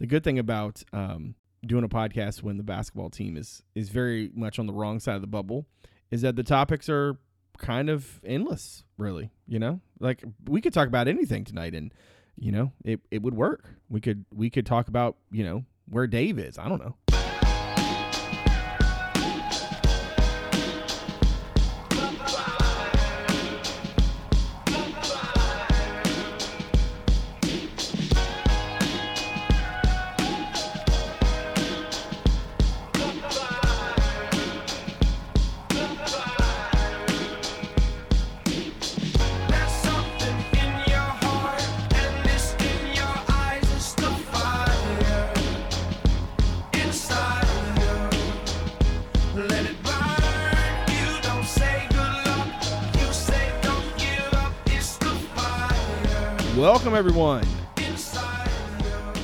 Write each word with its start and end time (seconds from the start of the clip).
the 0.00 0.06
good 0.06 0.24
thing 0.24 0.38
about 0.38 0.82
um, 0.92 1.34
doing 1.64 1.84
a 1.84 1.88
podcast 1.88 2.42
when 2.42 2.56
the 2.56 2.62
basketball 2.64 3.10
team 3.10 3.36
is 3.36 3.62
is 3.74 3.90
very 3.90 4.30
much 4.34 4.58
on 4.58 4.66
the 4.66 4.72
wrong 4.72 4.98
side 4.98 5.14
of 5.14 5.20
the 5.20 5.26
bubble 5.26 5.66
is 6.10 6.22
that 6.22 6.34
the 6.34 6.42
topics 6.42 6.88
are 6.88 7.18
kind 7.58 7.88
of 7.88 8.20
endless, 8.24 8.82
really. 8.98 9.30
You 9.46 9.58
know, 9.58 9.80
like 10.00 10.24
we 10.48 10.60
could 10.60 10.72
talk 10.72 10.88
about 10.88 11.06
anything 11.06 11.44
tonight, 11.44 11.74
and 11.74 11.92
you 12.36 12.50
know, 12.50 12.72
it 12.84 13.00
it 13.10 13.22
would 13.22 13.34
work. 13.34 13.68
We 13.88 14.00
could 14.00 14.24
we 14.34 14.50
could 14.50 14.66
talk 14.66 14.88
about 14.88 15.16
you 15.30 15.44
know 15.44 15.64
where 15.88 16.06
Dave 16.06 16.38
is. 16.38 16.58
I 16.58 16.68
don't 16.68 16.82
know. 16.82 16.96
Everyone 57.00 57.40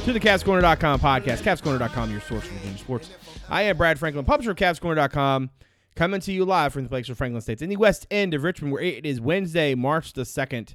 to 0.07 0.13
the 0.15 0.19
CavsCorner.com 0.19 0.99
podcast. 0.99 1.43
CavsCorner.com, 1.43 2.11
your 2.11 2.23
source 2.23 2.45
for 2.45 2.55
Virginia 2.55 2.79
sports. 2.79 3.11
I 3.51 3.65
am 3.65 3.77
Brad 3.77 3.99
Franklin, 3.99 4.25
publisher 4.25 4.53
of 4.53 4.57
CavsCorner.com, 4.57 5.51
coming 5.95 6.21
to 6.21 6.33
you 6.33 6.47
live 6.47 6.73
from 6.73 6.85
the 6.85 6.89
place 6.89 7.07
of 7.11 7.19
Franklin 7.19 7.43
States 7.43 7.61
in 7.61 7.69
the 7.69 7.77
west 7.77 8.07
end 8.11 8.33
of 8.33 8.45
Richmond, 8.45 8.73
where 8.73 8.83
it 8.83 9.05
is 9.05 9.21
Wednesday, 9.21 9.75
March 9.75 10.15
the 10.15 10.23
2nd. 10.23 10.75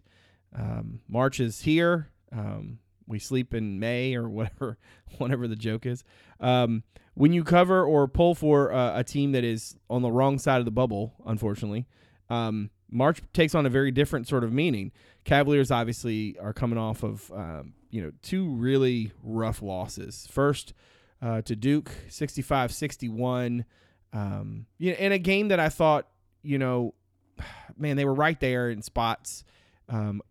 Um, 0.56 1.00
March 1.08 1.40
is 1.40 1.62
here. 1.62 2.10
Um, 2.32 2.78
we 3.08 3.18
sleep 3.18 3.56
in 3.56 3.80
May 3.80 4.14
or 4.14 4.30
whatever, 4.30 4.78
whatever 5.18 5.48
the 5.48 5.56
joke 5.56 5.88
is. 5.88 6.04
Um, 6.40 6.84
when 7.16 7.34
you 7.34 7.44
cover 7.44 7.84
or 7.84 8.08
pull 8.08 8.36
for 8.36 8.72
uh, 8.72 9.00
a 9.00 9.04
team 9.04 9.32
that 9.32 9.44
is 9.44 9.76
on 9.90 10.04
the 10.04 10.12
wrong 10.12 10.38
side 10.38 10.60
of 10.60 10.66
the 10.66 10.72
bubble, 10.72 11.16
unfortunately, 11.26 11.88
um, 12.30 12.70
March 12.92 13.22
takes 13.34 13.56
on 13.56 13.66
a 13.66 13.70
very 13.70 13.90
different 13.90 14.28
sort 14.28 14.44
of 14.44 14.54
meaning. 14.54 14.92
Cavaliers 15.24 15.72
obviously 15.72 16.38
are 16.40 16.54
coming 16.54 16.78
off 16.78 17.04
of 17.04 17.32
um, 17.34 17.74
you 17.90 18.02
know 18.02 18.12
two 18.22 18.50
really 18.50 19.12
rough 19.24 19.62
losses. 19.62 20.28
First 20.32 20.74
uh, 21.22 21.42
to 21.44 21.56
Duke, 21.56 21.92
65-61. 22.10 23.66
Um, 24.14 24.66
you 24.78 24.92
know, 24.92 24.98
in 24.98 25.12
a 25.12 25.20
game 25.20 25.50
that 25.50 25.60
I 25.60 25.70
thought, 25.70 26.08
you 26.42 26.58
know, 26.58 26.96
man, 27.78 27.98
they 27.98 28.06
were 28.06 28.14
right 28.14 28.40
there 28.40 28.70
in 28.70 28.82
spots. 28.82 29.44
Um, 29.88 30.22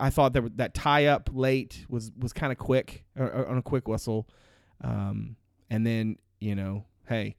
I 0.00 0.10
thought 0.10 0.32
that 0.34 0.56
that 0.58 0.74
tie 0.74 1.06
up 1.06 1.28
late 1.32 1.84
was 1.88 2.12
was 2.16 2.32
kind 2.32 2.52
of 2.52 2.58
quick 2.58 3.04
uh, 3.18 3.24
uh, 3.24 3.44
on 3.48 3.58
a 3.58 3.62
quick 3.62 3.88
whistle, 3.88 4.28
um, 4.82 5.36
and 5.70 5.84
then 5.84 6.18
you 6.40 6.54
know, 6.54 6.84
hey, 7.08 7.34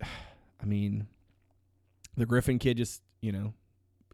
I 0.02 0.64
mean, 0.64 1.08
the 2.16 2.26
Griffin 2.26 2.60
kid 2.60 2.76
just 2.76 3.02
you 3.20 3.32
know 3.32 3.54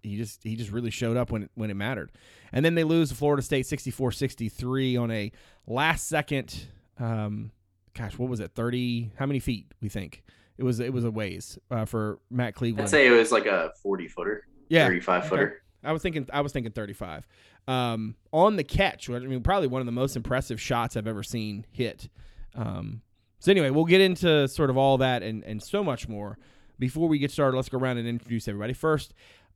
he 0.03 0.17
just 0.17 0.43
he 0.43 0.57
just 0.57 0.71
really 0.71 0.91
showed 0.91 1.17
up 1.17 1.31
when 1.31 1.45
it, 1.45 1.51
when 1.55 1.71
it 1.71 1.75
mattered. 1.75 2.11
And 2.53 2.65
then 2.65 2.75
they 2.75 2.85
lose 2.85 3.11
to 3.11 3.15
Florida 3.15 3.43
State 3.43 3.67
64-63 3.67 5.01
on 5.01 5.11
a 5.11 5.33
last 5.67 6.09
second 6.09 6.67
um 6.99 7.53
gosh, 7.95 8.19
what 8.19 8.29
was 8.29 8.41
it? 8.41 8.53
30 8.55 9.13
how 9.17 9.27
many 9.27 9.41
feet 9.41 9.67
we 9.81 9.89
think? 9.89 10.23
It 10.59 10.65
was 10.65 10.81
it 10.81 10.93
was 10.93 11.05
a 11.05 11.11
ways 11.11 11.59
uh, 11.71 11.85
for 11.87 12.19
Matt 12.31 12.55
Cleveland. 12.55 12.85
I'd 12.85 12.91
say 12.91 13.07
it 13.07 13.11
was 13.11 13.33
like 13.33 13.47
a 13.47 13.73
40 13.83 14.09
footer, 14.09 14.47
yeah. 14.69 14.87
35 14.87 15.29
footer. 15.29 15.63
I 15.83 15.93
was 15.93 16.03
thinking 16.03 16.29
I 16.33 16.43
was 16.43 16.53
thinking 16.53 16.73
35. 16.73 17.27
Um, 17.67 18.17
on 18.33 18.57
the 18.57 18.65
catch, 18.65 19.09
I 19.09 19.19
mean 19.21 19.43
probably 19.43 19.69
one 19.69 19.81
of 19.81 19.87
the 19.87 19.93
most 19.93 20.17
impressive 20.17 20.61
shots 20.61 20.97
I've 20.97 21.07
ever 21.07 21.23
seen 21.23 21.67
hit. 21.71 22.09
Um, 22.55 23.03
so 23.39 23.51
anyway, 23.51 23.71
we'll 23.71 23.87
get 23.87 24.01
into 24.01 24.47
sort 24.49 24.71
of 24.71 24.77
all 24.77 24.99
that 24.99 25.23
and 25.23 25.43
and 25.45 25.63
so 25.63 25.83
much 25.83 26.09
more. 26.09 26.39
Before 26.79 27.09
we 27.09 27.19
get 27.19 27.31
started, 27.31 27.57
let's 27.57 27.69
go 27.69 27.79
around 27.79 27.99
and 27.99 28.09
introduce 28.09 28.49
everybody. 28.49 28.73
First, 28.73 29.13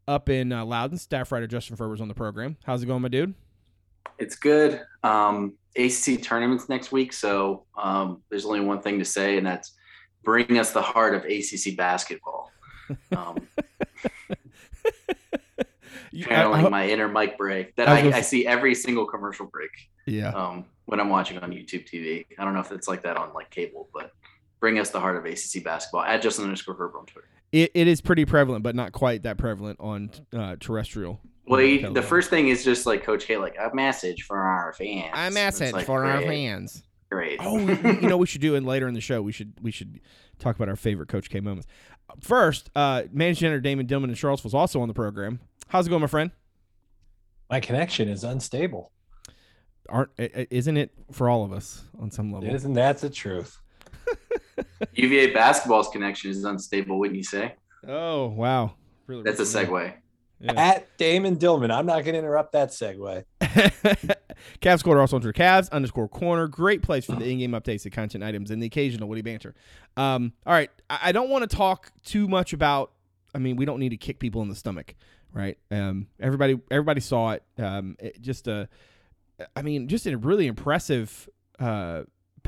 up 0.06 0.28
in 0.28 0.53
uh, 0.53 0.65
Loudoun, 0.65 0.98
staff 0.98 1.32
writer 1.32 1.47
Justin 1.47 1.76
Ferber's 1.76 2.00
on 2.00 2.09
the 2.09 2.15
program. 2.15 2.56
How's 2.65 2.82
it 2.82 2.87
going, 2.87 3.03
my 3.03 3.09
dude? 3.09 3.34
It's 4.19 4.37
good. 4.37 4.82
Um, 5.03 5.54
ACC 5.76 6.22
tournaments 6.22 6.69
next 6.69 6.92
week, 6.92 7.12
so 7.12 7.65
um, 7.76 8.22
there's 8.31 8.44
only 8.44 8.60
one 8.60 8.81
thing 8.81 8.98
to 8.98 9.04
say, 9.04 9.38
and 9.38 9.47
that's 9.47 9.75
bring 10.22 10.59
us 10.59 10.72
the 10.72 10.82
heart 10.82 11.14
of 11.14 11.25
ACC 11.25 11.76
basketball. 11.76 12.50
Um, 13.16 13.38
channeling 16.22 16.70
my 16.70 16.88
inner 16.88 17.09
Mike 17.09 17.37
break 17.37 17.75
that 17.76 17.88
I 17.88 17.98
I, 17.98 18.03
gonna 18.03 18.16
I 18.16 18.20
s- 18.20 18.28
see 18.28 18.47
every 18.47 18.75
single 18.75 19.06
commercial 19.06 19.47
break 19.47 19.70
yeah. 20.06 20.31
um, 20.31 20.64
when 20.84 21.00
I'm 21.00 21.09
watching 21.09 21.38
on 21.38 21.50
YouTube 21.50 21.88
TV. 21.88 22.26
I 22.38 22.44
don't 22.44 22.54
know 22.54 22.60
if 22.60 22.70
it's 22.72 22.88
like 22.88 23.03
that 23.03 23.16
on 23.16 23.32
like 23.32 23.50
cable, 23.50 23.88
but 23.93 24.12
bring 24.60 24.78
us 24.78 24.91
the 24.91 25.00
heart 25.00 25.16
of 25.16 25.25
ACC 25.25 25.64
basketball 25.64 26.03
at 26.03 26.22
Justin 26.22 26.44
underscore 26.44 26.75
Ferber 26.75 26.98
on 26.98 27.06
Twitter. 27.06 27.28
It, 27.54 27.70
it 27.75 27.87
is 27.87 28.00
pretty 28.00 28.25
prevalent, 28.25 28.65
but 28.65 28.75
not 28.75 28.91
quite 28.91 29.22
that 29.22 29.38
prevalent 29.38 29.78
on 29.81 30.10
uh, 30.37 30.56
terrestrial. 30.59 31.20
Well, 31.47 31.60
he, 31.60 31.78
the 31.84 32.03
first 32.03 32.28
thing 32.31 32.48
is 32.48 32.65
just 32.65 32.84
like 32.84 33.04
Coach 33.04 33.26
K, 33.26 33.37
like 33.37 33.54
a 33.60 33.72
message 33.75 34.22
for 34.25 34.38
our 34.38 34.72
fans. 34.72 35.12
a 35.15 35.26
It's 35.26 35.34
message 35.34 35.72
like, 35.72 35.87
for 35.87 36.04
our 36.04 36.20
fans. 36.22 36.82
Great. 37.12 37.38
Oh, 37.41 37.59
you 37.59 37.76
you 38.00 38.09
know 38.09 38.16
we 38.16 38.26
should 38.31 38.41
do 38.41 38.56
it 38.56 38.64
later 38.64 38.88
in 38.88 38.94
the 38.94 39.00
show. 39.00 39.22
We 39.22 39.31
should 39.31 39.53
we 39.62 39.70
should 39.70 40.00
talk 40.41 40.56
about 40.56 40.69
our 40.69 40.75
favorite 40.75 41.09
Coach 41.09 41.31
K 41.31 41.38
moments. 41.41 41.69
First, 42.20 42.70
uh, 42.75 43.04
managing 43.12 43.47
editor 43.47 43.60
Damon 43.60 43.87
Dillman 43.87 44.09
in 44.09 44.14
Charles 44.14 44.43
was 44.43 44.53
also 44.54 44.81
on 44.81 44.88
the 44.88 44.94
program. 44.94 45.38
How's 45.69 45.87
it 45.87 45.91
going, 45.91 46.00
my 46.00 46.06
friend? 46.09 46.32
My 47.50 47.60
connection 47.60 48.09
is 48.09 48.25
unstable. 48.25 48.91
Aren't 49.88 50.10
i- 50.19 50.31
i- 50.34 50.47
isn't 50.50 50.76
it 50.76 50.93
for 51.12 51.28
all 51.28 51.44
of 51.44 51.53
us 51.53 51.84
on 52.00 52.10
some 52.10 52.32
level? 52.32 52.53
Isn't 52.53 52.72
that 52.72 52.98
the 52.98 53.10
truth? 53.10 53.59
UVA 54.95 55.33
basketball's 55.33 55.89
connection 55.89 56.31
is 56.31 56.45
unstable, 56.45 56.99
wouldn't 56.99 57.17
you 57.17 57.25
say? 57.25 57.55
Oh 57.87 58.27
wow, 58.28 58.75
really? 59.06 59.22
That's 59.22 59.41
a 59.41 59.43
segue. 59.43 59.95
Yeah. 60.41 60.53
At 60.56 60.97
Damon 60.99 61.37
Dillman. 61.37 61.72
I'm 61.72 61.87
not 61.87 62.05
going 62.05 62.15
to 62.15 62.19
interrupt 62.19 62.53
that 62.53 62.71
segue. 62.71 63.25
Cavs 64.61 64.83
Corner 64.83 65.00
also 65.00 65.17
on 65.17 65.23
Twitter. 65.23 65.33
Cavs 65.33 65.71
underscore 65.71 66.09
corner. 66.09 66.49
Great 66.49 66.83
place 66.83 67.05
for 67.05 67.17
the 67.17 67.25
in-game 67.25 67.53
updates, 67.53 67.84
the 67.84 67.91
content 67.91 68.23
items, 68.25 68.50
and 68.50 68.62
the 68.62 68.67
occasional 68.67 69.09
witty 69.09 69.23
banter. 69.23 69.55
Um, 69.97 70.33
all 70.44 70.53
right, 70.53 70.71
I, 70.91 70.99
I 71.05 71.12
don't 71.12 71.31
want 71.31 71.49
to 71.49 71.56
talk 71.56 71.93
too 72.05 72.28
much 72.28 72.53
about. 72.53 72.93
I 73.34 73.39
mean, 73.39 73.56
we 73.56 73.65
don't 73.65 73.81
need 73.81 73.91
to 73.91 73.97
kick 73.97 74.19
people 74.19 74.43
in 74.43 74.49
the 74.49 74.55
stomach, 74.55 74.94
right? 75.33 75.56
Um, 75.71 76.09
everybody, 76.21 76.61
everybody 76.71 77.00
saw 77.00 77.33
it. 77.33 77.43
Um, 77.59 77.97
it 77.99 78.21
just 78.21 78.47
a, 78.47 78.69
I 79.56 79.62
mean, 79.62 79.89
just 79.89 80.06
a 80.06 80.17
really 80.17 80.47
impressive. 80.47 81.28
Uh, 81.59 82.03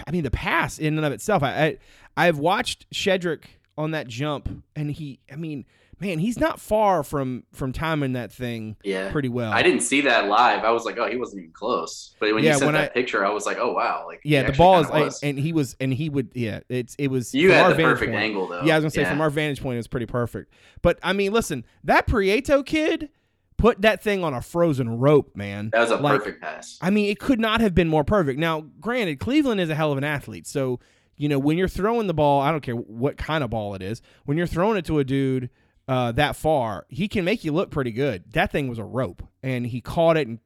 I 0.07 0.11
mean, 0.11 0.23
the 0.25 0.31
pass 0.31 0.79
in 0.79 0.97
and 0.97 1.07
of 1.07 1.13
itself. 1.13 1.43
I, 1.43 1.49
I 1.65 1.79
I've 2.29 2.39
watched 2.39 2.89
Shedrick 2.93 3.45
on 3.79 3.91
that 3.93 4.07
jump, 4.09 4.49
and 4.75 4.91
he. 4.91 5.21
I 5.31 5.37
mean, 5.37 5.65
man, 6.01 6.19
he's 6.19 6.39
not 6.39 6.61
far 6.61 7.03
from 7.03 7.45
from 7.53 7.73
timing 7.73 8.13
that 8.15 8.33
thing 8.33 8.77
Yeah. 8.85 9.11
pretty 9.13 9.29
well. 9.29 9.53
I 9.53 9.63
didn't 9.63 9.81
see 9.81 10.03
that 10.03 10.27
live. 10.29 10.65
I 10.65 10.71
was 10.71 10.85
like, 10.85 10.97
oh, 10.99 11.09
he 11.11 11.17
wasn't 11.17 11.41
even 11.41 11.53
close. 11.53 12.15
But 12.21 12.35
when 12.35 12.43
Yeah, 12.45 12.53
you 12.55 12.59
sent 12.59 12.73
that 12.73 12.91
I- 12.91 12.95
picture, 12.95 13.25
I 13.25 13.31
was 13.31 13.47
like, 13.47 13.59
oh 13.59 13.73
wow, 13.73 14.05
like 14.07 14.21
Yeah, 14.25 14.43
the 14.45 14.53
ball 14.53 14.81
is, 14.81 14.89
like, 14.91 15.13
and 15.23 15.39
he 15.39 15.53
was, 15.53 15.77
and 15.81 15.93
he 15.93 16.09
would, 16.09 16.31
yeah, 16.35 16.61
it's, 16.69 16.95
it 16.99 17.09
was. 17.09 17.35
you 17.35 17.53
had 17.53 17.65
our 17.65 17.75
the 17.75 17.83
perfect 17.83 18.13
point- 18.13 18.23
angle 18.25 18.47
though. 18.47 18.63
Yeah, 18.63 18.75
I 18.75 18.79
was 18.79 18.83
gonna 18.95 19.05
say 19.05 19.11
from 19.11 19.21
our 19.21 19.31
vantage 19.31 19.61
point, 19.63 19.75
it 19.75 19.79
was 19.79 19.89
pretty 19.89 20.07
perfect. 20.07 20.53
But 20.83 20.99
I 21.03 21.13
mean, 21.13 21.33
listen, 21.33 21.65
that 21.85 22.07
Prieto 22.07 22.65
kid 22.65 23.11
put 23.57 23.83
that 23.83 24.03
thing 24.03 24.23
on 24.25 24.35
a 24.35 24.41
frozen 24.43 24.99
rope, 24.99 25.37
man. 25.37 25.71
that 25.73 25.81
was 25.81 25.91
a 25.91 25.97
like, 25.97 26.19
perfect 26.21 26.41
pass. 26.43 26.79
I 26.81 26.91
mean, 26.91 27.11
it 27.11 27.19
could 27.19 27.41
not 27.41 27.61
have 27.61 27.75
been 27.75 27.89
more 27.89 28.05
perfect. 28.05 28.39
Now, 28.39 28.63
granted, 28.81 29.19
Cleveland 29.21 29.61
is 29.61 29.71
a 29.71 29.75
hell 29.75 29.93
of 29.93 29.99
an 29.99 30.05
athlete, 30.05 30.47
so 30.47 30.81
you 31.17 31.29
know 31.29 31.39
when 31.39 31.57
you're 31.57 31.69
throwing 31.69 32.07
the 32.07 32.15
ball, 32.15 32.41
I 32.43 32.51
don't 32.51 32.61
care 32.63 32.75
what 32.77 33.17
kind 33.17 33.43
of 33.43 33.51
ball 33.51 33.75
it 33.75 33.83
is. 33.83 34.03
When 34.25 34.37
you're 34.37 34.47
throwing 34.47 34.77
it 34.77 34.85
to 34.87 34.99
a 34.99 35.05
dude 35.05 35.49
uh, 35.89 36.13
that 36.13 36.37
far, 36.37 36.85
he 36.89 37.09
can 37.09 37.25
make 37.25 37.45
you 37.45 37.53
look 37.53 37.71
pretty 37.71 37.93
good. 37.93 38.25
That 38.33 38.53
thing 38.53 38.69
was 38.69 38.79
a 38.79 38.85
rope, 38.85 39.23
and 39.43 39.67
he 39.67 39.81
caught 39.81 40.17
it, 40.17 40.27
and 40.29 40.39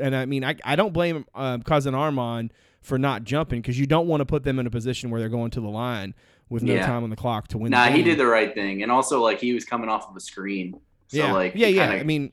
and 0.00 0.14
I 0.14 0.26
mean, 0.26 0.44
I, 0.44 0.54
I 0.64 0.76
don't 0.76 0.92
blame 0.92 1.24
um, 1.34 1.62
cousin 1.62 1.94
Armaan 1.94 2.50
for 2.82 2.98
not 2.98 3.24
jumping 3.24 3.60
because 3.60 3.78
you 3.78 3.86
don't 3.86 4.06
want 4.06 4.20
to 4.20 4.24
put 4.26 4.44
them 4.44 4.58
in 4.58 4.66
a 4.66 4.70
position 4.70 5.10
where 5.10 5.18
they're 5.20 5.28
going 5.28 5.50
to 5.50 5.60
the 5.60 5.68
line 5.68 6.14
with 6.48 6.62
no 6.62 6.74
Yeah. 6.74 6.86
time 6.86 7.02
on 7.04 7.10
the 7.10 7.16
clock 7.16 7.48
to 7.48 7.58
win. 7.58 7.70
Nah, 7.70 7.86
he 7.88 8.02
did 8.02 8.18
the 8.18 8.26
right 8.26 8.54
thing, 8.54 8.82
and 8.82 8.92
also 8.92 9.20
like 9.22 9.40
he 9.40 9.52
was 9.52 9.64
coming 9.64 9.88
off 9.88 10.08
of 10.08 10.14
a 10.16 10.20
screen. 10.20 10.78
So 11.08 11.16
yeah, 11.16 11.32
like, 11.32 11.54
yeah, 11.54 11.66
yeah. 11.68 11.86
kinda- 11.86 12.00
I 12.00 12.04
mean, 12.04 12.32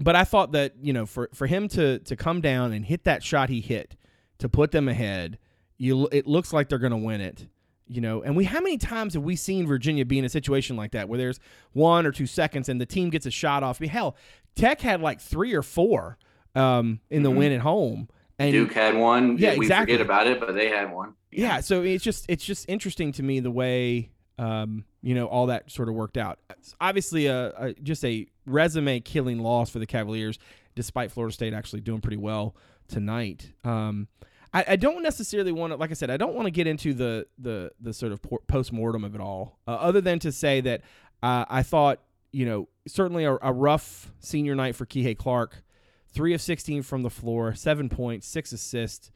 but 0.00 0.14
I 0.16 0.24
thought 0.24 0.52
that 0.52 0.74
you 0.82 0.92
know, 0.92 1.06
for 1.06 1.28
for 1.34 1.46
him 1.46 1.68
to 1.68 1.98
to 2.00 2.16
come 2.16 2.40
down 2.40 2.72
and 2.72 2.84
hit 2.84 3.04
that 3.04 3.22
shot 3.22 3.48
he 3.48 3.60
hit 3.60 3.96
to 4.38 4.48
put 4.48 4.70
them 4.70 4.88
ahead, 4.88 5.38
you 5.76 6.08
it 6.12 6.26
looks 6.26 6.52
like 6.52 6.68
they're 6.68 6.78
going 6.78 6.92
to 6.92 6.96
win 6.96 7.20
it. 7.20 7.46
You 7.90 8.02
know, 8.02 8.22
and 8.22 8.36
we 8.36 8.44
how 8.44 8.60
many 8.60 8.76
times 8.76 9.14
have 9.14 9.22
we 9.22 9.34
seen 9.34 9.66
Virginia 9.66 10.04
be 10.04 10.18
in 10.18 10.24
a 10.24 10.28
situation 10.28 10.76
like 10.76 10.92
that 10.92 11.08
where 11.08 11.16
there's 11.18 11.40
one 11.72 12.04
or 12.04 12.12
two 12.12 12.26
seconds 12.26 12.68
and 12.68 12.78
the 12.78 12.84
team 12.86 13.08
gets 13.08 13.24
a 13.24 13.30
shot 13.30 13.62
off? 13.62 13.78
I 13.80 13.84
mean, 13.84 13.90
hell, 13.90 14.14
Tech 14.54 14.80
had 14.82 15.00
like 15.00 15.20
three 15.20 15.54
or 15.54 15.62
four 15.62 16.18
um, 16.54 17.00
in 17.08 17.22
the 17.22 17.30
Mhm. 17.30 17.36
win 17.36 17.52
at 17.52 17.60
home, 17.60 18.08
And 18.38 18.52
Duke 18.52 18.72
had 18.74 18.94
one. 18.96 19.38
Yeah, 19.38 19.56
we 19.56 19.64
exactly. 19.66 19.94
forget 19.94 20.04
about 20.04 20.26
it, 20.26 20.38
but 20.38 20.54
they 20.54 20.68
had 20.68 20.92
one. 20.92 21.14
yeah, 21.32 21.60
so 21.60 21.82
it's 21.82 22.04
just 22.04 22.26
it's 22.28 22.44
just 22.44 22.68
interesting 22.68 23.10
to 23.12 23.22
me 23.22 23.40
the 23.40 23.50
way 23.50 24.10
um, 24.38 24.84
you 25.02 25.14
know 25.14 25.26
all 25.26 25.46
that 25.46 25.70
sort 25.70 25.88
of 25.88 25.94
worked 25.94 26.16
out. 26.16 26.38
Obviously 26.80 27.26
a, 27.26 27.52
a 27.56 27.72
just 27.74 28.04
a 28.04 28.26
resume 28.46 29.00
killing 29.00 29.38
loss 29.40 29.70
for 29.70 29.78
the 29.78 29.86
Cavaliers, 29.86 30.38
despite 30.74 31.10
Florida 31.10 31.32
State 31.34 31.52
actually 31.52 31.80
doing 31.80 32.00
pretty 32.00 32.16
well 32.16 32.54
tonight. 32.86 33.52
Um, 33.64 34.08
I, 34.52 34.64
I 34.68 34.76
don't 34.76 35.02
necessarily 35.02 35.52
want 35.52 35.72
to, 35.72 35.76
like 35.76 35.90
I 35.90 35.94
said, 35.94 36.10
I 36.10 36.16
don't 36.16 36.34
want 36.34 36.46
to 36.46 36.50
get 36.50 36.66
into 36.66 36.94
the 36.94 37.26
the 37.38 37.72
the 37.80 37.92
sort 37.92 38.12
of 38.12 38.20
post 38.46 38.72
mortem 38.72 39.04
of 39.04 39.14
it 39.14 39.20
all, 39.20 39.58
uh, 39.66 39.72
other 39.72 40.00
than 40.00 40.18
to 40.20 40.32
say 40.32 40.60
that 40.62 40.82
uh, 41.22 41.44
I 41.48 41.62
thought 41.62 42.00
you 42.32 42.46
know 42.46 42.68
certainly 42.86 43.24
a, 43.24 43.36
a 43.42 43.52
rough 43.52 44.12
senior 44.20 44.54
night 44.54 44.74
for 44.76 44.86
Kihei 44.86 45.16
Clark. 45.16 45.62
Three 46.10 46.32
of 46.32 46.40
sixteen 46.40 46.82
from 46.82 47.02
the 47.02 47.10
floor, 47.10 47.54
seven 47.54 47.88
points, 47.88 48.26
six 48.26 48.52
assists. 48.52 49.10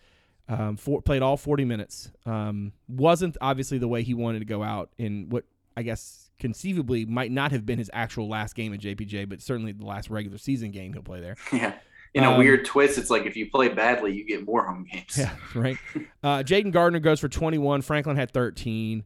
Um, 0.49 0.77
four, 0.77 1.01
played 1.03 1.23
all 1.23 1.37
40 1.37 1.65
minutes. 1.65 2.11
Um, 2.27 2.73
wasn't 2.89 3.37
obviously 3.41 3.79
the 3.79 3.89
way 3.89 4.03
he 4.03 4.13
wanted 4.15 4.41
to 4.41 4.45
go 4.45 4.63
out 4.63 4.91
in 4.99 5.29
what 5.31 5.45
I 5.77 5.83
guess 5.83 6.31
conceivably 6.39 7.07
might 7.07 7.31
not 7.31 7.53
have 7.53 7.65
been 7.65 7.79
his 7.79 7.91
actual 7.95 8.29
last 8.29 8.55
game 8.55 8.75
at 8.75 8.81
JPJ, 8.81 9.29
but 9.29 9.41
certainly 9.41 9.73
the 9.73 9.87
last 9.87 10.11
regular 10.11 10.37
season 10.39 10.71
game 10.73 10.93
he'll 10.93 11.03
play 11.03 11.21
there. 11.21 11.37
Yeah. 11.53 11.75
In 12.15 12.25
a 12.25 12.33
Um, 12.33 12.39
weird 12.39 12.67
twist, 12.67 12.99
it's 12.99 13.09
like 13.09 13.25
if 13.25 13.37
you 13.39 13.49
play 13.51 13.69
badly, 13.71 14.13
you 14.13 14.27
get 14.27 14.45
more 14.45 14.67
home 14.67 14.85
games. 14.93 15.17
Yeah, 15.17 15.35
right. 15.55 15.79
Uh, 16.23 16.43
Jayden 16.43 16.71
Gardner 16.71 16.99
goes 17.01 17.19
for 17.21 17.29
21. 17.29 17.81
Franklin 17.81 18.17
had 18.17 18.31
13. 18.33 19.03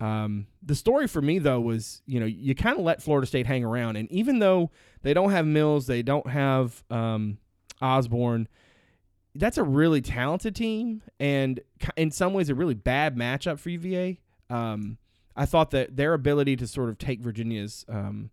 Um, 0.00 0.48
the 0.62 0.74
story 0.74 1.06
for 1.06 1.22
me 1.22 1.38
though 1.38 1.60
was, 1.60 2.02
you 2.06 2.18
know, 2.18 2.26
you 2.26 2.56
kind 2.56 2.76
of 2.76 2.84
let 2.84 3.00
Florida 3.00 3.28
State 3.28 3.46
hang 3.46 3.64
around, 3.64 3.94
and 3.94 4.10
even 4.10 4.40
though 4.40 4.72
they 5.02 5.14
don't 5.14 5.30
have 5.30 5.46
Mills, 5.46 5.86
they 5.86 6.02
don't 6.02 6.28
have 6.30 6.82
um, 6.90 7.38
Osborne. 7.80 8.48
That's 9.38 9.58
a 9.58 9.62
really 9.62 10.00
talented 10.00 10.56
team, 10.56 11.02
and 11.20 11.60
in 11.96 12.10
some 12.10 12.32
ways, 12.32 12.48
a 12.48 12.54
really 12.54 12.74
bad 12.74 13.16
matchup 13.16 13.58
for 13.58 13.70
UVA. 13.70 14.20
Um, 14.50 14.98
I 15.36 15.46
thought 15.46 15.70
that 15.70 15.96
their 15.96 16.14
ability 16.14 16.56
to 16.56 16.66
sort 16.66 16.88
of 16.88 16.98
take 16.98 17.20
Virginia's 17.20 17.84
um, 17.88 18.30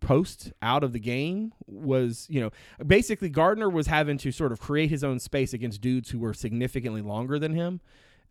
post 0.00 0.52
out 0.62 0.84
of 0.84 0.92
the 0.92 1.00
game 1.00 1.52
was, 1.66 2.26
you 2.30 2.40
know, 2.40 2.50
basically 2.84 3.28
Gardner 3.28 3.68
was 3.68 3.88
having 3.88 4.16
to 4.18 4.30
sort 4.30 4.52
of 4.52 4.60
create 4.60 4.90
his 4.90 5.02
own 5.02 5.18
space 5.18 5.52
against 5.52 5.80
dudes 5.80 6.10
who 6.10 6.18
were 6.18 6.32
significantly 6.32 7.02
longer 7.02 7.38
than 7.38 7.54
him. 7.54 7.80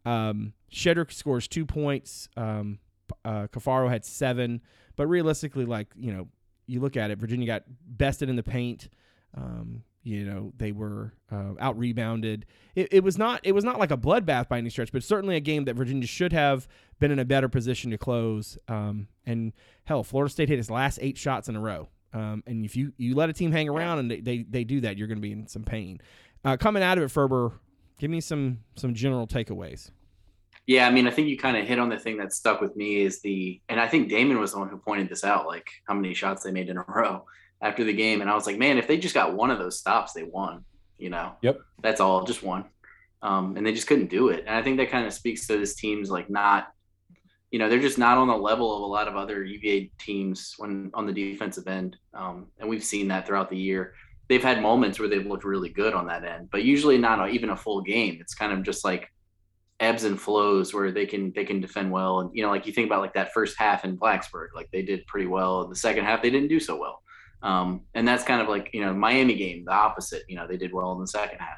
Um, 0.06 0.54
Shedrick 0.72 1.12
scores 1.12 1.48
two 1.48 1.66
points. 1.66 2.30
Um, 2.38 2.80
uh, 3.25 3.48
Caffaro 3.48 3.90
had 3.90 4.06
seven, 4.06 4.62
but 4.95 5.07
realistically, 5.07 5.66
like 5.66 5.88
you 5.95 6.13
know, 6.13 6.28
you 6.68 6.80
look 6.80 6.95
at 6.95 7.12
it, 7.12 7.18
Virginia 7.18 7.48
got 7.48 7.63
bested 7.86 8.30
in 8.30 8.36
the 8.36 8.44
paint. 8.44 8.90
Um, 9.36 9.84
you 10.09 10.25
know, 10.25 10.51
they 10.57 10.71
were 10.71 11.13
uh, 11.31 11.53
out 11.59 11.77
rebounded. 11.77 12.45
It, 12.75 12.88
it 12.91 13.03
was 13.03 13.17
not 13.17 13.41
it 13.44 13.53
was 13.53 13.63
not 13.63 13.79
like 13.79 13.91
a 13.91 13.97
bloodbath 13.97 14.47
by 14.47 14.57
any 14.57 14.69
stretch, 14.69 14.91
but 14.91 15.03
certainly 15.03 15.35
a 15.35 15.39
game 15.39 15.65
that 15.65 15.75
Virginia 15.75 16.07
should 16.07 16.33
have 16.33 16.67
been 17.00 17.11
in 17.11 17.19
a 17.19 17.25
better 17.25 17.47
position 17.47 17.91
to 17.91 17.97
close. 17.97 18.57
Um, 18.67 19.07
and 19.25 19.53
hell, 19.85 20.03
Florida 20.03 20.31
State 20.31 20.50
hit 20.50 20.59
its 20.59 20.69
last 20.69 21.00
eight 21.01 21.17
shots 21.17 21.47
in 21.47 21.56
a 21.56 21.59
row. 21.59 21.89
Um, 22.13 22.44
and 22.47 22.65
if 22.65 22.75
you, 22.75 22.91
you 22.97 23.13
let 23.13 23.29
a 23.29 23.33
team 23.33 23.51
hang 23.51 23.69
around 23.69 24.00
and 24.00 24.09
they, 24.09 24.19
they, 24.19 24.44
they 24.50 24.63
do 24.63 24.81
that, 24.81 24.97
you're 24.97 25.07
going 25.07 25.19
to 25.19 25.21
be 25.21 25.31
in 25.31 25.45
some 25.45 25.63
pain. 25.63 26.01
Uh, 26.44 26.57
coming 26.57 26.81
out 26.81 26.97
of 26.97 27.03
it, 27.03 27.11
Ferber, 27.11 27.59
give 28.00 28.09
me 28.09 28.19
some 28.19 28.59
some 28.75 28.95
general 28.95 29.27
takeaways. 29.27 29.91
Yeah, 30.65 30.88
I 30.88 30.91
mean, 30.91 31.07
I 31.07 31.11
think 31.11 31.27
you 31.27 31.38
kind 31.38 31.57
of 31.57 31.67
hit 31.67 31.79
on 31.79 31.89
the 31.89 31.97
thing 31.97 32.17
that 32.17 32.31
stuck 32.31 32.61
with 32.61 32.75
me 32.75 33.01
is 33.01 33.21
the, 33.21 33.59
and 33.69 33.79
I 33.79 33.88
think 33.88 34.07
Damon 34.07 34.39
was 34.39 34.51
the 34.51 34.59
one 34.59 34.69
who 34.69 34.77
pointed 34.77 35.09
this 35.09 35.23
out, 35.23 35.47
like 35.47 35.67
how 35.88 35.95
many 35.95 36.13
shots 36.13 36.44
they 36.44 36.51
made 36.51 36.69
in 36.69 36.77
a 36.77 36.85
row 36.88 37.25
after 37.61 37.83
the 37.83 37.94
game. 37.94 38.21
And 38.21 38.29
I 38.29 38.35
was 38.35 38.45
like, 38.45 38.57
man, 38.57 38.77
if 38.77 38.88
they 38.88 38.97
just 38.97 39.13
got 39.13 39.35
one 39.35 39.51
of 39.51 39.59
those 39.59 39.79
stops, 39.79 40.13
they 40.13 40.23
won, 40.23 40.63
you 40.97 41.09
know? 41.09 41.33
Yep. 41.41 41.59
That's 41.81 42.00
all, 42.00 42.23
just 42.23 42.44
one. 42.44 42.65
Um, 43.21 43.57
and 43.57 43.65
they 43.65 43.73
just 43.73 43.88
couldn't 43.88 44.09
do 44.09 44.29
it. 44.29 44.45
And 44.47 44.56
I 44.56 44.61
think 44.61 44.77
that 44.77 44.89
kind 44.89 45.06
of 45.06 45.13
speaks 45.13 45.45
to 45.47 45.57
this 45.57 45.75
team's 45.75 46.09
like 46.09 46.29
not, 46.29 46.69
you 47.51 47.59
know, 47.59 47.67
they're 47.67 47.79
just 47.79 47.97
not 47.97 48.17
on 48.17 48.27
the 48.27 48.38
level 48.38 48.75
of 48.75 48.83
a 48.83 48.85
lot 48.85 49.07
of 49.07 49.15
other 49.17 49.44
UVA 49.44 49.91
teams 50.00 50.53
when 50.57 50.91
on 50.94 51.06
the 51.06 51.11
defensive 51.11 51.67
end. 51.67 51.97
Um, 52.13 52.47
and 52.59 52.69
we've 52.69 52.83
seen 52.83 53.07
that 53.09 53.27
throughout 53.27 53.50
the 53.50 53.57
year. 53.57 53.94
They've 54.29 54.44
had 54.44 54.61
moments 54.61 55.00
where 55.00 55.09
they've 55.09 55.25
looked 55.25 55.44
really 55.44 55.69
good 55.69 55.94
on 55.94 56.06
that 56.07 56.23
end, 56.23 56.50
but 56.51 56.63
usually 56.63 57.00
not 57.00 57.19
a, 57.19 57.27
even 57.27 57.50
a 57.50 57.57
full 57.57 57.81
game. 57.81 58.19
It's 58.21 58.35
kind 58.35 58.53
of 58.53 58.63
just 58.63 58.85
like 58.85 59.11
ebbs 59.79 60.03
and 60.03 60.19
flows 60.19 60.73
where 60.73 60.91
they 60.91 61.06
can 61.06 61.31
they 61.33 61.45
can 61.45 61.61
defend 61.61 61.89
well 61.89 62.19
and 62.19 62.29
you 62.33 62.44
know 62.44 62.50
like 62.50 62.67
you 62.67 62.73
think 62.73 62.85
about 62.85 63.00
like 63.00 63.13
that 63.13 63.31
first 63.31 63.57
half 63.57 63.85
in 63.85 63.97
Blacksburg 63.97 64.47
like 64.53 64.69
they 64.71 64.81
did 64.81 65.07
pretty 65.07 65.25
well 65.25 65.67
the 65.67 65.75
second 65.75 66.03
half 66.03 66.21
they 66.21 66.29
didn't 66.29 66.50
do 66.50 66.59
so 66.59 66.75
well 66.77 67.01
um, 67.41 67.81
and 67.94 68.07
that's 68.07 68.24
kind 68.24 68.41
of 68.41 68.47
like 68.47 68.69
you 68.74 68.81
know 68.81 68.94
Miami 68.94 69.36
game 69.36 69.65
the 69.65 69.71
opposite 69.71 70.24
you 70.27 70.36
know 70.36 70.47
they 70.47 70.57
did 70.57 70.74
well 70.74 70.91
in 70.94 71.00
the 71.00 71.07
second 71.07 71.39
half. 71.39 71.57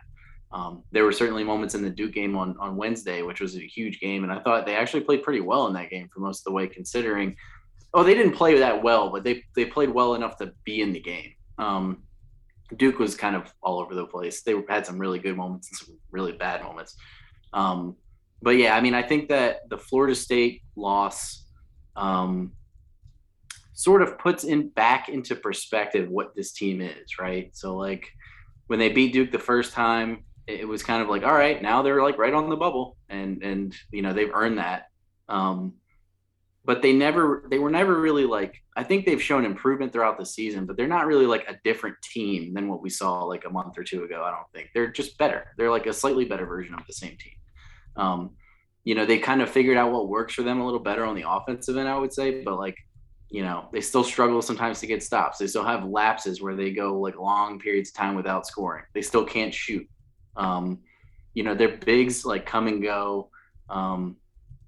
Um, 0.52 0.84
there 0.92 1.06
were 1.06 1.14
certainly 1.14 1.46
moments 1.46 1.76
in 1.76 1.82
the 1.82 1.90
Duke 1.90 2.14
game 2.14 2.36
on 2.36 2.56
on 2.60 2.76
Wednesday 2.76 3.22
which 3.22 3.42
was 3.42 3.56
a 3.56 3.62
huge 3.62 4.00
game 4.00 4.24
and 4.24 4.32
I 4.32 4.40
thought 4.40 4.66
they 4.66 4.76
actually 4.76 5.02
played 5.02 5.24
pretty 5.24 5.42
well 5.42 5.68
in 5.68 5.74
that 5.74 5.90
game 5.90 6.10
for 6.14 6.20
most 6.20 6.42
of 6.42 6.44
the 6.46 6.52
way 6.52 6.68
considering 6.68 7.36
oh 7.94 8.04
they 8.04 8.14
didn't 8.14 8.34
play 8.34 8.60
that 8.60 8.84
well 8.84 9.10
but 9.10 9.24
they 9.24 9.44
they 9.56 9.66
played 9.66 9.90
well 9.90 10.16
enough 10.16 10.38
to 10.38 10.54
be 10.64 10.82
in 10.82 10.92
the 10.92 11.00
game. 11.00 11.34
Um, 11.58 12.04
Duke 12.78 13.00
was 13.00 13.16
kind 13.16 13.36
of 13.36 13.54
all 13.62 13.80
over 13.80 13.96
the 13.96 14.06
place. 14.06 14.44
They 14.44 14.56
had 14.70 14.86
some 14.86 14.98
really 14.98 15.20
good 15.20 15.36
moments 15.36 15.70
and 15.70 15.78
some 15.78 15.98
really 16.12 16.32
bad 16.32 16.64
moments. 16.64 16.96
Um, 17.54 17.96
but 18.42 18.52
yeah, 18.52 18.76
I 18.76 18.82
mean, 18.82 18.94
I 18.94 19.04
think 19.04 19.30
that 19.30 19.70
the 19.70 19.78
Florida 19.78 20.16
State 20.16 20.62
loss 20.76 21.46
um, 21.96 22.54
sort 23.82 24.02
of 24.04 24.20
puts 24.20 24.44
in 24.44 24.70
back 24.70 25.10
into 25.10 25.36
perspective 25.36 26.08
what 26.08 26.36
this 26.36 26.52
team 26.52 26.82
is, 26.82 27.18
right? 27.20 27.50
So 27.56 27.76
like 27.76 28.08
when 28.68 28.78
they 28.78 28.90
beat 28.90 29.12
Duke 29.12 29.32
the 29.32 29.40
first 29.40 29.74
time, 29.74 30.24
it 30.48 30.68
was 30.68 30.84
kind 30.84 31.02
of 31.02 31.10
like, 31.10 31.24
all 31.24 31.34
right, 31.34 31.62
now 31.62 31.82
they're 31.82 32.04
like 32.04 32.18
right 32.18 32.34
on 32.34 32.50
the 32.50 32.56
bubble, 32.56 32.98
and 33.10 33.42
and 33.44 33.76
you 33.92 34.02
know 34.02 34.14
they've 34.14 34.34
earned 34.34 34.60
that. 34.60 34.86
Um, 35.30 35.74
but 36.64 36.84
they 36.84 36.94
never, 36.94 37.48
they 37.50 37.58
were 37.58 37.72
never 37.72 38.00
really 38.00 38.26
like. 38.26 38.56
I 38.76 38.84
think 38.84 39.06
they've 39.06 39.22
shown 39.22 39.46
improvement 39.46 39.92
throughout 39.92 40.20
the 40.20 40.26
season, 40.26 40.66
but 40.66 40.78
they're 40.78 40.88
not 40.88 41.08
really 41.08 41.26
like 41.26 41.50
a 41.50 41.60
different 41.64 41.96
team 42.04 42.54
than 42.54 42.68
what 42.68 42.82
we 42.82 42.90
saw 42.90 43.24
like 43.24 43.46
a 43.46 43.50
month 43.50 43.78
or 43.78 43.84
two 43.84 44.04
ago. 44.04 44.24
I 44.24 44.30
don't 44.30 44.52
think 44.54 44.70
they're 44.74 44.92
just 44.92 45.18
better. 45.18 45.48
They're 45.58 45.72
like 45.72 45.88
a 45.88 45.94
slightly 45.94 46.26
better 46.26 46.46
version 46.46 46.76
of 46.76 46.86
the 46.86 46.94
same 46.94 47.18
team. 47.18 47.34
Um, 47.96 48.32
you 48.84 48.94
know, 48.94 49.06
they 49.06 49.18
kind 49.18 49.42
of 49.42 49.50
figured 49.50 49.78
out 49.78 49.92
what 49.92 50.08
works 50.08 50.34
for 50.36 50.44
them 50.44 50.60
a 50.62 50.66
little 50.66 50.80
better 50.80 51.04
on 51.06 51.16
the 51.16 51.26
offensive 51.28 51.78
end, 51.78 51.88
I 51.88 51.98
would 51.98 52.14
say, 52.14 52.44
but 52.44 52.58
like, 52.58 52.78
you 53.32 53.42
know, 53.42 53.70
they 53.72 53.80
still 53.80 54.04
struggle 54.04 54.42
sometimes 54.42 54.82
to 54.82 54.88
get 54.88 55.02
stops. 55.02 55.38
They 55.38 55.48
still 55.48 55.64
have 55.64 55.86
lapses 55.86 56.42
where 56.42 56.56
they 56.56 56.72
go 56.72 57.00
like 57.00 57.18
long 57.18 57.60
periods 57.60 57.90
of 57.90 57.96
time 57.96 58.16
without 58.16 58.46
scoring. 58.46 58.84
They 58.94 59.02
still 59.02 59.24
can't 59.24 59.54
shoot. 59.54 59.88
Um, 60.36 60.80
you 61.34 61.44
know, 61.44 61.56
their 61.56 61.78
bigs 61.78 62.26
like 62.26 62.46
come 62.46 62.68
and 62.68 62.84
go. 62.84 63.30
Um, 63.70 64.18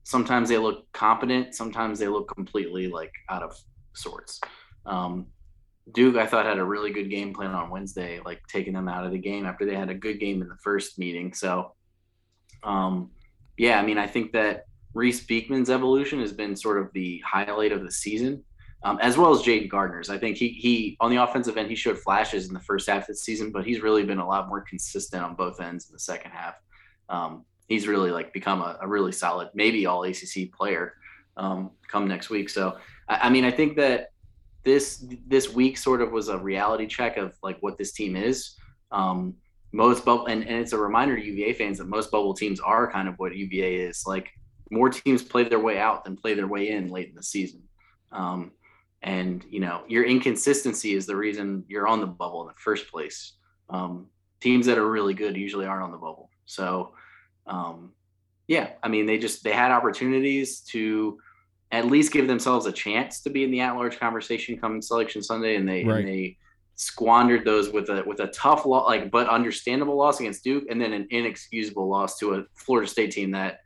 sometimes 0.04 0.48
they 0.48 0.58
look 0.58 0.90
competent, 0.94 1.54
sometimes 1.54 2.00
they 2.00 2.08
look 2.08 2.34
completely 2.34 2.88
like 2.88 3.12
out 3.30 3.44
of 3.44 3.54
sorts. 3.94 4.40
Um, 4.86 5.28
Duke, 5.94 6.16
I 6.16 6.26
thought 6.26 6.46
had 6.46 6.58
a 6.58 6.64
really 6.64 6.92
good 6.92 7.10
game 7.10 7.34
plan 7.34 7.52
on 7.52 7.70
Wednesday, 7.70 8.22
like 8.26 8.42
taking 8.48 8.74
them 8.74 8.88
out 8.88 9.06
of 9.06 9.12
the 9.12 9.18
game 9.18 9.46
after 9.46 9.66
they 9.66 9.76
had 9.76 9.90
a 9.90 9.94
good 9.94 10.22
game 10.22 10.42
in 10.42 10.48
the 10.48 10.58
first 10.64 10.98
meeting. 10.98 11.34
So, 11.34 11.74
um, 12.64 13.12
yeah, 13.58 13.78
I 13.78 13.86
mean, 13.86 13.98
I 13.98 14.08
think 14.08 14.32
that 14.32 14.66
Reece 14.94 15.26
Beekman's 15.26 15.70
evolution 15.70 16.22
has 16.22 16.32
been 16.32 16.56
sort 16.56 16.78
of 16.78 16.94
the 16.94 17.22
highlight 17.26 17.74
of 17.74 17.84
the 17.84 17.92
season, 17.92 18.42
um, 18.84 19.00
as 19.02 19.18
well 19.18 19.32
as 19.32 19.42
Jayden 19.42 19.70
Gardner's. 19.70 20.10
I 20.10 20.18
think 20.18 20.38
he 20.38 20.50
he 20.50 20.98
on 21.00 21.10
the 21.10 21.18
offensive 21.18 21.58
end 21.58 21.70
he 21.70 21.76
showed 21.76 21.98
flashes 21.98 22.48
in 22.48 22.54
the 22.54 22.60
first 22.60 22.90
half 22.90 23.04
of 23.04 23.08
the 23.08 23.16
season, 23.16 23.52
but 23.52 23.66
he's 23.66 23.82
really 23.82 24.04
been 24.04 24.20
a 24.20 24.28
lot 24.28 24.50
more 24.50 24.62
consistent 24.62 25.24
on 25.24 25.36
both 25.36 25.62
ends 25.62 25.88
in 25.90 25.94
the 25.94 26.00
second 26.00 26.32
half. 26.32 26.56
Um, 27.10 27.46
he's 27.68 27.88
really 27.88 28.12
like 28.12 28.34
become 28.34 28.62
a, 28.62 28.78
a 28.82 28.88
really 28.88 29.12
solid, 29.12 29.50
maybe 29.54 29.86
all 29.86 30.04
ACC 30.04 30.52
player 30.52 30.94
um, 31.38 31.72
come 31.88 32.08
next 32.08 32.30
week. 32.30 32.50
So 32.50 32.78
I, 33.08 33.28
I 33.28 33.30
mean, 33.30 33.46
I 33.46 33.52
think 33.52 33.78
that 33.78 34.12
this 34.64 35.06
this 35.28 35.54
week 35.54 35.78
sort 35.78 36.02
of 36.02 36.12
was 36.12 36.28
a 36.28 36.38
reality 36.38 36.88
check 36.88 37.18
of 37.18 37.36
like 37.42 37.58
what 37.62 37.78
this 37.78 37.94
team 37.94 38.16
is. 38.16 38.56
Um, 38.92 39.36
most 39.72 40.06
bubble 40.06 40.28
and, 40.28 40.44
and 40.44 40.60
it's 40.60 40.74
a 40.74 40.78
reminder 40.78 41.16
to 41.16 41.26
UVA 41.26 41.54
fans 41.54 41.80
that 41.80 41.88
most 41.88 42.12
bubble 42.12 42.36
teams 42.36 42.60
are 42.60 42.92
kind 42.92 43.08
of 43.08 43.16
what 43.18 43.36
UVA 43.36 43.76
is. 43.76 44.04
Like 44.06 44.30
more 44.70 44.90
teams 44.90 45.24
play 45.24 45.44
their 45.46 45.60
way 45.60 45.80
out 45.80 46.04
than 46.04 46.16
play 46.16 46.34
their 46.34 46.48
way 46.48 46.70
in 46.70 46.90
late 46.90 47.10
in 47.10 47.16
the 47.16 47.24
season. 47.24 47.64
Um, 48.12 48.52
and 49.04 49.46
you 49.50 49.60
know 49.60 49.84
your 49.88 50.04
inconsistency 50.06 50.94
is 50.94 51.06
the 51.06 51.16
reason 51.16 51.64
you're 51.68 51.88
on 51.88 52.00
the 52.00 52.08
bubble 52.08 52.42
in 52.42 52.48
the 52.48 52.54
first 52.58 52.90
place. 52.90 53.34
Um, 53.70 54.08
teams 54.42 54.66
that 54.66 54.78
are 54.78 54.90
really 54.90 55.14
good 55.14 55.36
usually 55.38 55.66
aren't 55.66 55.84
on 55.84 55.92
the 55.92 55.98
bubble. 55.98 56.30
So 56.46 56.94
um, 57.48 57.92
yeah, 58.48 58.70
I 58.82 58.88
mean 58.88 59.06
they 59.06 59.18
just 59.18 59.44
they 59.44 59.54
had 59.54 59.72
opportunities 59.72 60.62
to 60.72 61.20
at 61.72 61.88
least 61.88 62.14
give 62.14 62.28
themselves 62.28 62.66
a 62.66 62.72
chance 62.72 63.22
to 63.22 63.30
be 63.30 63.44
in 63.44 63.52
the 63.52 63.62
at-large 63.62 64.00
conversation 64.00 64.58
come 64.58 64.82
selection 64.82 65.22
Sunday, 65.24 65.56
and 65.56 65.68
they 65.68 65.84
Right. 65.84 66.00
and 66.00 66.08
they 66.08 66.38
squandered 66.76 67.46
those 67.46 67.70
with 67.70 67.90
a 67.90 68.04
with 68.06 68.20
a 68.20 68.28
tough 68.28 68.66
loss, 68.66 68.88
like 68.88 69.12
but 69.12 69.28
understandable 69.28 69.98
loss 69.98 70.20
against 70.20 70.44
Duke, 70.44 70.66
and 70.70 70.80
then 70.80 70.94
an 70.94 71.08
inexcusable 71.10 71.88
loss 71.90 72.18
to 72.20 72.36
a 72.36 72.44
Florida 72.56 72.88
State 72.88 73.12
team 73.12 73.32
that 73.32 73.60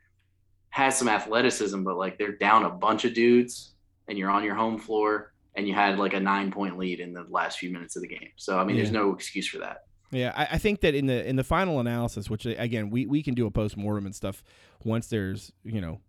has 0.70 0.96
some 0.98 1.08
athleticism, 1.08 1.82
but 1.82 1.96
like 1.96 2.18
they're 2.18 2.36
down 2.36 2.64
a 2.64 2.70
bunch 2.70 3.04
of 3.04 3.14
dudes, 3.14 3.74
and 4.08 4.18
you're 4.18 4.30
on 4.30 4.44
your 4.44 4.54
home 4.54 4.78
floor, 4.78 5.32
and 5.54 5.68
you 5.68 5.74
had 5.74 5.98
like 5.98 6.14
a 6.14 6.20
nine 6.20 6.50
point 6.50 6.78
lead 6.78 7.00
in 7.00 7.12
the 7.12 7.26
last 7.28 7.58
few 7.58 7.70
minutes 7.70 7.96
of 7.96 8.02
the 8.02 8.08
game. 8.08 8.30
So 8.36 8.58
I 8.58 8.64
mean, 8.64 8.76
there's 8.76 8.92
no 8.92 9.12
excuse 9.12 9.46
for 9.46 9.58
that. 9.58 9.84
Yeah, 10.10 10.32
I, 10.34 10.48
I 10.52 10.58
think 10.58 10.80
that 10.80 10.94
in 10.94 11.06
the 11.06 11.26
in 11.28 11.36
the 11.36 11.44
final 11.44 11.80
analysis, 11.80 12.30
which 12.30 12.46
again 12.46 12.90
we 12.90 13.06
we 13.06 13.22
can 13.22 13.34
do 13.34 13.46
a 13.46 13.50
post 13.50 13.76
mortem 13.76 14.06
and 14.06 14.14
stuff 14.14 14.42
once 14.84 15.08
there's 15.08 15.52
you 15.64 15.80
know, 15.80 16.00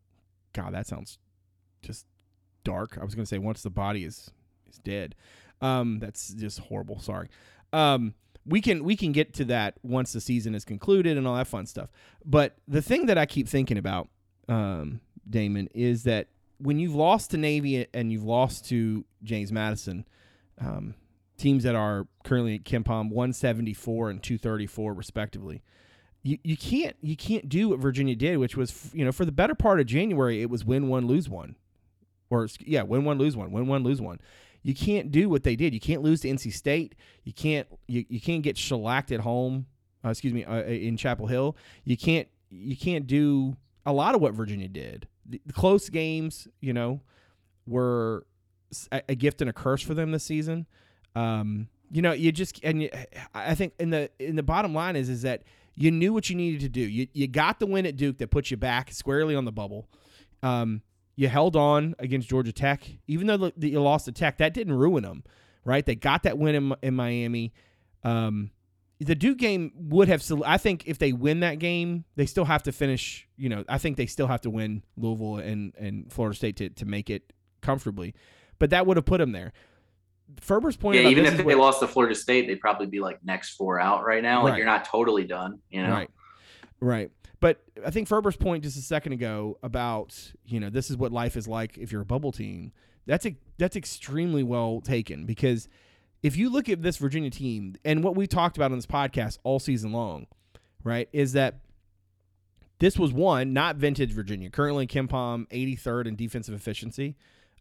God 0.54 0.74
that 0.74 0.88
sounds 0.88 1.18
just 1.82 2.06
dark. 2.64 2.98
I 3.00 3.04
was 3.04 3.16
gonna 3.16 3.26
say 3.26 3.38
once 3.38 3.62
the 3.62 3.70
body 3.70 4.06
is 4.06 4.32
is 4.70 4.78
dead. 4.78 5.16
Um, 5.62 6.00
that's 6.00 6.34
just 6.34 6.60
horrible. 6.60 7.00
Sorry. 7.00 7.28
Um, 7.74 8.14
we 8.46 8.62
can 8.62 8.84
we 8.84 8.96
can 8.96 9.12
get 9.12 9.34
to 9.36 9.46
that 9.46 9.76
once 9.84 10.14
the 10.14 10.22
season 10.22 10.56
is 10.56 10.64
concluded 10.64 11.18
and 11.18 11.28
all 11.28 11.36
that 11.36 11.48
fun 11.48 11.66
stuff. 11.66 11.90
But 12.26 12.56
the 12.68 12.82
thing 12.82 13.08
that 13.08 13.18
I 13.18 13.26
keep 13.26 13.48
thinking 13.48 13.78
about, 13.78 14.08
um, 14.48 15.02
Damon, 15.30 15.68
is 15.76 16.04
that 16.04 16.28
when 16.60 16.80
you've 16.80 16.96
lost 16.96 17.32
to 17.32 17.38
Navy 17.38 17.88
and 17.94 18.12
you've 18.12 18.24
lost 18.24 18.66
to 18.70 19.06
James 19.24 19.52
Madison, 19.52 20.06
um, 20.60 20.94
teams 21.38 21.64
that 21.64 21.76
are 21.76 22.06
currently 22.24 22.56
at 22.56 22.64
KenPom 22.64 23.10
174 23.10 24.10
and 24.10 24.22
234 24.22 24.94
respectively. 24.94 25.64
You, 26.22 26.38
you 26.44 26.58
can't 26.58 26.98
you 27.02 27.16
can't 27.16 27.48
do 27.48 27.70
what 27.70 27.80
Virginia 27.80 28.16
did, 28.16 28.38
which 28.38 28.58
was 28.58 28.92
you 28.94 29.06
know 29.06 29.12
for 29.14 29.24
the 29.24 29.32
better 29.32 29.56
part 29.56 29.80
of 29.80 29.86
January 29.86 30.42
it 30.42 30.50
was 30.50 30.66
win 30.66 30.90
one 30.90 31.08
lose 31.08 31.30
one, 31.30 31.56
or 32.30 32.48
yeah 32.60 32.84
win 32.84 33.06
one 33.06 33.18
lose 33.18 33.38
one 33.38 33.52
win 33.52 33.68
one 33.68 33.84
lose 33.84 34.02
one. 34.02 34.20
You 34.62 34.76
can't 34.76 35.12
do 35.12 35.30
what 35.30 35.44
they 35.44 35.56
did. 35.56 35.74
You 35.74 35.80
can't 35.80 36.02
lose 36.02 36.22
to 36.22 36.28
NC 36.28 36.52
State. 36.52 36.96
You 37.24 37.32
can't 37.32 37.68
you, 37.88 38.06
you 38.10 38.20
can't 38.20 38.44
get 38.44 38.58
shellacked 38.58 39.14
at 39.14 39.22
home. 39.22 39.68
Uh, 40.04 40.10
excuse 40.10 40.34
me 40.34 40.44
uh, 40.44 40.64
in 40.64 40.98
Chapel 40.98 41.28
Hill. 41.28 41.56
You 41.86 41.96
can't 41.96 42.28
you 42.50 42.76
can't 42.76 43.08
do 43.08 43.56
a 43.86 43.94
lot 43.94 44.14
of 44.14 44.22
what 44.22 44.34
Virginia 44.34 44.68
did. 44.68 45.08
The, 45.30 45.42
close 45.54 45.90
games, 45.90 46.48
you 46.60 46.74
know, 46.74 47.02
were 47.66 48.26
a 48.92 49.16
gift 49.16 49.42
and 49.42 49.50
a 49.50 49.54
curse 49.54 49.82
for 49.82 49.94
them 49.94 50.12
this 50.12 50.24
season. 50.24 50.68
Um, 51.16 51.70
you 51.92 52.02
know, 52.02 52.12
you 52.12 52.32
just 52.32 52.60
and 52.64 52.84
you, 52.84 52.90
I 53.34 53.56
think 53.56 53.74
in 53.80 53.90
the 53.90 54.10
in 54.20 54.36
the 54.36 54.44
bottom 54.44 54.74
line 54.74 54.96
is 54.96 55.10
is 55.10 55.24
that 55.24 55.44
you 55.76 55.92
knew 55.92 56.14
what 56.14 56.30
you 56.30 56.36
needed 56.36 56.62
to 56.62 56.70
do. 56.70 56.82
You 56.82 57.08
you 57.14 57.28
got 57.28 57.60
the 57.60 57.66
win 57.66 57.86
at 57.86 57.96
Duke 57.96 58.18
that 58.20 58.30
put 58.30 58.52
you 58.52 58.58
back 58.58 58.92
squarely 58.92 59.36
on 59.36 59.46
the 59.46 59.52
bubble. 59.52 59.88
Um, 60.44 60.82
you 61.16 61.28
held 61.28 61.56
on 61.56 61.96
against 62.00 62.30
Georgia 62.30 62.54
Tech, 62.54 62.84
even 63.08 63.28
though 63.28 63.52
you 63.58 63.82
lost 63.82 64.06
to 64.06 64.12
Tech. 64.12 64.38
That 64.38 64.54
didn't 64.54 64.74
ruin 64.74 65.04
them, 65.04 65.24
right? 65.66 65.86
They 65.86 65.96
got 65.96 66.24
that 66.24 66.38
win 66.38 66.56
in, 66.56 66.76
in 66.82 66.96
Miami. 66.96 67.54
Um, 68.04 68.52
the 69.00 69.16
Duke 69.16 69.38
game 69.38 69.72
would 69.76 70.08
have. 70.10 70.24
I 70.46 70.58
think 70.58 70.84
if 70.86 71.00
they 71.00 71.14
win 71.14 71.40
that 71.40 71.60
game, 71.60 72.04
they 72.16 72.26
still 72.26 72.46
have 72.46 72.64
to 72.64 72.72
finish. 72.72 73.28
You 73.38 73.50
know, 73.50 73.64
I 73.70 73.78
think 73.78 73.96
they 73.98 74.06
still 74.06 74.28
have 74.28 74.42
to 74.42 74.50
win 74.50 74.84
Louisville 74.98 75.38
and 75.38 75.74
and 75.78 76.12
Florida 76.12 76.36
State 76.36 76.58
to 76.58 76.70
to 76.70 76.86
make 76.86 77.10
it 77.10 77.32
comfortably. 77.62 78.14
But 78.60 78.72
that 78.72 78.86
would 78.86 78.98
have 78.98 79.06
put 79.06 79.20
them 79.20 79.32
there. 79.32 79.54
Ferber's 80.42 80.78
point 80.78 81.02
Yeah, 81.02 81.10
even 81.10 81.26
if 81.26 81.38
they 81.38 81.44
what- 81.44 81.58
lost 81.58 81.80
to 81.80 81.88
Florida 81.88 82.14
State, 82.14 82.48
they'd 82.48 82.60
probably 82.60 82.86
be 82.88 83.00
like 83.00 83.24
next 83.24 83.56
four 83.56 83.80
out 83.80 84.06
right 84.06 84.22
now. 84.22 84.44
Like 84.44 84.52
Right. 84.52 84.58
you're 84.58 84.66
not 84.66 84.86
totally 84.86 85.24
done. 85.24 85.60
You 85.70 85.82
know, 85.84 85.92
Right. 85.92 86.10
Right. 86.80 87.12
But 87.40 87.62
I 87.86 87.90
think 87.90 88.08
Ferber's 88.10 88.36
point 88.36 88.64
just 88.64 88.78
a 88.78 88.82
second 88.82 89.14
ago 89.14 89.58
about, 89.64 90.34
you 90.46 90.60
know, 90.60 90.70
this 90.70 90.90
is 90.92 90.98
what 90.98 91.12
life 91.12 91.36
is 91.38 91.48
like 91.48 91.78
if 91.78 91.92
you're 91.92 92.02
a 92.02 92.06
bubble 92.06 92.32
team. 92.34 92.74
That's 93.06 93.26
a, 93.26 93.36
that's 93.58 93.76
extremely 93.76 94.44
well 94.44 94.82
taken 94.82 95.26
because 95.26 95.68
if 96.24 96.36
you 96.38 96.50
look 96.50 96.70
at 96.70 96.82
this 96.82 96.98
Virginia 96.98 97.30
team 97.30 97.76
and 97.86 98.04
what 98.04 98.16
we 98.16 98.28
talked 98.28 98.58
about 98.58 98.72
on 98.72 98.78
this 98.78 98.86
podcast 98.86 99.38
all 99.44 99.60
season 99.60 99.92
long, 99.92 100.28
right, 100.84 101.08
is 101.14 101.34
that 101.34 101.60
this 102.80 102.98
was 102.98 103.12
one 103.12 103.54
not 103.54 103.76
vintage 103.76 104.12
Virginia. 104.12 104.50
Currently, 104.50 104.88
KenPom 104.88 105.48
83rd 105.50 106.08
in 106.08 106.16
defensive 106.16 106.56
efficiency. 106.56 107.16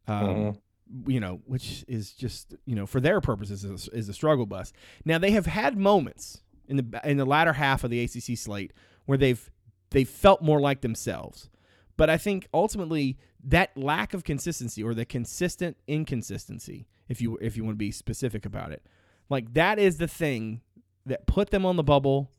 Um, 0.07 0.27
Mhm. 0.27 0.59
You 1.07 1.21
know, 1.21 1.43
which 1.45 1.85
is 1.87 2.12
just 2.12 2.55
you 2.65 2.75
know 2.75 2.87
for 2.87 2.99
their 2.99 3.21
purposes 3.21 3.62
is, 3.62 3.88
is 3.88 4.09
a 4.09 4.15
struggle 4.15 4.47
bus. 4.47 4.73
Now 5.05 5.19
they 5.19 5.33
have 5.33 5.45
had 5.45 5.77
moments 5.77 6.43
in 6.67 6.77
the 6.79 7.00
in 7.05 7.19
the 7.19 7.27
latter 7.27 7.53
half 7.53 7.85
of 7.85 7.91
the 7.91 8.00
ACC 8.00 8.38
slate 8.38 8.73
where 9.05 9.19
they've 9.19 9.50
they 9.91 10.05
felt 10.05 10.41
more 10.41 10.61
like 10.61 10.81
themselves. 10.81 11.50
But 11.99 12.09
I 12.09 12.17
think 12.17 12.49
ultimately 12.55 13.19
that 13.45 13.77
lack 13.77 14.15
of 14.15 14.25
consistency 14.25 14.83
or 14.83 14.95
the 14.95 15.05
consistent 15.05 15.77
inconsistency, 15.87 16.87
if 17.09 17.21
you 17.21 17.38
if 17.41 17.57
you 17.57 17.65
want 17.65 17.75
to 17.75 17.79
be 17.79 17.91
specific 17.91 18.45
about 18.47 18.73
it, 18.73 18.87
like 19.29 19.55
that 19.55 19.79
is 19.79 19.99
the 19.99 20.09
thing 20.09 20.61
that 21.07 21.27
put 21.27 21.50
them 21.50 21.65
on 21.65 21.77
the 21.77 21.83
bubble 21.83 22.31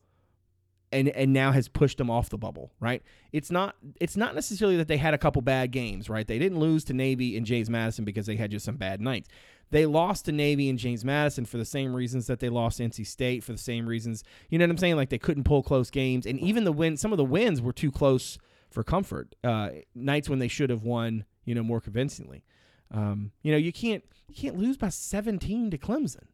and 0.91 1.09
and 1.09 1.33
now 1.33 1.51
has 1.51 1.67
pushed 1.67 1.97
them 1.97 2.09
off 2.09 2.29
the 2.29 2.38
bubble, 2.38 2.71
right? 2.79 3.03
It's 3.31 3.51
not 3.51 3.75
it's 3.99 4.17
not 4.17 4.35
necessarily 4.35 4.77
that 4.77 4.88
they 4.88 4.97
had 4.97 5.13
a 5.13 5.17
couple 5.17 5.41
bad 5.41 5.71
games, 5.71 6.09
right? 6.09 6.27
They 6.27 6.39
didn't 6.39 6.59
lose 6.59 6.83
to 6.85 6.93
Navy 6.93 7.38
and 7.38 7.45
James 7.45 7.69
Madison 7.69 8.05
because 8.05 8.25
they 8.25 8.35
had 8.35 8.51
just 8.51 8.65
some 8.65 8.77
bad 8.77 9.01
nights. 9.01 9.29
They 9.71 9.85
lost 9.85 10.25
to 10.25 10.31
Navy 10.31 10.67
and 10.67 10.79
James 10.79 11.05
Madison 11.05 11.45
for 11.45 11.57
the 11.57 11.65
same 11.65 11.93
reasons 11.93 12.25
that 12.27 12.39
they 12.39 12.49
lost 12.49 12.79
NC 12.79 13.05
State 13.05 13.43
for 13.43 13.51
the 13.51 13.59
same 13.59 13.85
reasons. 13.85 14.23
You 14.49 14.57
know 14.57 14.65
what 14.65 14.71
I'm 14.71 14.77
saying? 14.77 14.95
Like 14.95 15.09
they 15.09 15.19
couldn't 15.19 15.43
pull 15.43 15.61
close 15.61 15.91
games, 15.91 16.25
and 16.25 16.39
even 16.39 16.63
the 16.63 16.71
win, 16.71 16.97
some 16.97 17.11
of 17.11 17.17
the 17.17 17.25
wins 17.25 17.61
were 17.61 17.73
too 17.73 17.91
close 17.91 18.38
for 18.71 18.83
comfort. 18.83 19.35
Uh, 19.43 19.69
nights 19.93 20.27
when 20.27 20.39
they 20.39 20.47
should 20.47 20.69
have 20.69 20.83
won, 20.83 21.25
you 21.45 21.53
know, 21.53 21.63
more 21.63 21.81
convincingly. 21.81 22.43
Um, 22.91 23.31
you 23.41 23.51
know, 23.51 23.58
you 23.58 23.72
can't 23.72 24.03
you 24.27 24.36
can't 24.36 24.58
lose 24.58 24.77
by 24.77 24.89
17 24.89 25.72
to 25.72 25.77
Clemson, 25.77 26.25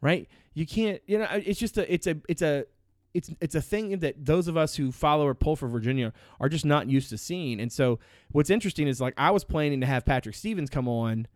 right? 0.00 0.28
You 0.54 0.66
can't. 0.66 1.00
You 1.06 1.18
know, 1.18 1.28
it's 1.32 1.58
just 1.58 1.78
a 1.78 1.92
it's 1.92 2.06
a 2.06 2.16
it's 2.28 2.42
a 2.42 2.66
it's 3.12 3.30
it's 3.40 3.54
a 3.54 3.62
thing 3.62 3.98
that 3.98 4.24
those 4.24 4.48
of 4.48 4.56
us 4.56 4.76
who 4.76 4.92
follow 4.92 5.26
or 5.26 5.34
pull 5.34 5.56
for 5.56 5.68
Virginia 5.68 6.12
are 6.40 6.48
just 6.48 6.64
not 6.64 6.88
used 6.88 7.10
to 7.10 7.18
seeing. 7.18 7.60
And 7.60 7.72
so 7.72 7.98
what's 8.32 8.50
interesting 8.50 8.88
is 8.88 9.00
like 9.00 9.14
I 9.16 9.30
was 9.30 9.44
planning 9.44 9.80
to 9.80 9.86
have 9.86 10.04
Patrick 10.04 10.34
Stevens 10.34 10.70
come 10.70 10.88
on, 10.88 11.26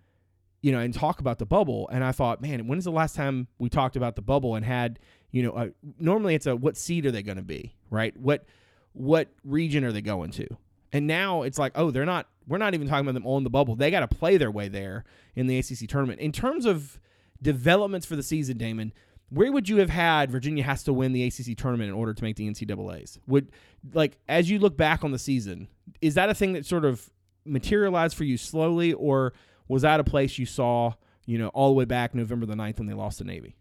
you 0.61 0.73
know, 0.73 0.81
and 0.81 0.93
talk 0.93 1.21
about 1.21 1.39
the 1.39 1.47
bubble, 1.47 1.89
and 1.93 2.03
I 2.05 2.13
thought, 2.13 2.41
man, 2.41 2.67
when's 2.67 2.85
the 2.85 2.93
last 2.93 3.15
time 3.15 3.49
we 3.59 3.69
talked 3.69 3.97
about 3.97 4.17
the 4.17 4.23
bubble 4.23 4.55
and 4.55 4.65
had 4.65 4.99
you 5.31 5.43
know, 5.43 5.73
normally 5.99 6.35
it's 6.35 6.47
a 6.47 6.57
what 6.57 6.77
seed 6.77 7.07
are 7.07 7.11
they 7.11 7.23
going 7.23 7.37
to 7.37 7.43
be, 7.43 7.75
right? 7.91 8.17
What 8.17 8.45
what 8.93 9.29
region 9.45 9.85
are 9.85 9.93
they 9.93 10.01
going 10.01 10.31
to? 10.33 10.47
And 10.93 11.07
now 11.07 11.43
it's 11.43 11.59
like, 11.59 11.73
oh, 11.75 11.91
they're 11.91 12.07
not. 12.07 12.29
We're 12.47 12.59
not 12.59 12.73
even 12.73 12.89
talking 12.89 13.07
about 13.07 13.13
them 13.13 13.27
on 13.27 13.45
the 13.45 13.51
bubble. 13.51 13.77
They 13.77 13.91
got 13.91 14.01
to 14.01 14.09
play 14.09 14.39
their 14.39 14.51
way 14.51 14.69
there 14.69 15.05
in 15.37 15.47
the 15.47 15.59
ACC 15.59 15.87
tournament. 15.87 16.21
In 16.21 16.33
terms 16.33 16.65
of 16.65 16.99
developments 17.43 18.07
for 18.07 18.17
the 18.17 18.23
season, 18.23 18.57
Damon, 18.57 18.93
where 19.31 19.53
would 19.53 19.69
you 19.69 19.77
have 19.79 19.91
had 19.91 20.31
Virginia 20.31 20.65
has 20.65 20.83
to 20.85 20.93
win 20.93 21.13
the 21.13 21.25
ACC 21.25 21.57
tournament 21.57 21.91
in 21.91 21.95
order 21.95 22.15
to 22.15 22.25
make 22.25 22.37
the 22.37 22.49
NCAA's? 22.49 23.19
Would 23.27 23.53
like 23.93 24.17
as 24.29 24.51
you 24.51 24.59
look 24.59 24.77
back 24.77 25.05
on 25.05 25.13
the 25.13 25.19
season, 25.19 25.69
is 26.01 26.15
that 26.15 26.31
a 26.31 26.35
thing 26.35 26.55
that 26.55 26.65
sort 26.65 26.85
of 26.85 27.11
materialized 27.45 28.17
for 28.17 28.25
you 28.25 28.37
slowly, 28.37 28.93
or 28.95 29.35
was 29.69 29.83
that 29.83 30.01
a 30.01 30.05
place 30.05 30.39
you 30.39 30.47
saw, 30.47 30.95
you 31.27 31.39
know, 31.39 31.49
all 31.49 31.69
the 31.69 31.75
way 31.75 31.85
back 31.85 32.15
November 32.15 32.47
the 32.47 32.55
9th 32.55 32.79
when 32.79 32.87
they 32.87 32.95
lost 32.95 33.19
to 33.19 33.25
Navy? 33.25 33.57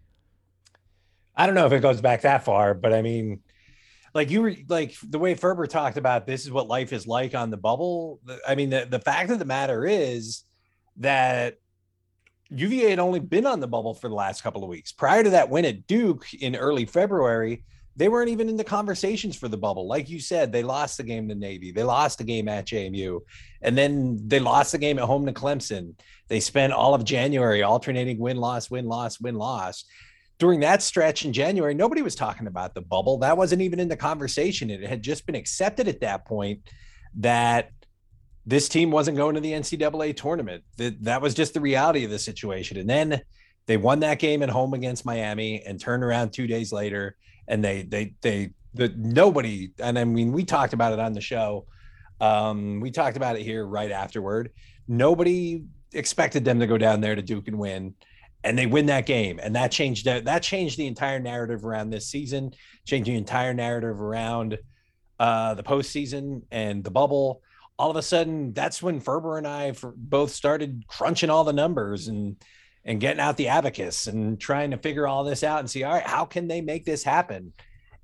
I 1.36 1.46
don't 1.46 1.56
know 1.56 1.66
if 1.66 1.74
it 1.74 1.82
goes 1.82 2.02
back 2.02 2.22
that 2.22 2.44
far, 2.44 2.74
but 2.74 2.94
I 2.94 3.02
mean, 3.02 3.42
like 4.14 4.30
you 4.30 4.42
were 4.42 4.54
like 4.68 4.96
the 5.02 5.20
way 5.20 5.36
Ferber 5.36 5.68
talked 5.68 5.98
about 5.98 6.26
this 6.26 6.46
is 6.46 6.52
what 6.52 6.68
life 6.68 6.94
is 6.94 7.08
like 7.08 7.36
on 7.36 7.50
the 7.50 7.58
bubble. 7.58 8.20
I 8.48 8.56
mean, 8.56 8.70
the, 8.70 8.88
the 8.90 9.00
fact 9.00 9.30
of 9.32 9.40
the 9.40 9.46
matter 9.46 9.86
is 9.86 10.44
that 10.98 11.56
UVA 12.50 12.90
had 12.90 13.00
only 13.00 13.20
been 13.20 13.46
on 13.46 13.60
the 13.60 13.68
bubble 13.68 13.94
for 13.94 14.08
the 14.08 14.16
last 14.16 14.42
couple 14.42 14.64
of 14.64 14.70
weeks. 14.70 14.92
Prior 14.92 15.24
to 15.24 15.32
that 15.32 15.50
win 15.50 15.66
at 15.66 15.86
Duke 15.88 16.34
in 16.34 16.56
early 16.56 16.86
February, 16.86 17.64
they 17.96 18.10
weren't 18.10 18.30
even 18.30 18.48
in 18.48 18.58
the 18.58 18.64
conversations 18.64 19.36
for 19.36 19.48
the 19.48 19.58
bubble. 19.58 19.88
Like 19.88 20.08
you 20.08 20.20
said, 20.20 20.52
they 20.52 20.64
lost 20.64 20.98
the 20.98 21.04
game 21.04 21.28
to 21.30 21.36
Navy, 21.36 21.72
they 21.72 21.84
lost 21.84 22.20
the 22.20 22.24
game 22.24 22.48
at 22.48 22.68
JMU, 22.68 23.22
and 23.62 23.78
then 23.78 24.20
they 24.28 24.40
lost 24.40 24.72
the 24.72 24.78
game 24.78 25.00
at 25.00 25.06
home 25.06 25.26
to 25.26 25.34
Clemson. 25.34 25.96
They 26.28 26.40
spent 26.40 26.74
all 26.74 26.94
of 26.94 27.04
January 27.04 27.64
alternating 27.64 28.20
win 28.20 28.38
loss, 28.38 28.70
win 28.70 28.86
loss, 28.86 29.20
win 29.20 29.36
loss 29.36 29.84
during 30.40 30.60
that 30.60 30.84
stretch 30.84 31.26
in 31.26 31.34
January, 31.34 31.74
nobody 31.74 32.02
was 32.02 32.16
talking 32.16 32.48
about 32.48 32.76
the 32.76 32.82
bubble. 32.82 33.18
That 33.20 33.38
wasn't 33.38 33.62
even 33.62 33.80
in 33.80 33.88
the 33.88 33.98
conversation. 33.98 34.70
It 34.70 34.84
had 34.84 35.02
just 35.02 35.26
been 35.26 35.36
accepted 35.36 35.88
at 35.88 36.02
that 36.02 36.26
point 36.26 36.62
that 37.16 37.72
this 38.46 38.70
team 38.70 38.92
wasn't 38.92 39.18
going 39.18 39.36
to 39.36 39.42
the 39.42 39.52
NCAA 39.52 40.16
tournament. 40.16 40.64
That, 40.78 41.04
that 41.04 41.22
was 41.22 41.34
just 41.34 41.54
the 41.54 41.62
reality 41.62 42.06
of 42.06 42.12
the 42.12 42.20
situation. 42.20 42.78
And 42.78 42.90
then 42.90 43.22
they 43.66 43.78
won 43.78 44.00
that 44.02 44.20
game 44.20 44.44
at 44.44 44.50
home 44.50 44.74
against 44.74 45.06
Miami 45.06 45.64
and 45.66 45.80
turned 45.80 46.04
around 46.04 46.32
two 46.32 46.48
days 46.48 46.72
later. 46.72 47.18
And 47.48 47.64
they, 47.64 47.82
they, 47.82 48.14
they, 48.22 48.52
the 48.74 48.94
nobody, 48.96 49.72
and 49.80 49.98
I 49.98 50.04
mean, 50.04 50.32
we 50.32 50.46
talked 50.46 50.74
about 50.74 50.94
it 50.94 51.00
on 51.00 51.14
the 51.14 51.22
show. 51.22 51.66
Um, 52.22 52.80
we 52.80 52.92
talked 52.92 53.18
about 53.18 53.38
it 53.38 53.44
here 53.44 53.66
right 53.66 53.92
afterward. 53.92 54.52
Nobody 54.88 55.64
expected 55.94 56.46
them 56.46 56.60
to 56.60 56.68
go 56.68 56.78
down 56.78 57.02
there 57.02 57.16
to 57.16 57.22
Duke 57.22 57.48
and 57.48 57.58
win 57.58 57.96
and 58.48 58.58
they 58.58 58.66
win 58.66 58.86
that 58.86 59.06
game. 59.06 59.40
And 59.44 59.56
that 59.56 59.72
changed 59.72 60.06
that 60.06 60.42
changed 60.42 60.78
the 60.78 60.88
entire 60.88 61.20
narrative 61.20 61.66
around 61.66 61.90
this 61.90 62.08
season 62.08 62.54
changed 62.86 63.10
the 63.10 63.16
entire 63.16 63.54
narrative 63.54 64.02
around 64.02 64.58
uh 65.20 65.54
the 65.54 65.64
postseason 65.64 66.44
and 66.52 66.84
the 66.84 66.92
bubble. 66.92 67.42
All 67.78 67.92
of 67.92 67.98
a 67.98 68.02
sudden 68.02 68.54
that's 68.54 68.82
when 68.82 69.02
ferber 69.02 69.38
and 69.38 69.46
i 69.48 69.74
both 69.96 70.32
started 70.32 70.86
crunching 70.88 71.30
all 71.30 71.44
the 71.44 71.54
numbers 71.54 72.08
and 72.08 72.38
and 72.86 73.02
getting 73.02 73.20
out 73.20 73.36
the 73.36 73.50
abacus 73.50 74.08
and 74.08 74.40
trying 74.40 74.72
to 74.72 74.78
figure 74.78 75.06
all 75.06 75.26
this 75.26 75.44
out 75.44 75.60
and 75.60 75.70
see 75.70 75.84
all 75.84 75.94
right 75.94 76.08
how 76.08 76.24
can 76.24 76.48
they 76.48 76.62
make 76.62 76.86
this 76.86 77.04
happen? 77.04 77.52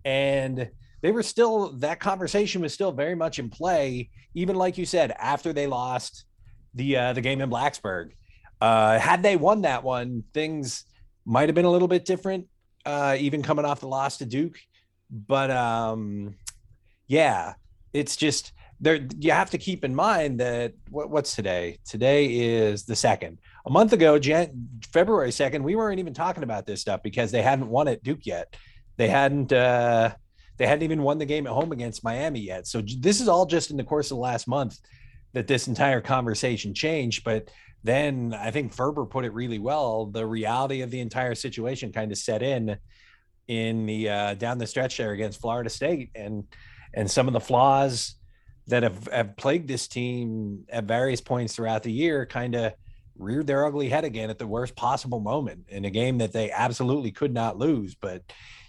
And 0.04 0.70
they 1.02 1.12
were 1.12 1.24
still 1.24 1.72
that 1.78 2.02
conversation 2.02 2.62
was 2.62 2.74
still 2.74 2.92
very 2.92 3.16
much 3.16 3.40
in 3.40 3.50
play 3.50 4.10
even 4.36 4.58
like 4.58 4.78
you 4.78 4.86
said 4.86 5.12
after 5.12 5.54
they 5.54 5.68
lost 5.68 6.26
the 6.76 6.98
uh 6.98 7.14
the 7.14 7.22
game 7.22 7.40
in 7.40 7.50
blacksburg 7.50 8.12
uh, 8.66 8.94
had 9.08 9.20
they 9.24 9.36
won 9.36 9.62
that 9.62 9.84
one, 9.84 10.24
things 10.34 10.86
might 11.26 11.48
have 11.50 11.56
been 11.56 11.70
a 11.72 11.76
little 11.76 11.92
bit 11.96 12.06
different. 12.06 12.44
uh, 12.86 13.16
even 13.20 13.42
coming 13.42 13.66
off 13.66 13.80
the 13.80 13.88
loss 13.88 14.18
to 14.18 14.26
Duke. 14.26 14.58
But 15.10 15.52
um, 15.52 16.36
yeah, 17.08 17.54
it's 17.94 18.16
just 18.16 18.52
there. 18.80 19.00
You 19.20 19.32
have 19.32 19.52
to 19.52 19.58
keep 19.58 19.84
in 19.84 19.94
mind 19.96 20.40
that 20.40 20.74
what, 20.90 21.10
what's 21.10 21.36
today? 21.36 21.78
Today 21.86 22.26
is 22.26 22.86
the 22.86 22.96
second. 22.96 23.40
A 23.66 23.70
month 23.70 23.94
ago, 23.94 24.20
Jan- 24.20 24.68
February 24.92 25.32
second, 25.32 25.64
we 25.64 25.76
weren't 25.76 26.00
even 26.00 26.14
talking 26.14 26.44
about 26.44 26.66
this 26.66 26.82
stuff 26.82 27.02
because 27.04 27.32
they 27.32 27.42
hadn't 27.42 27.70
won 27.70 27.88
at 27.88 28.04
Duke 28.04 28.26
yet. 28.26 28.56
They 28.98 29.08
hadn't. 29.08 29.52
Uh, 29.54 30.16
they 30.58 30.68
hadn't 30.68 30.84
even 30.84 31.02
won 31.02 31.18
the 31.18 31.26
game 31.26 31.48
at 31.48 31.54
home 31.54 31.72
against 31.72 32.04
Miami 32.04 32.40
yet. 32.40 32.68
So 32.68 32.82
this 33.00 33.20
is 33.22 33.28
all 33.28 33.48
just 33.48 33.72
in 33.72 33.78
the 33.78 33.84
course 33.84 34.12
of 34.12 34.18
the 34.18 34.22
last 34.22 34.48
month 34.48 34.78
that 35.34 35.48
this 35.48 35.68
entire 35.68 36.00
conversation 36.00 36.76
changed. 36.76 37.24
But 37.24 37.50
then 37.84 38.34
I 38.38 38.52
think 38.52 38.74
Ferber 38.74 39.06
put 39.06 39.26
it 39.26 39.34
really 39.34 39.60
well. 39.60 40.06
The 40.06 40.26
reality 40.26 40.82
of 40.82 40.92
the 40.92 41.02
entire 41.02 41.36
situation 41.36 41.92
kind 41.92 42.12
of 42.12 42.18
set 42.18 42.42
in 42.42 42.78
in 43.48 43.86
the 43.86 44.10
uh, 44.10 44.34
down 44.36 44.58
the 44.58 44.68
stretch 44.68 44.98
there 44.98 45.12
against 45.12 45.42
Florida 45.42 45.70
State, 45.70 46.12
and 46.16 46.46
and 46.94 47.10
some 47.10 47.28
of 47.28 47.34
the 47.34 47.40
flaws 47.40 48.16
that 48.68 48.84
have, 48.84 49.08
have 49.08 49.36
plagued 49.36 49.68
this 49.68 49.88
team 49.88 50.64
at 50.70 50.86
various 50.86 51.20
points 51.20 51.56
throughout 51.56 51.84
the 51.84 51.92
year 51.92 52.26
kind 52.26 52.56
of 52.56 52.74
reared 53.18 53.46
their 53.46 53.66
ugly 53.66 53.90
head 53.90 54.06
again 54.06 54.30
at 54.30 54.40
the 54.40 54.48
worst 54.48 54.76
possible 54.76 55.20
moment 55.20 55.66
in 55.68 55.86
a 55.86 55.90
game 55.90 56.18
that 56.20 56.32
they 56.32 56.50
absolutely 56.50 57.12
could 57.12 57.34
not 57.34 57.58
lose. 57.58 57.96
But 57.96 58.24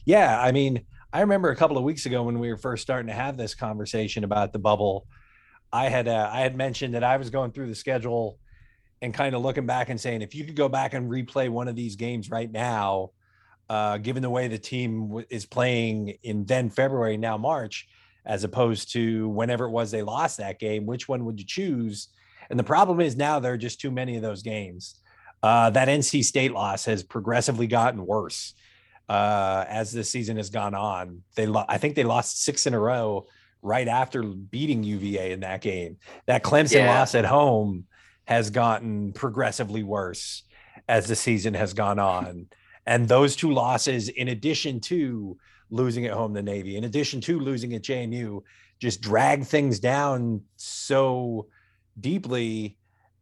yeah, 0.04 0.40
I 0.40 0.52
mean, 0.52 0.84
I 1.12 1.20
remember 1.20 1.50
a 1.50 1.56
couple 1.56 1.78
of 1.78 1.84
weeks 1.84 2.06
ago 2.06 2.24
when 2.24 2.40
we 2.40 2.50
were 2.50 2.56
first 2.56 2.82
starting 2.82 3.06
to 3.06 3.14
have 3.14 3.36
this 3.36 3.54
conversation 3.54 4.24
about 4.24 4.52
the 4.52 4.58
bubble. 4.58 5.06
I 5.72 5.88
had 5.88 6.08
uh, 6.08 6.28
I 6.32 6.40
had 6.40 6.56
mentioned 6.56 6.94
that 6.94 7.04
I 7.04 7.16
was 7.16 7.30
going 7.30 7.52
through 7.52 7.68
the 7.68 7.74
schedule 7.74 8.38
and 9.02 9.12
kind 9.12 9.34
of 9.34 9.42
looking 9.42 9.66
back 9.66 9.88
and 9.90 10.00
saying 10.00 10.22
if 10.22 10.34
you 10.34 10.44
could 10.44 10.56
go 10.56 10.68
back 10.68 10.94
and 10.94 11.10
replay 11.10 11.48
one 11.48 11.68
of 11.68 11.76
these 11.76 11.96
games 11.96 12.30
right 12.30 12.50
now, 12.50 13.10
uh, 13.68 13.98
given 13.98 14.22
the 14.22 14.30
way 14.30 14.48
the 14.48 14.58
team 14.58 15.08
w- 15.08 15.26
is 15.30 15.46
playing 15.46 16.16
in 16.22 16.44
then 16.44 16.70
February 16.70 17.16
now 17.16 17.36
March, 17.36 17.88
as 18.26 18.44
opposed 18.44 18.92
to 18.92 19.28
whenever 19.28 19.66
it 19.66 19.70
was 19.70 19.90
they 19.90 20.02
lost 20.02 20.38
that 20.38 20.58
game, 20.58 20.86
which 20.86 21.08
one 21.08 21.24
would 21.24 21.38
you 21.38 21.46
choose? 21.46 22.08
And 22.50 22.58
the 22.58 22.64
problem 22.64 23.00
is 23.00 23.16
now 23.16 23.38
there 23.40 23.52
are 23.54 23.58
just 23.58 23.80
too 23.80 23.90
many 23.90 24.16
of 24.16 24.22
those 24.22 24.42
games. 24.42 25.00
Uh, 25.42 25.68
that 25.70 25.88
NC 25.88 26.24
State 26.24 26.52
loss 26.52 26.86
has 26.86 27.02
progressively 27.02 27.66
gotten 27.66 28.06
worse 28.06 28.54
uh, 29.10 29.64
as 29.68 29.92
the 29.92 30.02
season 30.04 30.38
has 30.38 30.48
gone 30.48 30.74
on. 30.74 31.22
They, 31.36 31.44
lo- 31.46 31.66
I 31.68 31.76
think 31.76 31.94
they 31.94 32.04
lost 32.04 32.42
six 32.42 32.66
in 32.66 32.72
a 32.72 32.78
row 32.80 33.26
right 33.60 33.88
after 33.88 34.22
beating 34.22 34.82
UVA 34.82 35.32
in 35.32 35.40
that 35.40 35.60
game. 35.60 35.98
That 36.26 36.42
Clemson 36.42 36.76
Yeah. 36.76 36.98
loss 36.98 37.14
at 37.14 37.24
home 37.26 37.84
has 38.26 38.50
gotten 38.50 39.12
progressively 39.12 39.82
worse 39.82 40.42
as 40.88 41.06
the 41.06 41.16
season 41.16 41.54
has 41.54 41.74
gone 41.74 41.98
on. 41.98 42.46
And 42.86 43.08
those 43.08 43.36
two 43.36 43.52
losses, 43.52 44.08
in 44.08 44.28
addition 44.28 44.80
to 44.80 45.36
losing 45.70 46.06
at 46.06 46.12
home 46.12 46.34
to 46.34 46.42
Navy, 46.42 46.76
in 46.76 46.84
addition 46.84 47.20
to 47.22 47.38
losing 47.38 47.74
at 47.74 47.82
JMU, 47.82 48.42
just 48.78 49.00
drag 49.00 49.44
things 49.44 49.78
down 49.78 50.42
so 50.56 51.46
deeply. 51.98 52.76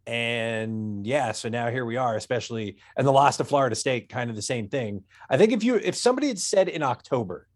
And 0.06 1.06
yeah, 1.06 1.32
so 1.32 1.48
now 1.48 1.70
here 1.70 1.84
we 1.84 1.96
are, 1.96 2.16
especially 2.16 2.78
and 2.96 3.06
the 3.06 3.12
loss 3.12 3.36
to 3.36 3.44
Florida 3.44 3.76
State, 3.76 4.08
kind 4.08 4.30
of 4.30 4.36
the 4.36 4.42
same 4.42 4.68
thing. 4.68 5.04
I 5.30 5.36
think 5.36 5.52
if 5.52 5.62
you 5.62 5.76
if 5.76 5.94
somebody 5.94 6.28
had 6.28 6.40
said 6.40 6.68
in 6.68 6.82
October, 6.82 7.46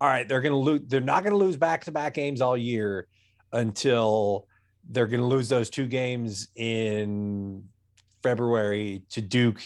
all 0.00 0.08
right, 0.08 0.28
they're 0.28 0.42
gonna 0.42 0.58
lose, 0.58 0.82
they're 0.86 1.00
not 1.00 1.24
gonna 1.24 1.36
lose 1.36 1.56
back-to-back 1.56 2.12
games 2.12 2.42
all 2.42 2.58
year 2.58 3.06
until 3.52 4.46
they're 4.90 5.06
gonna 5.06 5.26
lose 5.26 5.48
those 5.48 5.70
two 5.70 5.86
games 5.86 6.48
in 6.56 7.64
February 8.22 9.02
to 9.10 9.20
Duke 9.20 9.60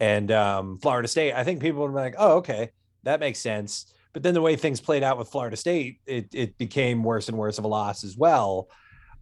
and 0.00 0.30
um, 0.30 0.78
Florida 0.78 1.08
State. 1.08 1.32
I 1.32 1.44
think 1.44 1.60
people 1.60 1.82
would 1.82 1.92
be 1.92 2.00
like, 2.00 2.14
oh, 2.18 2.36
okay, 2.38 2.70
that 3.04 3.20
makes 3.20 3.38
sense. 3.38 3.92
But 4.12 4.22
then 4.22 4.34
the 4.34 4.42
way 4.42 4.56
things 4.56 4.80
played 4.80 5.02
out 5.02 5.18
with 5.18 5.28
Florida 5.28 5.56
State, 5.56 6.00
it 6.06 6.28
it 6.32 6.58
became 6.58 7.02
worse 7.02 7.28
and 7.28 7.36
worse 7.36 7.58
of 7.58 7.64
a 7.64 7.68
loss 7.68 8.04
as 8.04 8.16
well. 8.16 8.68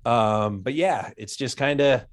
Um, 0.04 0.60
but 0.60 0.74
yeah, 0.74 1.10
it's 1.16 1.36
just 1.36 1.56
kind 1.56 1.80
of 1.80 2.04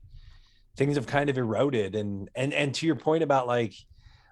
things 0.78 0.96
have 0.96 1.08
kind 1.08 1.30
of 1.30 1.38
eroded. 1.38 1.96
And 1.96 2.30
and 2.36 2.54
and 2.54 2.74
to 2.76 2.86
your 2.86 2.96
point 2.96 3.24
about 3.24 3.48
like 3.48 3.74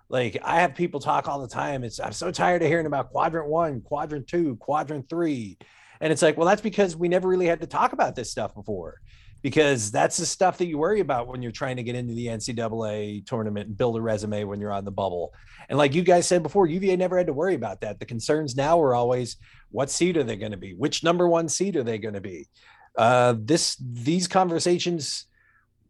like 0.09 0.39
I 0.43 0.61
have 0.61 0.73
people 0.75 0.99
talk 0.99 1.27
all 1.27 1.39
the 1.39 1.47
time. 1.47 1.83
It's 1.83 1.99
I'm 1.99 2.13
so 2.13 2.31
tired 2.31 2.61
of 2.61 2.67
hearing 2.67 2.87
about 2.87 3.11
quadrant 3.11 3.47
one, 3.47 3.81
quadrant 3.81 4.27
two, 4.27 4.55
quadrant 4.55 5.07
three. 5.09 5.57
And 6.01 6.11
it's 6.11 6.21
like, 6.21 6.37
well, 6.37 6.47
that's 6.47 6.61
because 6.61 6.95
we 6.95 7.09
never 7.09 7.27
really 7.27 7.47
had 7.47 7.61
to 7.61 7.67
talk 7.67 7.93
about 7.93 8.15
this 8.15 8.31
stuff 8.31 8.53
before 8.55 9.01
because 9.41 9.91
that's 9.91 10.17
the 10.17 10.25
stuff 10.25 10.57
that 10.57 10.67
you 10.67 10.77
worry 10.77 10.99
about 10.99 11.27
when 11.27 11.41
you're 11.41 11.51
trying 11.51 11.77
to 11.77 11.83
get 11.83 11.95
into 11.95 12.13
the 12.13 12.27
NCAA 12.27 13.25
tournament 13.25 13.67
and 13.67 13.77
build 13.77 13.95
a 13.95 14.01
resume 14.01 14.43
when 14.43 14.59
you're 14.59 14.73
on 14.73 14.83
the 14.85 14.91
bubble. 14.91 15.33
And 15.69 15.77
like 15.77 15.93
you 15.93 16.03
guys 16.03 16.27
said 16.27 16.43
before, 16.43 16.67
UVA 16.67 16.97
never 16.97 17.17
had 17.17 17.27
to 17.27 17.33
worry 17.33 17.55
about 17.55 17.81
that. 17.81 17.99
The 17.99 18.05
concerns 18.05 18.55
now 18.55 18.81
are 18.81 18.93
always 18.93 19.37
what 19.71 19.89
seed 19.89 20.17
are 20.17 20.23
they 20.23 20.35
going 20.35 20.51
to 20.51 20.57
be? 20.57 20.73
Which 20.73 21.03
number 21.03 21.27
one 21.27 21.47
seed 21.47 21.75
are 21.75 21.83
they 21.83 21.97
going 21.97 22.15
to 22.15 22.21
be? 22.21 22.47
Uh, 22.97 23.35
this 23.37 23.77
these 23.77 24.27
conversations, 24.27 25.27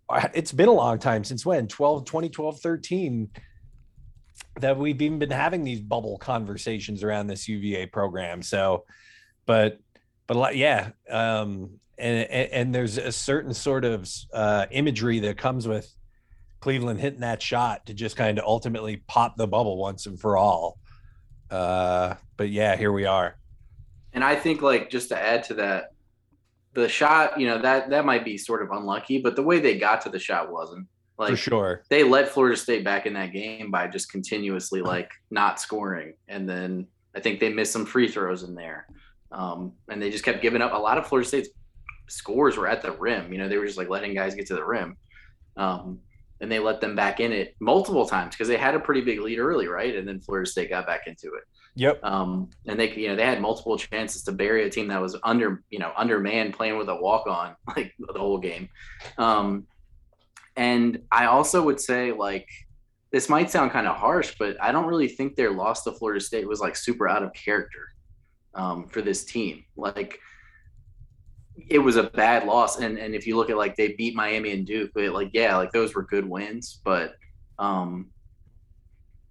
uh, 0.09 0.27
it's 0.33 0.51
been 0.51 0.69
a 0.69 0.73
long 0.73 0.99
time 0.99 1.23
since 1.23 1.45
when 1.45 1.67
12, 1.67 2.05
2012, 2.05 2.59
13 2.59 3.29
that 4.59 4.77
we've 4.77 5.01
even 5.01 5.19
been 5.19 5.31
having 5.31 5.63
these 5.63 5.79
bubble 5.79 6.17
conversations 6.17 7.03
around 7.03 7.27
this 7.27 7.47
UVA 7.47 7.87
program. 7.87 8.43
So, 8.43 8.85
but 9.45 9.79
but 10.29 10.37
a 10.37 10.39
lot- 10.39 10.55
yeah, 10.55 10.91
um, 11.09 11.71
and, 11.97 12.29
and 12.29 12.51
and 12.51 12.75
there's 12.75 12.99
a 12.99 13.11
certain 13.11 13.51
sort 13.51 13.83
of 13.83 14.07
uh, 14.31 14.67
imagery 14.69 15.19
that 15.21 15.37
comes 15.39 15.67
with 15.67 15.91
Cleveland 16.59 16.99
hitting 16.99 17.21
that 17.21 17.41
shot 17.41 17.87
to 17.87 17.95
just 17.95 18.15
kind 18.15 18.37
of 18.37 18.45
ultimately 18.45 18.97
pop 19.07 19.37
the 19.37 19.47
bubble 19.47 19.77
once 19.77 20.05
and 20.05 20.19
for 20.19 20.37
all. 20.37 20.77
Uh, 21.49 22.13
but 22.37 22.51
yeah, 22.51 22.75
here 22.75 22.91
we 22.91 23.05
are. 23.05 23.37
And 24.13 24.23
I 24.23 24.35
think 24.35 24.61
like 24.61 24.91
just 24.91 25.09
to 25.09 25.19
add 25.19 25.45
to 25.45 25.55
that, 25.55 25.93
the 26.75 26.87
shot, 26.87 27.39
you 27.39 27.47
know, 27.47 27.59
that 27.59 27.89
that 27.89 28.05
might 28.05 28.23
be 28.23 28.37
sort 28.37 28.61
of 28.61 28.69
unlucky, 28.69 29.19
but 29.19 29.35
the 29.35 29.41
way 29.43 29.59
they 29.59 29.79
got 29.79 30.01
to 30.01 30.09
the 30.09 30.19
shot 30.19 30.51
wasn't. 30.51 30.87
Like 31.17 31.31
for 31.31 31.37
sure. 31.37 31.83
they 31.89 32.03
let 32.03 32.29
Florida 32.29 32.55
State 32.55 32.85
back 32.85 33.07
in 33.07 33.13
that 33.13 33.33
game 33.33 33.71
by 33.71 33.87
just 33.87 34.11
continuously 34.11 34.81
like 34.81 35.09
not 35.31 35.59
scoring, 35.59 36.13
and 36.27 36.47
then 36.47 36.85
I 37.15 37.19
think 37.19 37.39
they 37.39 37.51
missed 37.51 37.73
some 37.73 37.85
free 37.85 38.07
throws 38.07 38.43
in 38.43 38.53
there, 38.53 38.85
um, 39.31 39.73
and 39.89 40.01
they 40.01 40.09
just 40.09 40.23
kept 40.23 40.41
giving 40.41 40.61
up. 40.61 40.73
A 40.73 40.77
lot 40.77 40.97
of 40.97 41.07
Florida 41.07 41.27
State's 41.27 41.49
scores 42.07 42.57
were 42.57 42.67
at 42.67 42.81
the 42.81 42.91
rim. 42.91 43.31
You 43.31 43.39
know, 43.39 43.47
they 43.47 43.57
were 43.57 43.65
just 43.65 43.77
like 43.77 43.89
letting 43.89 44.13
guys 44.13 44.35
get 44.35 44.47
to 44.47 44.55
the 44.55 44.63
rim, 44.63 44.97
um, 45.57 45.99
and 46.41 46.51
they 46.51 46.59
let 46.59 46.81
them 46.81 46.95
back 46.95 47.19
in 47.19 47.31
it 47.31 47.55
multiple 47.59 48.07
times 48.07 48.35
because 48.35 48.47
they 48.47 48.57
had 48.57 48.75
a 48.75 48.79
pretty 48.79 49.01
big 49.01 49.19
lead 49.19 49.39
early, 49.39 49.67
right? 49.67 49.95
And 49.95 50.07
then 50.07 50.19
Florida 50.19 50.49
State 50.49 50.69
got 50.69 50.87
back 50.87 51.07
into 51.07 51.27
it. 51.33 51.43
Yep. 51.75 52.03
Um, 52.03 52.49
and 52.65 52.79
they, 52.79 52.93
you 52.93 53.07
know, 53.09 53.15
they 53.15 53.25
had 53.25 53.41
multiple 53.41 53.77
chances 53.77 54.23
to 54.23 54.31
bury 54.31 54.65
a 54.65 54.69
team 54.69 54.87
that 54.87 55.01
was 55.01 55.15
under, 55.23 55.63
you 55.69 55.79
know, 55.79 55.91
undermanned 55.95 56.53
playing 56.53 56.77
with 56.77 56.89
a 56.89 56.95
walk 56.95 57.27
on 57.27 57.55
like 57.75 57.93
the 57.99 58.19
whole 58.19 58.39
game. 58.39 58.69
Um, 59.17 59.67
and 60.57 61.01
I 61.11 61.25
also 61.25 61.61
would 61.63 61.79
say 61.79 62.11
like 62.11 62.47
this 63.11 63.29
might 63.29 63.49
sound 63.49 63.71
kind 63.71 63.87
of 63.87 63.95
harsh, 63.95 64.35
but 64.37 64.61
I 64.61 64.71
don't 64.71 64.85
really 64.85 65.07
think 65.07 65.35
their 65.35 65.51
loss 65.51 65.83
to 65.83 65.91
Florida 65.91 66.19
State 66.19 66.47
was 66.47 66.59
like 66.59 66.75
super 66.75 67.07
out 67.07 67.23
of 67.23 67.33
character 67.33 67.88
um, 68.55 68.87
for 68.87 69.01
this 69.01 69.23
team. 69.25 69.63
Like 69.75 70.19
it 71.69 71.79
was 71.79 71.95
a 71.95 72.03
bad 72.03 72.45
loss, 72.45 72.79
and 72.79 72.97
and 72.97 73.15
if 73.15 73.27
you 73.27 73.35
look 73.35 73.49
at 73.49 73.57
like 73.57 73.75
they 73.75 73.93
beat 73.93 74.15
Miami 74.15 74.51
and 74.51 74.65
Duke, 74.65 74.91
but 74.93 75.09
like 75.09 75.29
yeah, 75.33 75.55
like 75.57 75.71
those 75.71 75.95
were 75.95 76.03
good 76.03 76.27
wins, 76.27 76.81
but 76.83 77.15
um, 77.57 78.09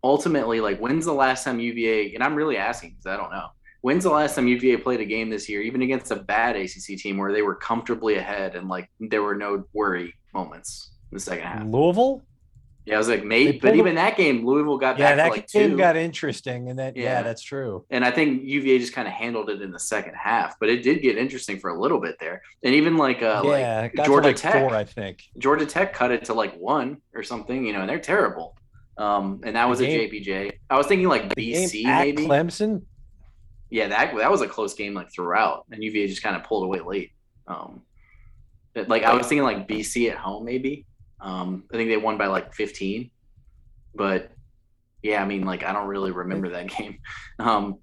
ultimately, 0.03 0.61
like 0.61 0.79
when's 0.79 1.05
the 1.05 1.13
last 1.13 1.45
time 1.45 1.61
UVA? 1.61 2.15
And 2.15 2.23
I'm 2.23 2.35
really 2.35 2.57
asking 2.57 2.91
because 2.91 3.07
I 3.07 3.17
don't 3.17 3.31
know. 3.31 3.49
When's 3.81 4.05
the 4.05 4.11
last 4.11 4.35
time 4.35 4.49
UVA 4.49 4.79
played 4.79 5.01
a 5.01 5.05
game 5.05 5.31
this 5.31 5.49
year, 5.49 5.63
even 5.63 5.83
against 5.83 6.11
a 6.11 6.17
bad 6.17 6.57
ACC 6.57 6.99
team, 6.99 7.17
where 7.17 7.33
they 7.33 7.43
were 7.43 7.55
comfortably 7.55 8.17
ahead 8.17 8.57
and 8.57 8.69
like 8.69 8.91
there 8.99 9.23
were 9.23 9.37
no 9.37 9.65
worry 9.73 10.15
moments 10.35 10.91
in 11.11 11.17
the 11.17 11.21
second 11.21 11.47
half? 11.47 11.65
Louisville. 11.65 12.23
Yeah, 12.89 12.95
I 12.95 12.99
was 12.99 13.09
like, 13.09 13.23
mate, 13.25 13.61
but 13.61 13.77
even 13.77 13.95
that 13.97 14.17
game, 14.17 14.47
Louisville 14.47 14.79
got 14.79 14.99
Yeah, 14.99 15.11
back 15.11 15.17
that 15.17 15.25
to 15.25 15.31
like 15.31 15.49
game 15.51 15.71
two. 15.73 15.77
got 15.77 15.97
interesting, 15.97 16.71
and 16.71 16.79
that 16.79 16.97
yeah, 16.97 17.03
Yeah. 17.05 17.23
that's 17.23 17.43
true. 17.43 17.85
and 17.91 18.05
I 18.05 18.11
think 18.11 18.43
UVA 18.45 18.79
just 18.79 18.93
kind 18.95 19.07
of 19.07 19.13
handled 19.15 19.51
it 19.51 19.61
in 19.61 19.71
the 19.71 19.79
second 19.79 20.15
half, 20.15 20.59
but 20.59 20.69
it 20.71 20.83
did 20.83 21.03
get 21.03 21.19
interesting 21.19 21.59
for 21.61 21.71
a 21.71 21.79
little 21.79 22.01
bit 22.01 22.17
there. 22.19 22.41
And 22.63 22.75
even 22.75 22.97
like 22.97 23.23
uh 23.23 23.43
yeah, 23.45 23.89
like 23.95 24.07
Georgia 24.07 24.29
like 24.29 24.37
Tech, 24.37 24.55
four, 24.55 24.75
I 24.75 24.85
think. 24.85 25.25
Georgia 25.39 25.67
Tech 25.67 25.93
cut 25.93 26.11
it 26.11 26.25
to 26.27 26.35
like 26.35 26.57
one 26.59 26.99
or 27.15 27.23
something, 27.23 27.67
you 27.67 27.73
know, 27.75 27.81
and 27.81 27.89
they're 27.91 27.99
terrible. 28.01 28.57
Um, 28.97 29.41
and 29.45 29.55
that 29.55 29.69
was 29.69 29.79
game- 29.81 30.01
a 30.01 30.09
JPJ. 30.11 30.53
I 30.71 30.77
was 30.77 30.87
thinking 30.87 31.09
like 31.09 31.29
BC 31.35 31.85
maybe. 31.85 32.27
Clemson. 32.27 32.83
yeah, 33.71 33.89
that 33.89 34.17
that 34.17 34.31
was 34.31 34.41
a 34.41 34.49
close 34.49 34.73
game 34.75 34.95
like 34.95 35.13
throughout, 35.13 35.67
and 35.71 35.85
UVA 35.85 36.09
just 36.09 36.23
kind 36.23 36.35
of 36.35 36.43
pulled 36.45 36.65
away 36.65 36.81
late. 36.81 37.13
Um, 37.47 37.83
like 38.87 39.03
I 39.05 39.15
was 39.15 39.27
thinking 39.27 39.43
like 39.45 39.69
BC 39.69 40.11
at 40.11 40.17
home 40.17 40.45
maybe. 40.45 40.87
Um, 41.21 41.65
I 41.73 41.77
think 41.77 41.91
they 41.91 41.97
won 41.97 42.17
by 42.17 42.27
like 42.27 42.55
15, 42.55 43.11
but 43.95 44.31
yeah, 45.03 45.23
I 45.23 45.27
mean 45.27 45.45
like 45.45 45.65
I 45.65 45.73
don't 45.73 45.89
really 45.89 46.11
remember 46.11 46.51
that 46.51 46.69
game. 46.69 46.99
Um, 47.41 47.79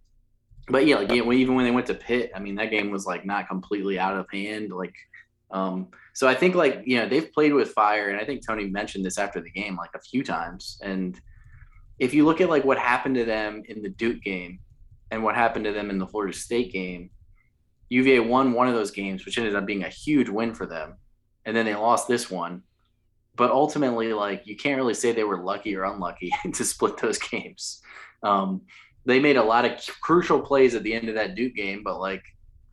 but 0.67 0.85
yeah, 0.85 0.97
like 0.97 1.11
yeah, 1.11 1.31
even 1.31 1.55
when 1.55 1.63
they 1.63 1.71
went 1.71 1.87
to 1.87 1.93
Pitt, 1.93 2.31
I 2.35 2.39
mean 2.39 2.55
that 2.55 2.71
game 2.71 2.91
was 2.91 3.05
like 3.05 3.25
not 3.25 3.47
completely 3.47 3.99
out 3.99 4.17
of 4.17 4.25
hand. 4.31 4.71
Like, 4.71 4.93
um, 5.51 5.89
so 6.13 6.27
I 6.27 6.33
think 6.33 6.55
like 6.55 6.81
you 6.85 6.97
know 6.97 7.07
they've 7.07 7.31
played 7.31 7.53
with 7.53 7.71
fire, 7.71 8.09
and 8.09 8.19
I 8.19 8.25
think 8.25 8.45
Tony 8.45 8.65
mentioned 8.65 9.05
this 9.05 9.17
after 9.17 9.39
the 9.41 9.51
game 9.51 9.77
like 9.77 9.91
a 9.95 10.01
few 10.01 10.23
times, 10.23 10.79
and 10.81 11.19
if 11.99 12.13
you 12.13 12.25
look 12.25 12.41
at 12.41 12.49
like 12.49 12.65
what 12.65 12.77
happened 12.77 13.15
to 13.15 13.25
them 13.25 13.63
in 13.67 13.81
the 13.81 13.89
Duke 13.89 14.21
game 14.21 14.59
and 15.11 15.23
what 15.23 15.35
happened 15.35 15.65
to 15.65 15.71
them 15.71 15.89
in 15.89 15.99
the 15.99 16.07
Florida 16.07 16.33
State 16.33 16.73
game, 16.73 17.11
UVA 17.89 18.19
won 18.19 18.53
one 18.53 18.67
of 18.67 18.73
those 18.73 18.91
games, 18.91 19.25
which 19.25 19.37
ended 19.37 19.55
up 19.55 19.65
being 19.65 19.83
a 19.83 19.89
huge 19.89 20.29
win 20.29 20.53
for 20.53 20.65
them, 20.65 20.95
and 21.45 21.55
then 21.55 21.65
they 21.65 21.75
lost 21.75 22.07
this 22.07 22.29
one. 22.29 22.63
But 23.35 23.51
ultimately, 23.51 24.13
like 24.13 24.45
you 24.45 24.55
can't 24.55 24.77
really 24.77 24.93
say 24.93 25.11
they 25.11 25.23
were 25.23 25.43
lucky 25.43 25.75
or 25.75 25.83
unlucky 25.83 26.31
to 26.53 26.63
split 26.63 26.97
those 26.97 27.19
games. 27.19 27.81
Um, 28.23 28.61
they 29.05 29.19
made 29.19 29.37
a 29.37 29.43
lot 29.43 29.65
of 29.65 29.71
crucial 30.01 30.41
plays 30.41 30.73
at 30.73 30.83
the 30.83 30.93
end 30.93 31.09
of 31.09 31.15
that 31.15 31.35
Duke 31.35 31.55
game, 31.55 31.83
but 31.83 31.99
like 31.99 32.23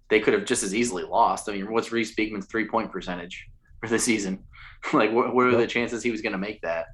they 0.08 0.20
could 0.20 0.34
have 0.34 0.44
just 0.44 0.62
as 0.62 0.74
easily 0.74 1.04
lost. 1.04 1.48
I 1.48 1.52
mean, 1.52 1.72
what's 1.72 1.90
Reece 1.92 2.14
Beekman's 2.14 2.46
three 2.46 2.68
point 2.68 2.92
percentage 2.92 3.46
for 3.80 3.88
the 3.88 3.98
season? 3.98 4.44
like, 4.92 5.12
what, 5.12 5.34
what 5.34 5.46
are 5.46 5.56
the 5.56 5.66
chances 5.66 6.02
he 6.02 6.10
was 6.10 6.22
going 6.22 6.32
to 6.32 6.38
make 6.38 6.60
that? 6.62 6.86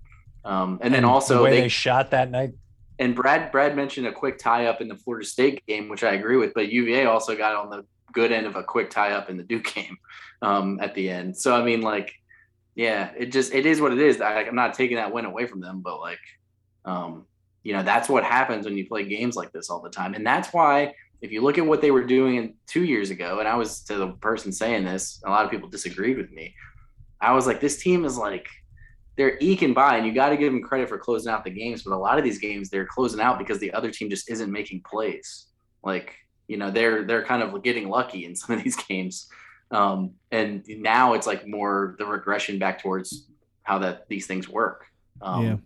Um, 0.45 0.79
and 0.83 0.95
then 0.95 1.05
also 1.05 1.39
the 1.39 1.43
way 1.43 1.51
they, 1.51 1.61
they 1.63 1.69
shot 1.69 2.11
that 2.13 2.31
night. 2.31 2.53
and 2.99 3.15
Brad 3.15 3.51
Brad 3.53 3.77
mentioned 3.77 4.07
a 4.07 4.13
quick 4.13 4.39
tie 4.39 4.67
up 4.67 4.81
in 4.81 4.89
the 4.89 4.97
Florida 4.97 5.27
State 5.27 5.65
game, 5.67 5.89
which 5.89 6.05
I 6.05 6.15
agree 6.15 6.37
with. 6.37 6.55
But 6.55 6.71
UVA 6.71 7.07
also 7.07 7.37
got 7.37 7.55
on 7.55 7.71
the 7.71 7.85
good 8.13 8.33
end 8.33 8.47
of 8.47 8.57
a 8.57 8.63
quick 8.63 8.91
tie 8.91 9.13
up 9.13 9.29
in 9.31 9.37
the 9.37 9.43
Duke 9.43 9.65
game 9.75 9.99
um, 10.43 10.79
at 10.81 10.95
the 10.95 11.11
end. 11.11 11.37
So 11.37 11.55
I 11.55 11.63
mean, 11.63 11.81
like, 11.81 12.13
yeah, 12.79 13.11
it 13.19 13.33
just 13.33 13.53
it 13.53 13.67
is 13.67 13.81
what 13.81 13.93
it 13.93 13.99
is. 13.99 14.21
I, 14.21 14.43
I'm 14.43 14.55
not 14.55 14.73
taking 14.73 14.99
that 14.99 15.13
win 15.13 15.25
away 15.25 15.47
from 15.47 15.61
them, 15.61 15.81
but 15.81 15.99
like, 15.99 16.21
um, 16.85 17.27
you 17.65 17.73
know, 17.73 17.83
that's 17.83 18.09
what 18.09 18.23
happens 18.23 18.65
when 18.65 18.77
you 18.77 18.87
play 18.87 19.03
games 19.03 19.35
like 19.35 19.51
this 19.51 19.69
all 19.69 19.83
the 19.83 19.91
time, 19.91 20.15
and 20.15 20.25
that's 20.25 20.53
why 20.53 20.95
if 21.21 21.33
you 21.33 21.43
look 21.43 21.59
at 21.59 21.67
what 21.67 21.81
they 21.81 21.91
were 21.91 22.05
doing 22.05 22.55
two 22.69 22.85
years 22.85 23.11
ago, 23.11 23.41
and 23.41 23.49
I 23.49 23.57
was 23.57 23.81
to 23.87 23.97
the 23.97 24.13
person 24.13 24.53
saying 24.53 24.85
this, 24.85 25.21
a 25.27 25.31
lot 25.31 25.45
of 25.45 25.51
people 25.51 25.69
disagreed 25.69 26.17
with 26.19 26.31
me. 26.31 26.55
I 27.21 27.33
was 27.33 27.49
like, 27.49 27.61
this 27.61 27.83
team 27.83 28.05
is 28.05 28.17
like 28.17 28.47
they're 29.17 29.37
eking 29.41 29.75
by, 29.75 29.97
and 29.97 30.07
you 30.07 30.15
got 30.15 30.29
to 30.29 30.37
give 30.37 30.53
them 30.53 30.63
credit 30.63 30.89
for 30.89 30.99
closing 30.99 31.33
out 31.33 31.43
the 31.43 31.51
games. 31.51 31.83
But 31.83 31.95
a 31.95 31.99
lot 31.99 32.17
of 32.17 32.23
these 32.23 32.39
games, 32.39 32.71
they're 32.71 32.87
closing 32.87 33.21
out 33.21 33.41
because 33.41 33.59
the 33.59 33.73
other 33.73 33.91
team 33.91 34.09
just 34.09 34.31
isn't 34.31 34.53
making 34.53 34.85
plays. 34.89 35.49
Like 35.83 36.15
you 36.47 36.57
know, 36.57 36.71
they're 36.71 37.03
they're 37.03 37.25
kind 37.25 37.43
of 37.43 37.61
getting 37.65 37.89
lucky 37.89 38.25
in 38.25 38.37
some 38.37 38.57
of 38.57 38.63
these 38.63 38.77
games. 38.89 39.29
Um, 39.71 40.13
and 40.31 40.65
now 40.67 41.15
it's 41.15 41.27
like 41.27 41.47
more 41.47 41.95
the 41.99 42.07
regression 42.07 42.59
back 42.59 42.83
towards 42.83 43.29
how 43.63 43.79
that 43.79 44.09
these 44.09 44.27
things 44.27 44.49
work. 44.49 44.87
Um, 45.21 45.45
Yeah. 45.45 45.57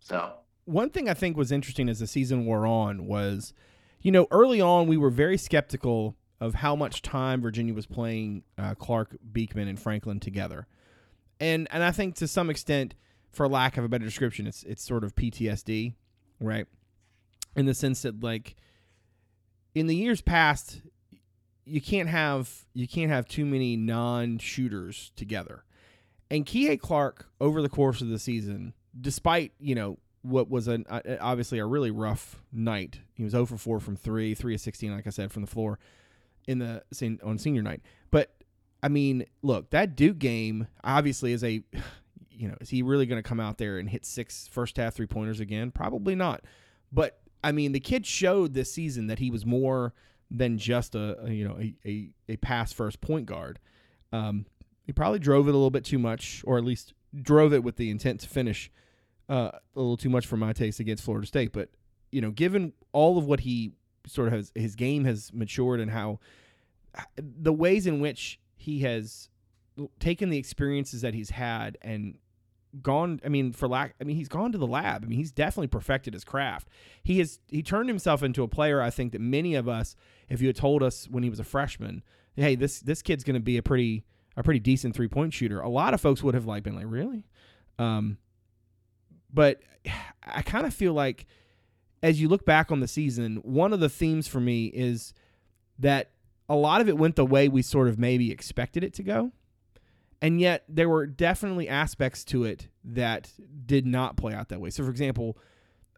So 0.00 0.32
one 0.64 0.90
thing 0.90 1.08
I 1.08 1.14
think 1.14 1.36
was 1.36 1.52
interesting 1.52 1.88
as 1.88 1.98
the 1.98 2.06
season 2.06 2.46
wore 2.46 2.66
on 2.66 3.06
was, 3.06 3.52
you 4.00 4.12
know, 4.12 4.26
early 4.30 4.60
on 4.60 4.86
we 4.86 4.96
were 4.96 5.10
very 5.10 5.36
skeptical 5.36 6.16
of 6.40 6.54
how 6.54 6.74
much 6.74 7.02
time 7.02 7.42
Virginia 7.42 7.74
was 7.74 7.86
playing 7.86 8.44
uh, 8.56 8.74
Clark, 8.74 9.16
Beekman, 9.32 9.68
and 9.68 9.78
Franklin 9.78 10.20
together, 10.20 10.66
and 11.38 11.68
and 11.70 11.82
I 11.82 11.90
think 11.90 12.14
to 12.16 12.28
some 12.28 12.48
extent, 12.48 12.94
for 13.30 13.46
lack 13.46 13.76
of 13.76 13.84
a 13.84 13.88
better 13.88 14.04
description, 14.04 14.46
it's 14.46 14.62
it's 14.62 14.82
sort 14.82 15.04
of 15.04 15.14
PTSD, 15.14 15.94
right? 16.40 16.66
In 17.56 17.66
the 17.66 17.74
sense 17.74 18.02
that 18.02 18.22
like, 18.22 18.56
in 19.74 19.86
the 19.86 19.94
years 19.94 20.22
past, 20.22 20.80
you 21.70 21.80
can't 21.80 22.08
have 22.08 22.64
you 22.74 22.88
can't 22.88 23.10
have 23.10 23.28
too 23.28 23.46
many 23.46 23.76
non-shooters 23.76 25.12
together. 25.16 25.64
And 26.30 26.44
Kihei 26.44 26.80
Clark 26.80 27.26
over 27.40 27.62
the 27.62 27.68
course 27.68 28.00
of 28.00 28.08
the 28.08 28.18
season, 28.18 28.74
despite 29.00 29.52
you 29.60 29.74
know 29.74 29.98
what 30.22 30.50
was 30.50 30.68
an 30.68 30.84
uh, 30.90 31.00
obviously 31.20 31.58
a 31.58 31.66
really 31.66 31.90
rough 31.90 32.42
night, 32.52 33.00
he 33.14 33.22
was 33.22 33.32
0 33.32 33.46
for 33.46 33.56
4 33.56 33.80
from 33.80 33.96
three, 33.96 34.34
three 34.34 34.54
of 34.54 34.60
16, 34.60 34.94
like 34.94 35.06
I 35.06 35.10
said, 35.10 35.32
from 35.32 35.42
the 35.42 35.50
floor 35.50 35.78
in 36.46 36.58
the 36.58 36.82
on 37.24 37.38
senior 37.38 37.62
night. 37.62 37.82
But 38.10 38.34
I 38.82 38.88
mean, 38.88 39.26
look, 39.42 39.70
that 39.70 39.96
Duke 39.96 40.18
game 40.18 40.66
obviously 40.82 41.32
is 41.32 41.44
a 41.44 41.62
you 42.30 42.48
know, 42.48 42.56
is 42.60 42.70
he 42.70 42.82
really 42.82 43.06
going 43.06 43.22
to 43.22 43.28
come 43.28 43.38
out 43.38 43.58
there 43.58 43.78
and 43.78 43.88
hit 43.88 44.04
six 44.04 44.48
first 44.48 44.76
half 44.76 44.94
three 44.94 45.06
pointers 45.06 45.40
again? 45.40 45.70
Probably 45.70 46.14
not. 46.14 46.42
But 46.90 47.20
I 47.44 47.52
mean, 47.52 47.72
the 47.72 47.80
kid 47.80 48.06
showed 48.06 48.54
this 48.54 48.72
season 48.72 49.06
that 49.06 49.18
he 49.18 49.30
was 49.30 49.46
more 49.46 49.94
than 50.30 50.58
just 50.58 50.94
a, 50.94 51.24
a 51.24 51.30
you 51.30 51.46
know 51.46 51.58
a, 51.58 51.74
a, 51.84 52.10
a 52.28 52.36
pass 52.36 52.72
first 52.72 53.00
point 53.00 53.26
guard. 53.26 53.58
Um, 54.12 54.46
he 54.84 54.92
probably 54.92 55.18
drove 55.18 55.46
it 55.46 55.50
a 55.50 55.52
little 55.52 55.70
bit 55.70 55.84
too 55.84 55.98
much, 55.98 56.42
or 56.46 56.58
at 56.58 56.64
least 56.64 56.94
drove 57.20 57.52
it 57.52 57.62
with 57.62 57.76
the 57.76 57.90
intent 57.90 58.20
to 58.20 58.28
finish 58.28 58.70
uh, 59.28 59.50
a 59.52 59.78
little 59.78 59.96
too 59.96 60.10
much 60.10 60.26
for 60.26 60.36
my 60.36 60.52
taste 60.52 60.80
against 60.80 61.04
Florida 61.04 61.26
State. 61.26 61.52
But 61.52 61.70
you 62.10 62.20
know, 62.20 62.30
given 62.30 62.72
all 62.92 63.18
of 63.18 63.26
what 63.26 63.40
he 63.40 63.72
sort 64.06 64.28
of 64.28 64.34
has, 64.34 64.52
his 64.54 64.74
game 64.74 65.04
has 65.04 65.32
matured 65.32 65.80
and 65.80 65.90
how 65.90 66.18
the 67.16 67.52
ways 67.52 67.86
in 67.86 68.00
which 68.00 68.40
he 68.56 68.80
has 68.80 69.28
taken 69.98 70.30
the 70.30 70.38
experiences 70.38 71.02
that 71.02 71.14
he's 71.14 71.30
had 71.30 71.78
and 71.82 72.18
gone 72.82 73.20
i 73.24 73.28
mean 73.28 73.52
for 73.52 73.66
lack 73.66 73.94
i 74.00 74.04
mean 74.04 74.16
he's 74.16 74.28
gone 74.28 74.52
to 74.52 74.58
the 74.58 74.66
lab. 74.66 75.04
I 75.04 75.08
mean 75.08 75.18
he's 75.18 75.32
definitely 75.32 75.68
perfected 75.68 76.14
his 76.14 76.24
craft. 76.24 76.68
He 77.02 77.18
has 77.18 77.40
he 77.48 77.62
turned 77.62 77.88
himself 77.88 78.22
into 78.22 78.42
a 78.42 78.48
player 78.48 78.80
i 78.80 78.90
think 78.90 79.12
that 79.12 79.20
many 79.20 79.54
of 79.54 79.68
us 79.68 79.96
if 80.28 80.40
you 80.40 80.46
had 80.46 80.56
told 80.56 80.82
us 80.82 81.08
when 81.08 81.22
he 81.22 81.30
was 81.30 81.40
a 81.40 81.44
freshman 81.44 82.02
hey 82.36 82.54
this 82.54 82.80
this 82.80 83.02
kid's 83.02 83.24
going 83.24 83.34
to 83.34 83.40
be 83.40 83.56
a 83.56 83.62
pretty 83.62 84.04
a 84.36 84.42
pretty 84.42 84.60
decent 84.60 84.94
three 84.94 85.08
point 85.08 85.32
shooter. 85.32 85.60
A 85.60 85.68
lot 85.68 85.94
of 85.94 86.00
folks 86.00 86.22
would 86.22 86.34
have 86.34 86.46
like 86.46 86.62
been 86.62 86.76
like 86.76 86.86
really? 86.88 87.26
Um 87.78 88.18
but 89.32 89.60
i 90.22 90.42
kind 90.42 90.66
of 90.66 90.74
feel 90.74 90.92
like 90.92 91.26
as 92.02 92.20
you 92.20 92.28
look 92.28 92.44
back 92.44 92.70
on 92.70 92.80
the 92.80 92.88
season 92.88 93.36
one 93.36 93.72
of 93.72 93.80
the 93.80 93.88
themes 93.88 94.28
for 94.28 94.40
me 94.40 94.66
is 94.66 95.14
that 95.78 96.10
a 96.48 96.54
lot 96.54 96.80
of 96.80 96.88
it 96.88 96.98
went 96.98 97.16
the 97.16 97.24
way 97.24 97.48
we 97.48 97.62
sort 97.62 97.88
of 97.88 97.98
maybe 97.98 98.30
expected 98.30 98.84
it 98.84 98.92
to 98.94 99.02
go 99.02 99.32
and 100.22 100.40
yet 100.40 100.64
there 100.68 100.88
were 100.88 101.06
definitely 101.06 101.68
aspects 101.68 102.24
to 102.24 102.44
it 102.44 102.68
that 102.84 103.30
did 103.66 103.86
not 103.86 104.16
play 104.16 104.34
out 104.34 104.48
that 104.48 104.60
way. 104.60 104.70
So, 104.70 104.84
for 104.84 104.90
example, 104.90 105.38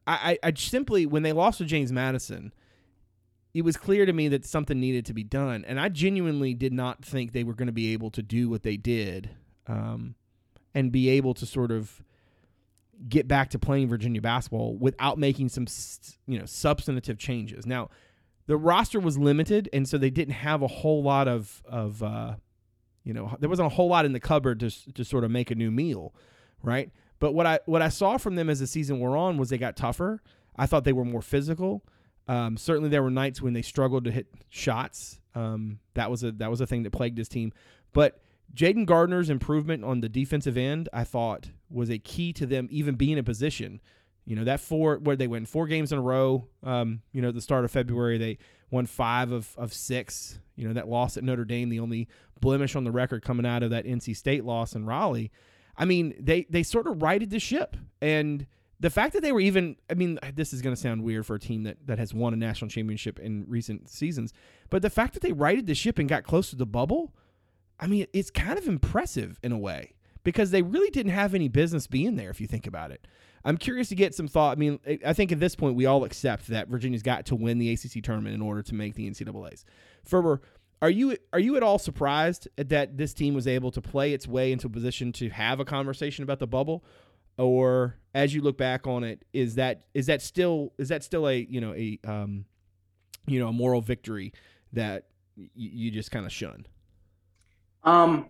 I, 0.07 0.39
I, 0.43 0.49
I 0.49 0.53
simply 0.55 1.07
when 1.07 1.23
they 1.23 1.33
lost 1.33 1.59
to 1.59 1.65
James 1.65 1.93
Madison, 1.93 2.53
it 3.55 3.63
was 3.63 3.77
clear 3.77 4.07
to 4.07 4.13
me 4.13 4.29
that 4.29 4.45
something 4.45 4.79
needed 4.79 5.07
to 5.07 5.15
be 5.15 5.25
done, 5.25 5.65
and 5.67 5.79
I 5.79 5.89
genuinely 5.89 6.55
did 6.55 6.73
not 6.73 7.05
think 7.05 7.33
they 7.33 7.45
were 7.45 7.55
going 7.55 7.67
to 7.67 7.73
be 7.73 7.93
able 7.93 8.11
to 8.11 8.23
do 8.23 8.49
what 8.49 8.63
they 8.63 8.77
did, 8.77 9.31
um, 9.67 10.15
and 10.75 10.91
be 10.91 11.09
able 11.11 11.35
to 11.35 11.45
sort 11.45 11.71
of 11.71 12.03
get 13.09 13.27
back 13.27 13.51
to 13.51 13.59
playing 13.59 13.89
Virginia 13.89 14.23
basketball 14.23 14.77
without 14.77 15.19
making 15.19 15.49
some 15.49 15.67
you 16.27 16.39
know 16.39 16.47
substantive 16.47 17.19
changes. 17.19 17.67
Now, 17.67 17.91
the 18.47 18.57
roster 18.57 19.01
was 19.01 19.19
limited, 19.19 19.69
and 19.73 19.87
so 19.89 19.99
they 19.99 20.11
didn't 20.11 20.35
have 20.35 20.63
a 20.63 20.69
whole 20.69 21.03
lot 21.03 21.29
of 21.29 21.63
of 21.67 22.03
uh, 22.03 22.37
you 23.05 23.13
know, 23.13 23.37
there 23.41 23.49
wasn't 23.49 23.67
a 23.67 23.75
whole 23.75 23.89
lot 23.89 24.05
in 24.05 24.13
the 24.13 24.21
cupboard 24.21 24.61
to 24.61 24.71
to 24.93 25.05
sort 25.05 25.25
of 25.25 25.31
make 25.31 25.51
a 25.51 25.55
new 25.55 25.71
meal, 25.71 26.15
right? 26.63 26.91
But 27.19 27.35
what 27.35 27.47
I 27.47 27.61
what 27.67 27.83
I 27.83 27.89
saw 27.89 28.17
from 28.17 28.35
them 28.35 28.51
as 28.51 28.61
the 28.61 28.67
season 28.67 28.99
wore 28.99 29.17
on 29.17 29.37
was 29.37 29.51
they 29.51 29.59
got 29.59 29.77
tougher. 29.77 30.23
I 30.57 30.67
thought 30.67 30.85
they 30.85 30.93
were 30.93 31.05
more 31.05 31.23
physical. 31.23 31.85
Um, 32.29 32.57
certainly, 32.57 32.89
there 32.89 33.03
were 33.03 33.11
nights 33.11 33.43
when 33.43 33.53
they 33.53 33.63
struggled 33.63 34.05
to 34.05 34.11
hit 34.11 34.27
shots. 34.49 35.21
Um, 35.35 35.79
that 35.95 36.11
was 36.11 36.23
a 36.23 36.33
that 36.33 36.51
was 36.51 36.61
a 36.61 36.67
thing 36.67 36.83
that 36.83 36.91
plagued 36.91 37.17
this 37.17 37.29
team. 37.29 37.53
But 37.93 38.21
Jayden 38.55 38.87
Gardner's 38.87 39.31
improvement 39.31 39.85
on 39.85 40.01
the 40.01 40.09
defensive 40.09 40.57
end, 40.57 40.89
I 40.93 41.05
thought, 41.05 41.51
was 41.71 41.91
a 41.91 41.99
key 41.99 42.33
to 42.35 42.47
them 42.47 42.69
even 42.71 42.95
being 42.95 43.19
in 43.19 43.25
position. 43.25 43.81
You 44.25 44.37
know 44.37 44.45
that 44.45 44.61
four 44.61 44.99
where 44.99 45.17
they 45.17 45.27
went 45.27 45.49
four 45.49 45.67
games 45.67 45.91
in 45.93 45.99
a 45.99 46.03
row. 46.03 46.47
Um, 46.63 47.03
you 47.13 47.23
know, 47.23 47.33
the 47.33 47.41
start 47.41 47.65
of 47.65 47.71
February, 47.71 48.19
they 48.19 48.39
won 48.73 48.87
five 48.87 49.31
of 49.31 49.55
of 49.57 49.73
six. 49.73 50.41
You 50.57 50.67
know 50.67 50.75
that 50.75 50.89
loss 50.89 51.17
at 51.17 51.23
Notre 51.23 51.45
Dame, 51.45 51.69
the 51.69 51.79
only 51.79 52.09
blemish 52.41 52.75
on 52.75 52.83
the 52.83 52.91
record 52.91 53.23
coming 53.23 53.47
out 53.47 53.63
of 53.63 53.71
that 53.71 53.85
NC 53.85 54.17
State 54.17 54.45
loss 54.45 54.75
in 54.75 54.85
Raleigh. 54.85 55.31
I 55.77 55.85
mean, 55.85 56.15
they 56.19 56.47
they 56.51 56.65
sort 56.65 56.89
of 56.89 57.01
righted 57.01 57.31
the 57.31 57.39
ship, 57.39 57.77
and 58.01 58.47
the 58.81 58.91
fact 58.91 59.13
that 59.13 59.23
they 59.23 59.31
were 59.31 59.41
even 59.41 59.77
I 59.89 59.95
mean, 59.95 60.19
this 60.35 60.53
is 60.53 60.63
going 60.63 60.75
to 60.75 60.81
sound 60.81 61.05
weird 61.05 61.25
for 61.25 61.37
a 61.37 61.41
team 61.41 61.63
that 61.63 61.87
that 61.87 61.99
has 61.99 62.13
won 62.13 62.33
a 62.33 62.37
national 62.37 62.69
championship 62.69 63.21
in 63.21 63.45
recent 63.47 63.89
seasons, 63.89 64.33
but 64.71 64.83
the 64.83 64.91
fact 64.91 65.15
that 65.15 65.23
they 65.23 65.33
righted 65.33 65.67
the 65.67 65.75
ship 65.75 65.99
and 65.99 66.09
got 66.09 66.25
close 66.25 66.51
to 66.51 66.57
the 66.57 66.67
bubble, 66.67 67.15
I 67.79 67.87
mean, 67.87 68.07
it's 68.13 68.31
kind 68.31 68.59
of 68.59 68.67
impressive 68.67 69.39
in 69.43 69.53
a 69.53 69.59
way 69.59 69.95
because 70.25 70.51
they 70.51 70.63
really 70.63 70.91
didn't 70.91 71.13
have 71.13 71.35
any 71.35 71.49
business 71.49 71.87
being 71.87 72.17
there 72.17 72.31
if 72.31 72.41
you 72.41 72.47
think 72.47 72.67
about 72.67 72.91
it. 72.91 73.07
I'm 73.45 73.57
curious 73.57 73.89
to 73.89 73.95
get 73.95 74.15
some 74.15 74.29
thought. 74.29 74.57
I 74.57 74.61
mean, 74.61 74.79
I- 75.05 75.13
think 75.13 75.33
at 75.33 75.41
this 75.41 75.55
point 75.57 75.75
we 75.75 75.87
all 75.87 76.05
accept 76.05 76.47
that 76.49 76.69
Virginia's 76.69 77.03
got 77.03 77.27
to 77.27 77.35
win 77.35 77.59
the 77.59 77.71
ACC 77.73 78.03
tournament 78.03 78.35
in 78.35 78.43
order 78.43 78.63
to 78.63 78.75
make 78.75 78.95
the 78.95 79.07
NCAA's. 79.09 79.65
Ferber, 80.05 80.41
are 80.81 80.91
you 80.91 81.17
are 81.33 81.39
you 81.39 81.57
at 81.57 81.63
all 81.63 81.79
surprised 81.79 82.49
that 82.57 82.97
this 82.97 83.15
team 83.15 83.35
was 83.35 83.47
able 83.47 83.71
to 83.71 83.81
play 83.81 84.13
its 84.13 84.27
way 84.27 84.53
into 84.53 84.67
a 84.67 84.71
position 84.71 85.13
to 85.13 85.29
have 85.31 85.61
a 85.61 85.65
conversation 85.65 86.25
about 86.25 86.39
the 86.41 86.47
bubble, 86.47 86.85
or 87.39 87.97
as 88.15 88.35
you 88.35 88.43
look 88.43 88.59
back 88.59 88.87
on 88.87 89.05
it, 89.05 89.25
is 89.33 89.55
that 89.57 89.83
is 89.95 90.07
that 90.07 90.21
still 90.23 90.73
is 90.79 90.89
that 90.89 91.05
still 91.05 91.29
a 91.29 91.37
you 91.49 91.61
know 91.61 91.73
a 91.75 91.99
um, 92.05 92.47
you 93.27 93.39
know 93.39 93.49
a 93.49 93.53
moral 93.53 93.81
victory 93.81 94.33
that 94.73 95.07
y- 95.37 95.49
you 95.55 95.91
just 95.93 96.11
kind 96.11 96.27
of 96.27 96.33
shun? 96.33 96.67
Um, 97.85 98.29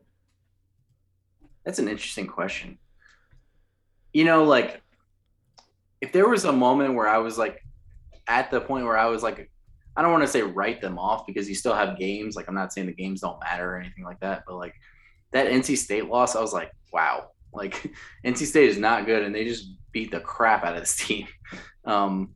that's 1.64 1.78
an 1.78 1.88
interesting 1.88 2.26
question. 2.26 2.76
You 4.12 4.24
know, 4.24 4.44
like 4.44 4.81
if 6.02 6.12
there 6.12 6.28
was 6.28 6.44
a 6.44 6.52
moment 6.52 6.94
where 6.94 7.08
I 7.08 7.18
was 7.18 7.38
like 7.38 7.64
at 8.26 8.50
the 8.50 8.60
point 8.60 8.84
where 8.84 8.98
I 8.98 9.06
was 9.06 9.22
like, 9.22 9.50
I 9.96 10.02
don't 10.02 10.12
want 10.12 10.24
to 10.24 10.28
say 10.28 10.42
write 10.42 10.80
them 10.80 10.98
off 10.98 11.26
because 11.26 11.48
you 11.48 11.54
still 11.54 11.74
have 11.74 11.98
games. 11.98 12.34
Like 12.36 12.48
I'm 12.48 12.54
not 12.54 12.72
saying 12.72 12.88
the 12.88 12.92
games 12.92 13.20
don't 13.20 13.40
matter 13.40 13.74
or 13.74 13.78
anything 13.78 14.04
like 14.04 14.20
that, 14.20 14.42
but 14.46 14.56
like 14.56 14.74
that 15.32 15.46
NC 15.46 15.78
State 15.78 16.08
loss, 16.08 16.34
I 16.34 16.40
was 16.40 16.52
like, 16.52 16.72
wow, 16.92 17.30
Like 17.52 17.92
NC 18.26 18.46
State 18.46 18.68
is 18.68 18.78
not 18.78 19.06
good, 19.06 19.22
and 19.22 19.34
they 19.34 19.44
just 19.44 19.70
beat 19.92 20.10
the 20.10 20.20
crap 20.20 20.64
out 20.64 20.74
of 20.74 20.80
this 20.80 20.96
team. 21.06 21.26
Um, 21.84 22.34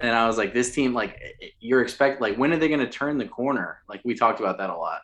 and 0.00 0.14
I 0.14 0.26
was 0.26 0.38
like, 0.38 0.54
this 0.54 0.72
team, 0.72 0.94
like, 0.94 1.18
you're 1.58 1.82
expect 1.82 2.20
like, 2.20 2.36
when 2.36 2.52
are 2.52 2.56
they 2.56 2.68
going 2.68 2.78
to 2.78 2.88
turn 2.88 3.18
the 3.18 3.26
corner? 3.26 3.80
Like 3.88 4.00
we 4.04 4.14
talked 4.14 4.38
about 4.38 4.58
that 4.58 4.70
a 4.70 4.76
lot, 4.76 5.00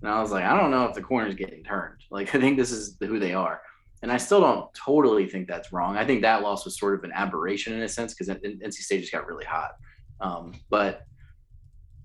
and 0.00 0.10
I 0.10 0.20
was 0.20 0.30
like, 0.30 0.44
I 0.44 0.58
don't 0.58 0.70
know 0.70 0.86
if 0.86 0.94
the 0.94 1.02
corner 1.02 1.28
is 1.28 1.34
getting 1.34 1.62
turned. 1.64 2.00
Like 2.10 2.34
I 2.34 2.40
think 2.40 2.56
this 2.56 2.70
is 2.70 2.96
who 3.00 3.18
they 3.18 3.34
are, 3.34 3.60
and 4.02 4.10
I 4.10 4.16
still 4.16 4.40
don't 4.40 4.72
totally 4.74 5.28
think 5.28 5.46
that's 5.46 5.72
wrong. 5.72 5.96
I 5.96 6.04
think 6.04 6.22
that 6.22 6.42
loss 6.42 6.64
was 6.64 6.78
sort 6.78 6.94
of 6.94 7.04
an 7.04 7.12
aberration 7.14 7.72
in 7.72 7.82
a 7.82 7.88
sense 7.88 8.14
because 8.14 8.28
NC 8.28 8.72
State 8.74 9.00
just 9.00 9.12
got 9.12 9.26
really 9.26 9.44
hot. 9.44 9.72
Um, 10.20 10.54
but 10.70 11.06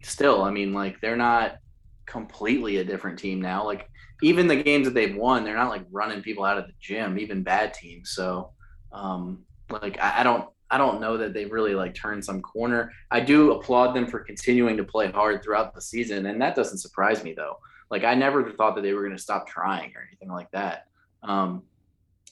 still, 0.04 0.44
I 0.44 0.52
mean, 0.52 0.74
like 0.74 1.02
they're 1.02 1.16
not 1.16 1.58
completely 2.06 2.78
a 2.78 2.84
different 2.84 3.18
team 3.18 3.42
now. 3.42 3.66
Like 3.66 3.90
even 4.22 4.48
the 4.48 4.62
games 4.62 4.86
that 4.86 4.94
they've 4.94 5.16
won, 5.16 5.44
they're 5.44 5.56
not 5.56 5.70
like 5.70 5.86
running 5.92 6.22
people 6.22 6.44
out 6.44 6.60
of 6.60 6.68
the 6.68 6.74
gym, 6.80 7.18
even 7.18 7.44
bad 7.44 7.74
teams. 7.74 8.12
So, 8.12 8.52
um, 8.92 9.44
like 9.70 10.00
I, 10.00 10.22
I 10.22 10.24
don't, 10.24 10.48
I 10.70 10.78
don't 10.78 11.00
know 11.00 11.18
that 11.18 11.34
they've 11.34 11.52
really 11.52 11.76
like 11.76 11.96
turned 11.96 12.24
some 12.24 12.42
corner. 12.42 12.92
I 13.10 13.22
do 13.22 13.54
applaud 13.54 13.94
them 13.94 14.06
for 14.06 14.20
continuing 14.20 14.78
to 14.78 14.84
play 14.84 15.10
hard 15.12 15.44
throughout 15.44 15.74
the 15.74 15.82
season, 15.82 16.26
and 16.26 16.42
that 16.42 16.56
doesn't 16.56 16.80
surprise 16.80 17.24
me 17.24 17.34
though. 17.34 17.58
Like 17.90 18.04
I 18.04 18.16
never 18.16 18.52
thought 18.52 18.76
that 18.76 18.82
they 18.82 18.94
were 18.94 19.02
going 19.02 19.16
to 19.16 19.22
stop 19.22 19.48
trying 19.48 19.94
or 19.96 20.06
anything 20.08 20.30
like 20.30 20.52
that. 20.52 20.88
Um, 21.24 21.64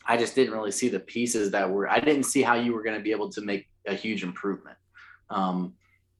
I 0.05 0.17
just 0.17 0.35
didn't 0.35 0.53
really 0.53 0.71
see 0.71 0.89
the 0.89 0.99
pieces 0.99 1.51
that 1.51 1.69
were. 1.69 1.89
I 1.89 1.99
didn't 1.99 2.23
see 2.23 2.41
how 2.41 2.55
you 2.55 2.73
were 2.73 2.83
going 2.83 2.97
to 2.97 3.03
be 3.03 3.11
able 3.11 3.29
to 3.31 3.41
make 3.41 3.67
a 3.87 3.93
huge 3.93 4.23
improvement. 4.23 4.77
Um, 5.29 5.73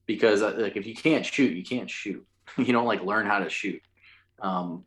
because 0.06 0.42
uh, 0.42 0.56
like 0.58 0.76
if 0.76 0.86
you 0.86 0.96
can't 0.96 1.26
shoot, 1.26 1.56
you 1.56 1.64
can't 1.64 1.90
shoot. 1.90 2.26
you 2.58 2.74
don't 2.74 2.86
like 2.86 3.04
learn 3.04 3.26
how 3.26 3.40
to 3.40 3.50
shoot. 3.50 3.82
Um, 4.40 4.84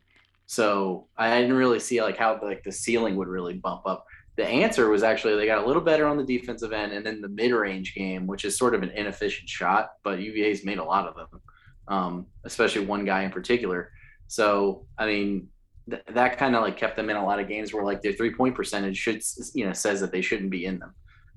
so 0.46 1.06
I 1.16 1.40
didn't 1.40 1.56
really 1.56 1.80
see 1.80 2.02
like 2.02 2.16
how 2.16 2.38
like 2.42 2.62
the 2.62 2.72
ceiling 2.72 3.16
would 3.16 3.28
really 3.28 3.54
bump 3.54 3.82
up. 3.86 4.06
The 4.36 4.46
answer 4.46 4.88
was 4.88 5.02
actually 5.02 5.36
they 5.36 5.46
got 5.46 5.64
a 5.64 5.66
little 5.66 5.82
better 5.82 6.06
on 6.06 6.16
the 6.16 6.24
defensive 6.24 6.72
end, 6.72 6.92
and 6.92 7.04
then 7.04 7.20
the 7.20 7.28
mid-range 7.28 7.94
game, 7.94 8.26
which 8.26 8.44
is 8.44 8.56
sort 8.56 8.74
of 8.74 8.82
an 8.82 8.90
inefficient 8.90 9.48
shot, 9.48 9.90
but 10.04 10.20
UVA's 10.20 10.64
made 10.64 10.78
a 10.78 10.84
lot 10.84 11.08
of 11.08 11.16
them, 11.16 11.40
um, 11.88 12.26
especially 12.44 12.86
one 12.86 13.04
guy 13.04 13.24
in 13.24 13.30
particular. 13.30 13.90
So 14.28 14.86
I 14.96 15.06
mean, 15.06 15.48
th- 15.90 16.02
that 16.12 16.38
kind 16.38 16.54
of 16.56 16.62
like 16.62 16.76
kept 16.76 16.96
them 16.96 17.10
in 17.10 17.16
a 17.16 17.24
lot 17.24 17.40
of 17.40 17.48
games 17.48 17.72
where 17.72 17.84
like 17.84 18.02
their 18.02 18.12
three-point 18.12 18.54
percentage 18.54 18.96
should 18.96 19.22
you 19.54 19.64
know 19.66 19.72
says 19.72 20.00
that 20.00 20.12
they 20.12 20.20
shouldn't 20.20 20.50
be 20.50 20.64
in 20.64 20.78
them. 20.78 20.94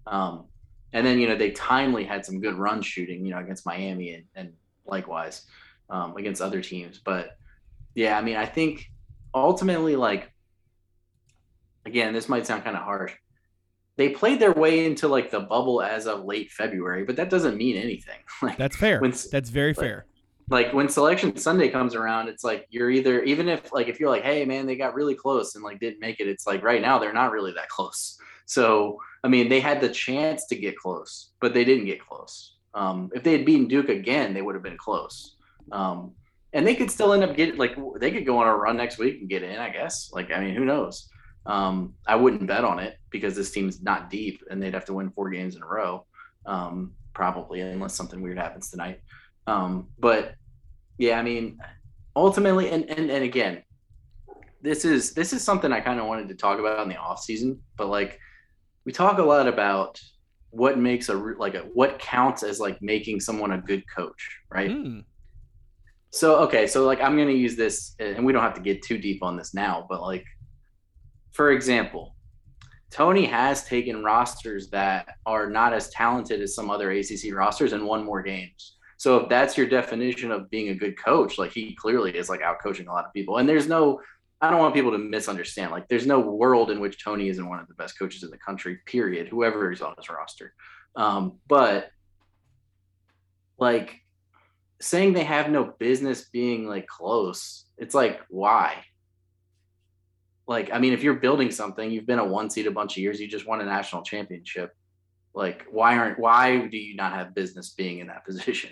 Um, 0.07 0.45
and 0.93 1.05
then 1.05 1.19
you 1.19 1.27
know 1.27 1.35
they 1.35 1.51
timely 1.51 2.03
had 2.03 2.25
some 2.25 2.39
good 2.41 2.55
run 2.55 2.81
shooting, 2.81 3.25
you 3.25 3.31
know, 3.31 3.39
against 3.39 3.65
Miami 3.65 4.13
and, 4.15 4.23
and 4.35 4.53
likewise 4.85 5.43
um, 5.89 6.15
against 6.17 6.41
other 6.41 6.61
teams. 6.61 6.99
But 7.03 7.37
yeah, 7.95 8.17
I 8.17 8.21
mean, 8.21 8.35
I 8.37 8.45
think 8.45 8.89
ultimately, 9.33 9.95
like, 9.95 10.31
again, 11.85 12.13
this 12.13 12.29
might 12.29 12.45
sound 12.47 12.63
kind 12.63 12.75
of 12.75 12.83
harsh. 12.83 13.13
They 13.97 14.09
played 14.09 14.39
their 14.39 14.53
way 14.53 14.85
into 14.85 15.07
like 15.07 15.29
the 15.31 15.41
bubble 15.41 15.81
as 15.81 16.07
of 16.07 16.23
late 16.25 16.51
February, 16.51 17.03
but 17.03 17.15
that 17.17 17.29
doesn't 17.29 17.57
mean 17.57 17.77
anything. 17.77 18.19
Like 18.41 18.57
That's 18.57 18.75
fair. 18.75 18.99
when 18.99 19.13
That's 19.31 19.49
very 19.49 19.73
like- 19.73 19.77
fair. 19.79 20.05
Like 20.51 20.73
when 20.73 20.89
selection 20.89 21.35
Sunday 21.37 21.69
comes 21.69 21.95
around, 21.95 22.27
it's 22.27 22.43
like 22.43 22.67
you're 22.69 22.91
either 22.91 23.23
even 23.23 23.47
if 23.47 23.71
like 23.71 23.87
if 23.87 23.99
you're 23.99 24.09
like, 24.09 24.23
hey 24.23 24.43
man, 24.43 24.65
they 24.65 24.75
got 24.75 24.93
really 24.93 25.15
close 25.15 25.55
and 25.55 25.63
like 25.63 25.79
didn't 25.79 26.01
make 26.01 26.19
it, 26.19 26.27
it's 26.27 26.45
like 26.45 26.61
right 26.61 26.81
now 26.81 26.99
they're 26.99 27.13
not 27.13 27.31
really 27.31 27.53
that 27.53 27.69
close. 27.69 28.19
So 28.45 28.99
I 29.23 29.29
mean, 29.29 29.47
they 29.47 29.61
had 29.61 29.79
the 29.79 29.87
chance 29.87 30.45
to 30.47 30.55
get 30.57 30.75
close, 30.75 31.31
but 31.39 31.53
they 31.53 31.63
didn't 31.63 31.85
get 31.85 32.05
close. 32.05 32.57
Um, 32.73 33.09
if 33.15 33.23
they 33.23 33.31
had 33.31 33.45
beaten 33.45 33.67
Duke 33.67 33.87
again, 33.87 34.33
they 34.33 34.41
would 34.41 34.55
have 34.55 34.63
been 34.63 34.77
close. 34.77 35.37
Um, 35.71 36.11
and 36.51 36.67
they 36.67 36.75
could 36.75 36.91
still 36.91 37.13
end 37.13 37.23
up 37.23 37.37
getting 37.37 37.55
like 37.55 37.77
they 38.01 38.11
could 38.11 38.25
go 38.25 38.37
on 38.37 38.47
a 38.47 38.53
run 38.53 38.75
next 38.75 38.97
week 38.97 39.21
and 39.21 39.29
get 39.29 39.43
in, 39.43 39.57
I 39.57 39.69
guess. 39.69 40.11
Like 40.11 40.31
I 40.31 40.41
mean, 40.41 40.53
who 40.53 40.65
knows? 40.65 41.07
Um, 41.45 41.93
I 42.05 42.15
wouldn't 42.15 42.45
bet 42.45 42.65
on 42.65 42.77
it 42.77 42.97
because 43.09 43.37
this 43.37 43.51
team's 43.51 43.81
not 43.81 44.09
deep 44.09 44.43
and 44.51 44.61
they'd 44.61 44.73
have 44.73 44.85
to 44.85 44.93
win 44.93 45.11
four 45.11 45.29
games 45.29 45.55
in 45.55 45.63
a 45.63 45.65
row, 45.65 46.05
um, 46.45 46.91
probably 47.13 47.61
unless 47.61 47.95
something 47.95 48.21
weird 48.21 48.37
happens 48.37 48.69
tonight. 48.69 48.99
Um, 49.47 49.87
but 49.97 50.35
yeah, 50.97 51.19
I 51.19 51.23
mean, 51.23 51.59
ultimately, 52.15 52.69
and, 52.69 52.89
and 52.89 53.09
and 53.09 53.23
again, 53.23 53.63
this 54.61 54.85
is 54.85 55.13
this 55.13 55.33
is 55.33 55.43
something 55.43 55.71
I 55.71 55.79
kind 55.79 55.99
of 55.99 56.05
wanted 56.05 56.29
to 56.29 56.35
talk 56.35 56.59
about 56.59 56.81
in 56.83 56.89
the 56.89 56.97
off 56.97 57.21
season, 57.21 57.59
but 57.77 57.87
like 57.87 58.19
we 58.85 58.91
talk 58.91 59.17
a 59.17 59.23
lot 59.23 59.47
about 59.47 59.99
what 60.51 60.77
makes 60.77 61.09
a 61.09 61.13
like 61.13 61.55
a, 61.55 61.59
what 61.73 61.99
counts 61.99 62.43
as 62.43 62.59
like 62.59 62.81
making 62.81 63.19
someone 63.19 63.53
a 63.53 63.57
good 63.57 63.83
coach, 63.87 64.39
right? 64.49 64.69
Mm. 64.69 65.03
So 66.11 66.37
okay, 66.39 66.67
so 66.67 66.85
like 66.85 67.01
I'm 67.01 67.17
gonna 67.17 67.31
use 67.31 67.55
this, 67.55 67.95
and 67.99 68.25
we 68.25 68.33
don't 68.33 68.43
have 68.43 68.55
to 68.55 68.61
get 68.61 68.81
too 68.83 68.97
deep 68.97 69.23
on 69.23 69.37
this 69.37 69.53
now, 69.53 69.85
but 69.89 70.01
like, 70.01 70.25
for 71.31 71.51
example, 71.51 72.15
Tony 72.91 73.25
has 73.25 73.63
taken 73.63 74.03
rosters 74.03 74.69
that 74.69 75.07
are 75.25 75.49
not 75.49 75.73
as 75.73 75.89
talented 75.89 76.41
as 76.41 76.53
some 76.53 76.69
other 76.69 76.91
ACC 76.91 77.33
rosters 77.33 77.71
and 77.71 77.85
won 77.85 78.03
more 78.03 78.21
games. 78.21 78.75
So 79.01 79.17
if 79.17 79.29
that's 79.29 79.57
your 79.57 79.65
definition 79.65 80.31
of 80.31 80.51
being 80.51 80.69
a 80.69 80.75
good 80.75 80.95
coach, 80.95 81.39
like 81.39 81.51
he 81.51 81.73
clearly 81.73 82.15
is 82.15 82.29
like 82.29 82.43
out 82.43 82.57
coaching 82.61 82.87
a 82.87 82.93
lot 82.93 83.03
of 83.03 83.11
people. 83.13 83.37
And 83.37 83.49
there's 83.49 83.67
no, 83.67 83.99
I 84.39 84.51
don't 84.51 84.59
want 84.59 84.75
people 84.75 84.91
to 84.91 84.99
misunderstand. 84.99 85.71
Like 85.71 85.87
there's 85.87 86.05
no 86.05 86.19
world 86.19 86.69
in 86.69 86.79
which 86.79 87.03
Tony 87.03 87.27
isn't 87.27 87.49
one 87.49 87.57
of 87.57 87.67
the 87.67 87.73
best 87.73 87.97
coaches 87.97 88.21
in 88.21 88.29
the 88.29 88.37
country. 88.37 88.77
Period. 88.85 89.27
Whoever 89.27 89.71
is 89.71 89.81
on 89.81 89.95
his 89.97 90.07
roster, 90.07 90.53
um, 90.95 91.39
but 91.47 91.89
like 93.57 94.01
saying 94.79 95.13
they 95.13 95.23
have 95.23 95.49
no 95.49 95.63
business 95.79 96.29
being 96.29 96.67
like 96.67 96.85
close, 96.85 97.65
it's 97.79 97.95
like 97.95 98.21
why? 98.29 98.83
Like, 100.45 100.69
I 100.71 100.77
mean, 100.77 100.93
if 100.93 101.01
you're 101.01 101.15
building 101.15 101.49
something, 101.49 101.89
you've 101.89 102.05
been 102.05 102.19
a 102.19 102.23
one 102.23 102.51
seed 102.51 102.67
a 102.67 102.71
bunch 102.71 102.97
of 102.97 103.01
years, 103.01 103.19
you 103.19 103.27
just 103.27 103.47
won 103.47 103.61
a 103.61 103.65
national 103.65 104.03
championship. 104.03 104.75
Like, 105.33 105.65
why 105.71 105.97
aren't 105.97 106.19
why 106.19 106.65
do 106.67 106.77
you 106.77 106.95
not 106.95 107.13
have 107.13 107.33
business 107.33 107.69
being 107.71 107.99
in 107.99 108.07
that 108.07 108.25
position? 108.29 108.71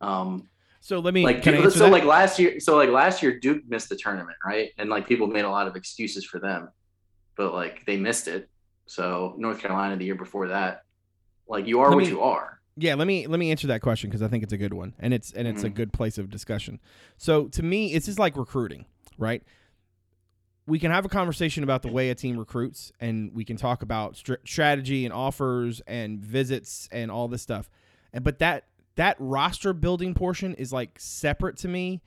Um, 0.00 0.48
So 0.80 0.98
let 0.98 1.14
me 1.14 1.24
like 1.24 1.42
people- 1.42 1.70
so 1.70 1.84
that? 1.84 1.92
like 1.92 2.04
last 2.04 2.38
year, 2.38 2.60
so 2.60 2.76
like 2.76 2.90
last 2.90 3.22
year 3.22 3.38
Duke 3.38 3.62
missed 3.68 3.88
the 3.88 3.96
tournament, 3.96 4.36
right? 4.44 4.70
And 4.78 4.90
like 4.90 5.06
people 5.06 5.26
made 5.26 5.44
a 5.44 5.50
lot 5.50 5.66
of 5.68 5.76
excuses 5.76 6.24
for 6.24 6.38
them, 6.40 6.68
but 7.36 7.54
like 7.54 7.84
they 7.86 7.96
missed 7.96 8.28
it. 8.28 8.48
So 8.86 9.34
North 9.38 9.60
Carolina 9.60 9.96
the 9.96 10.04
year 10.04 10.16
before 10.16 10.48
that, 10.48 10.82
like 11.48 11.66
you 11.66 11.80
are 11.80 11.88
Let 11.88 11.94
what 11.96 12.04
me- 12.04 12.10
you 12.10 12.20
are. 12.22 12.58
Yeah, 12.76 12.94
let 12.94 13.06
me 13.06 13.26
let 13.26 13.38
me 13.38 13.50
answer 13.50 13.66
that 13.66 13.82
question 13.82 14.08
because 14.08 14.22
I 14.22 14.28
think 14.28 14.42
it's 14.42 14.52
a 14.54 14.56
good 14.56 14.72
one, 14.72 14.94
and 14.98 15.12
it's 15.12 15.30
and 15.32 15.46
it's 15.46 15.62
a 15.62 15.68
Mhm. 15.68 15.74
good 15.74 15.92
place 15.92 16.16
of 16.16 16.30
discussion. 16.30 16.80
So 17.18 17.48
to 17.48 17.62
me, 17.62 17.92
it's 17.92 18.06
just 18.06 18.18
like 18.18 18.34
recruiting, 18.34 18.86
right? 19.18 19.42
We 20.66 20.78
can 20.78 20.90
have 20.90 21.04
a 21.04 21.08
conversation 21.08 21.64
about 21.64 21.82
the 21.82 21.88
way 21.88 22.10
a 22.10 22.14
team 22.14 22.38
recruits, 22.38 22.92
and 23.00 23.32
we 23.34 23.44
can 23.44 23.56
talk 23.56 23.82
about 23.82 24.16
str- 24.16 24.34
strategy 24.44 25.04
and 25.04 25.12
offers 25.12 25.82
and 25.86 26.24
visits 26.24 26.88
and 26.92 27.10
all 27.10 27.26
this 27.28 27.42
stuff, 27.42 27.68
and 28.12 28.22
but 28.22 28.38
that 28.38 28.64
that 28.96 29.16
roster 29.18 29.72
building 29.72 30.14
portion 30.14 30.54
is 30.54 30.72
like 30.72 30.98
separate 30.98 31.56
to 31.58 31.68
me 31.68 32.02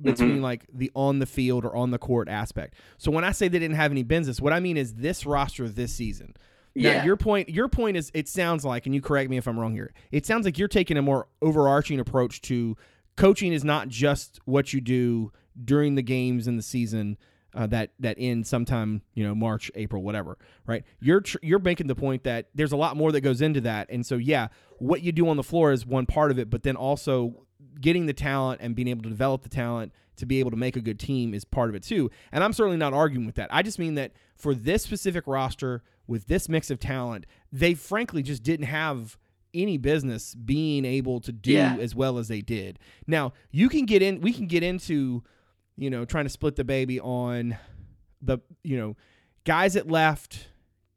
between 0.00 0.32
mm-hmm. 0.34 0.42
like 0.42 0.66
the 0.72 0.90
on 0.94 1.18
the 1.18 1.26
field 1.26 1.64
or 1.64 1.74
on 1.74 1.90
the 1.90 1.98
court 1.98 2.28
aspect. 2.28 2.74
So 2.98 3.10
when 3.10 3.24
I 3.24 3.32
say 3.32 3.48
they 3.48 3.58
didn't 3.58 3.76
have 3.76 3.90
any 3.90 4.02
business, 4.02 4.40
what 4.40 4.52
I 4.52 4.60
mean 4.60 4.76
is 4.76 4.94
this 4.94 5.24
roster 5.24 5.68
this 5.68 5.92
season. 5.92 6.34
Now, 6.74 6.90
Yeah. 6.90 7.04
your 7.04 7.16
point 7.16 7.48
your 7.48 7.68
point 7.68 7.96
is 7.96 8.10
it 8.12 8.28
sounds 8.28 8.64
like 8.64 8.86
and 8.86 8.94
you 8.94 9.00
correct 9.00 9.30
me 9.30 9.36
if 9.38 9.46
I'm 9.46 9.58
wrong 9.58 9.72
here. 9.72 9.92
It 10.10 10.26
sounds 10.26 10.44
like 10.44 10.58
you're 10.58 10.68
taking 10.68 10.96
a 10.96 11.02
more 11.02 11.28
overarching 11.40 11.98
approach 12.00 12.42
to 12.42 12.76
coaching 13.16 13.52
is 13.52 13.64
not 13.64 13.88
just 13.88 14.40
what 14.44 14.72
you 14.72 14.80
do 14.80 15.32
during 15.64 15.94
the 15.94 16.02
games 16.02 16.46
in 16.46 16.56
the 16.56 16.62
season 16.62 17.16
uh, 17.56 17.66
that 17.68 17.90
that 18.00 18.16
end 18.20 18.46
sometime, 18.46 19.02
you 19.14 19.24
know, 19.24 19.34
March, 19.34 19.70
April, 19.74 20.02
whatever, 20.02 20.36
right? 20.66 20.84
You're 21.00 21.22
tr- 21.22 21.38
you're 21.42 21.58
making 21.58 21.86
the 21.86 21.94
point 21.94 22.22
that 22.24 22.48
there's 22.54 22.72
a 22.72 22.76
lot 22.76 22.96
more 22.96 23.10
that 23.12 23.22
goes 23.22 23.40
into 23.40 23.60
that. 23.62 23.88
And 23.90 24.04
so 24.04 24.16
yeah, 24.16 24.48
what 24.78 25.02
you 25.02 25.10
do 25.12 25.28
on 25.28 25.36
the 25.36 25.42
floor 25.42 25.72
is 25.72 25.86
one 25.86 26.06
part 26.06 26.30
of 26.30 26.38
it, 26.38 26.50
but 26.50 26.62
then 26.62 26.76
also 26.76 27.46
getting 27.80 28.06
the 28.06 28.12
talent 28.12 28.60
and 28.62 28.74
being 28.76 28.88
able 28.88 29.02
to 29.02 29.08
develop 29.08 29.42
the 29.42 29.48
talent 29.48 29.92
to 30.16 30.26
be 30.26 30.38
able 30.40 30.50
to 30.50 30.56
make 30.56 30.76
a 30.76 30.80
good 30.80 30.98
team 30.98 31.34
is 31.34 31.44
part 31.44 31.68
of 31.68 31.74
it 31.74 31.82
too. 31.82 32.10
And 32.32 32.42
I'm 32.42 32.52
certainly 32.52 32.78
not 32.78 32.94
arguing 32.94 33.26
with 33.26 33.34
that. 33.34 33.48
I 33.52 33.62
just 33.62 33.78
mean 33.78 33.94
that 33.96 34.12
for 34.34 34.54
this 34.54 34.82
specific 34.82 35.26
roster 35.26 35.82
with 36.06 36.26
this 36.26 36.48
mix 36.48 36.70
of 36.70 36.78
talent, 36.78 37.26
they 37.52 37.74
frankly 37.74 38.22
just 38.22 38.42
didn't 38.42 38.66
have 38.66 39.18
any 39.52 39.76
business 39.78 40.34
being 40.34 40.84
able 40.84 41.20
to 41.20 41.32
do 41.32 41.52
Yeah. 41.52 41.76
as 41.80 41.94
well 41.94 42.18
as 42.18 42.28
they 42.28 42.40
did. 42.40 42.78
Now, 43.06 43.32
you 43.50 43.68
can 43.68 43.86
get 43.86 44.02
in 44.02 44.20
we 44.20 44.32
can 44.32 44.46
get 44.46 44.62
into, 44.62 45.22
you 45.76 45.90
know, 45.90 46.04
trying 46.04 46.24
to 46.24 46.30
split 46.30 46.56
the 46.56 46.64
baby 46.64 47.00
on 47.00 47.56
the, 48.22 48.38
you 48.62 48.76
know, 48.76 48.96
guys 49.44 49.74
that 49.74 49.90
left, 49.90 50.48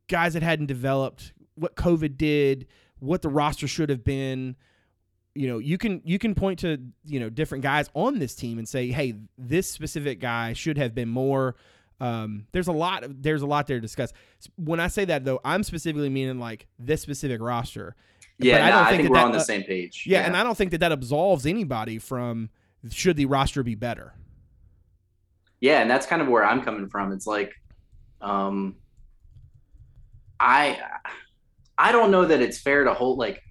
guys 0.07 0.33
that 0.33 0.43
hadn't 0.43 0.67
developed, 0.67 1.33
what 1.55 1.75
COVID 1.75 2.17
did, 2.17 2.67
what 2.99 3.21
the 3.21 3.29
roster 3.29 3.67
should 3.67 3.89
have 3.89 4.03
been, 4.03 4.55
you 5.35 5.47
know 5.47 5.59
you 5.59 5.77
can 5.77 6.01
you 6.03 6.19
can 6.19 6.35
point 6.35 6.59
to 6.59 6.77
you 7.05 7.19
know 7.19 7.29
different 7.29 7.63
guys 7.63 7.89
on 7.93 8.19
this 8.19 8.35
team 8.35 8.57
and 8.57 8.67
say 8.67 8.89
hey 8.89 9.13
this 9.37 9.69
specific 9.69 10.19
guy 10.19 10.53
should 10.53 10.77
have 10.77 10.93
been 10.93 11.09
more. 11.09 11.55
Um, 12.01 12.45
there's 12.53 12.67
a 12.67 12.73
lot 12.73 13.03
of, 13.03 13.21
there's 13.21 13.41
a 13.41 13.45
lot 13.45 13.67
there 13.67 13.77
to 13.77 13.81
discuss. 13.81 14.11
When 14.55 14.79
i 14.79 14.87
say 14.87 15.05
that 15.05 15.25
though 15.25 15.39
i'm 15.45 15.63
specifically 15.63 16.09
meaning 16.09 16.39
like 16.39 16.67
this 16.77 17.01
specific 17.01 17.41
roster. 17.41 17.95
Yeah, 18.37 18.55
But 18.55 18.61
I 18.61 18.69
don't 18.69 18.79
I, 18.79 18.89
think 18.89 18.89
think 18.89 19.03
that 19.03 19.11
we're 19.11 19.17
that, 19.17 19.25
on 19.25 19.31
the 19.33 19.37
uh, 19.37 19.43
same 19.43 19.63
page. 19.63 20.03
yeah, 20.07 20.21
and 20.25 20.35
i 20.35 20.43
don't 20.43 20.57
think 20.57 20.71
that 20.71 20.79
that 20.79 20.91
absolves 20.91 21.45
anybody 21.45 21.99
from 21.99 22.49
should 22.89 23.15
the 23.15 23.25
roster 23.25 23.63
be 23.63 23.75
better 23.75 24.13
yeah, 25.61 25.81
and 25.81 25.89
that's 25.89 26.05
kind 26.05 26.21
of 26.21 26.27
where 26.27 26.45
I'm 26.45 26.61
coming 26.61 26.89
from. 26.89 27.11
It's 27.11 27.27
like 27.27 27.53
Um, 28.21 28.77
I 30.39 30.79
I 31.77 31.91
don't 31.91 32.11
know 32.11 32.25
that 32.25 32.41
it's 32.41 32.59
fair 32.59 32.83
to 32.85 32.93
hold 32.93 33.17
like. 33.17 33.41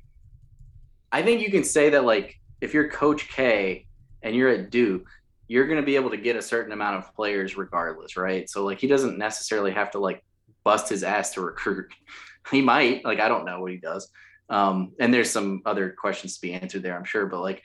I 1.10 1.22
think 1.22 1.40
you 1.40 1.50
can 1.50 1.64
say 1.64 1.90
that 1.90 2.04
like 2.04 2.34
if 2.60 2.74
you're 2.74 2.88
Coach 2.90 3.28
K 3.28 3.86
and 4.22 4.34
you're 4.36 4.48
at 4.50 4.70
Duke, 4.70 5.08
you're 5.48 5.66
going 5.66 5.80
to 5.80 5.86
be 5.86 5.96
able 5.96 6.10
to 6.10 6.16
get 6.16 6.36
a 6.36 6.42
certain 6.42 6.72
amount 6.72 6.98
of 6.98 7.14
players 7.14 7.56
regardless, 7.56 8.16
right? 8.16 8.48
So 8.48 8.64
like 8.64 8.78
he 8.80 8.86
doesn't 8.86 9.18
necessarily 9.18 9.72
have 9.72 9.90
to 9.92 9.98
like 9.98 10.22
bust 10.64 10.88
his 10.90 11.02
ass 11.04 11.32
to 11.34 11.40
recruit. 11.42 11.92
He 12.50 12.62
might, 12.62 13.04
like 13.04 13.20
I 13.20 13.28
don't 13.28 13.44
know 13.44 13.60
what 13.60 13.72
he 13.72 13.76
does. 13.76 14.10
Um, 14.48 14.92
and 14.98 15.12
there's 15.12 15.28
some 15.30 15.60
other 15.66 15.90
questions 15.90 16.36
to 16.36 16.40
be 16.40 16.54
answered 16.54 16.82
there, 16.82 16.96
I'm 16.96 17.04
sure, 17.04 17.26
but 17.26 17.42
like 17.42 17.62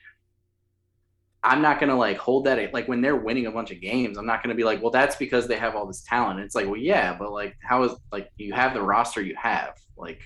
I'm 1.43 1.61
not 1.61 1.79
gonna 1.79 1.97
like 1.97 2.17
hold 2.17 2.45
that 2.45 2.73
like 2.73 2.87
when 2.87 3.01
they're 3.01 3.17
winning 3.17 3.47
a 3.47 3.51
bunch 3.51 3.71
of 3.71 3.81
games, 3.81 4.17
I'm 4.17 4.25
not 4.25 4.41
gonna 4.41 4.55
be 4.55 4.63
like, 4.63 4.81
well, 4.81 4.91
that's 4.91 5.15
because 5.17 5.45
they 5.47 5.57
have 5.57 5.75
all 5.75 5.85
this 5.85 6.01
talent. 6.01 6.39
It's 6.39 6.55
like, 6.55 6.67
well, 6.67 6.77
yeah, 6.77 7.15
but 7.17 7.31
like, 7.31 7.55
how 7.61 7.83
is 7.83 7.91
like 8.11 8.29
you 8.37 8.53
have 8.53 8.73
the 8.73 8.81
roster 8.81 9.21
you 9.21 9.35
have? 9.35 9.75
Like, 9.97 10.21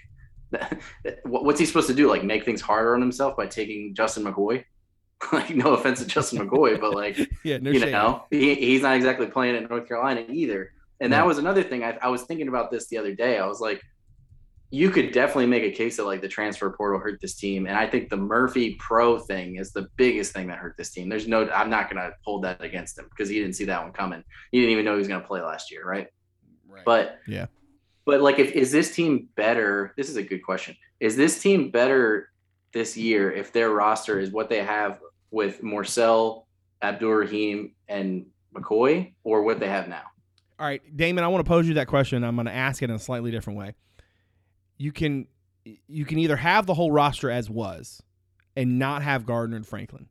what's 1.24 1.60
he 1.60 1.66
supposed 1.66 1.88
to 1.88 1.94
do? 1.96 2.10
Like, 2.10 2.24
make 2.24 2.46
things 2.46 2.62
harder 2.62 2.94
on 2.94 3.02
himself 3.02 3.36
by 3.36 3.48
taking 3.48 3.96
Justin 3.96 4.24
McCoy? 4.24 4.64
like, 5.32 5.56
no 5.56 5.74
offense 5.74 6.00
to 6.00 6.06
Justin 6.06 6.48
McCoy, 6.48 6.80
but 6.80 6.94
like, 6.94 7.18
Yeah, 7.44 7.58
no 7.58 7.72
you 7.72 7.80
shade. 7.80 7.92
know, 7.92 8.24
he, 8.30 8.54
he's 8.54 8.84
not 8.84 8.96
exactly 8.96 9.26
playing 9.28 9.56
at 9.56 9.70
North 9.70 9.88
Carolina 9.88 10.24
either. 10.30 10.72
And 11.00 11.14
that 11.14 11.26
was 11.26 11.38
another 11.38 11.64
thing. 11.64 11.84
I, 11.84 11.98
I 12.02 12.10
was 12.10 12.24
thinking 12.24 12.48
about 12.48 12.72
this 12.72 12.88
the 12.88 12.98
other 12.98 13.14
day. 13.14 13.38
I 13.38 13.46
was 13.48 13.60
like, 13.60 13.82
you 14.70 14.90
could 14.90 15.12
definitely 15.14 15.46
make 15.46 15.64
a 15.64 15.72
case 15.72 15.98
that 15.98 16.06
like 16.06 16.22
the 16.22 16.28
transfer 16.28 16.70
portal 16.70 17.00
hurt 17.00 17.22
this 17.22 17.36
team. 17.36 17.68
And 17.68 17.78
I 17.78 17.88
think 17.88 18.10
the 18.10 18.18
Murphy 18.18 18.76
Pro 18.80 19.18
thing 19.18 19.56
is 19.56 19.72
the 19.72 19.88
biggest 19.96 20.34
thing 20.34 20.48
that 20.48 20.58
hurt 20.58 20.76
this 20.78 20.90
team. 20.90 21.08
There's 21.08 21.28
no, 21.28 21.50
I'm 21.50 21.70
not 21.70 21.90
going 21.90 22.02
to 22.02 22.14
hold 22.24 22.44
that 22.44 22.62
against 22.62 22.98
him 22.98 23.06
because 23.10 23.30
he 23.30 23.40
didn't 23.40 23.54
see 23.56 23.66
that 23.66 23.82
one 23.82 23.94
coming. 23.94 24.24
He 24.52 24.60
didn't 24.60 24.74
even 24.74 24.86
know 24.86 24.94
he 24.94 25.00
was 25.00 25.08
going 25.08 25.22
to 25.22 25.28
play 25.28 25.42
last 25.42 25.72
year. 25.72 25.86
Right. 25.86 26.08
Right. 26.68 26.84
But 26.84 27.20
Yeah. 27.28 27.46
but 28.06 28.22
like, 28.22 28.40
if 28.40 28.52
is 28.52 28.72
this 28.72 28.94
team 28.94 29.30
better? 29.36 29.94
This 29.96 30.10
is 30.10 30.18
a 30.18 30.24
good 30.24 30.44
question. 30.44 30.76
Is 31.00 31.16
this 31.16 31.42
team 31.42 31.72
better 31.72 32.30
this 32.74 32.98
year 32.98 33.32
if 33.32 33.54
their 33.54 33.70
roster 33.70 34.20
is 34.20 34.32
what 34.32 34.50
they 34.50 34.64
have 34.64 35.00
with 35.32 35.62
Morsell, 35.62 36.46
Abdur 36.82 37.20
Rahim, 37.20 37.74
and 37.88 38.26
McCoy, 38.54 39.14
or 39.24 39.44
what 39.44 39.60
they 39.62 39.70
have 39.70 39.88
now? 39.88 40.04
All 40.60 40.66
right, 40.66 40.82
Damon, 40.98 41.24
I 41.24 41.28
want 41.28 41.46
to 41.46 41.48
pose 41.48 41.68
you 41.68 41.76
that 41.76 41.88
question. 41.88 42.24
I'm 42.24 42.36
going 42.36 42.48
to 42.48 42.54
ask 42.54 42.82
it 42.82 42.90
in 42.90 42.96
a 42.96 43.00
slightly 43.00 43.32
different 43.32 43.60
way. 43.60 43.76
You 44.78 44.92
can 44.92 45.28
you 45.88 46.06
can 46.06 46.18
either 46.20 46.38
have 46.38 46.66
the 46.66 46.74
whole 46.74 46.92
roster 46.92 47.30
as 47.30 47.50
was 47.50 48.02
and 48.56 48.80
not 48.80 49.02
have 49.04 49.26
Gardner 49.26 49.56
and 49.58 49.68
Franklin. 49.68 50.08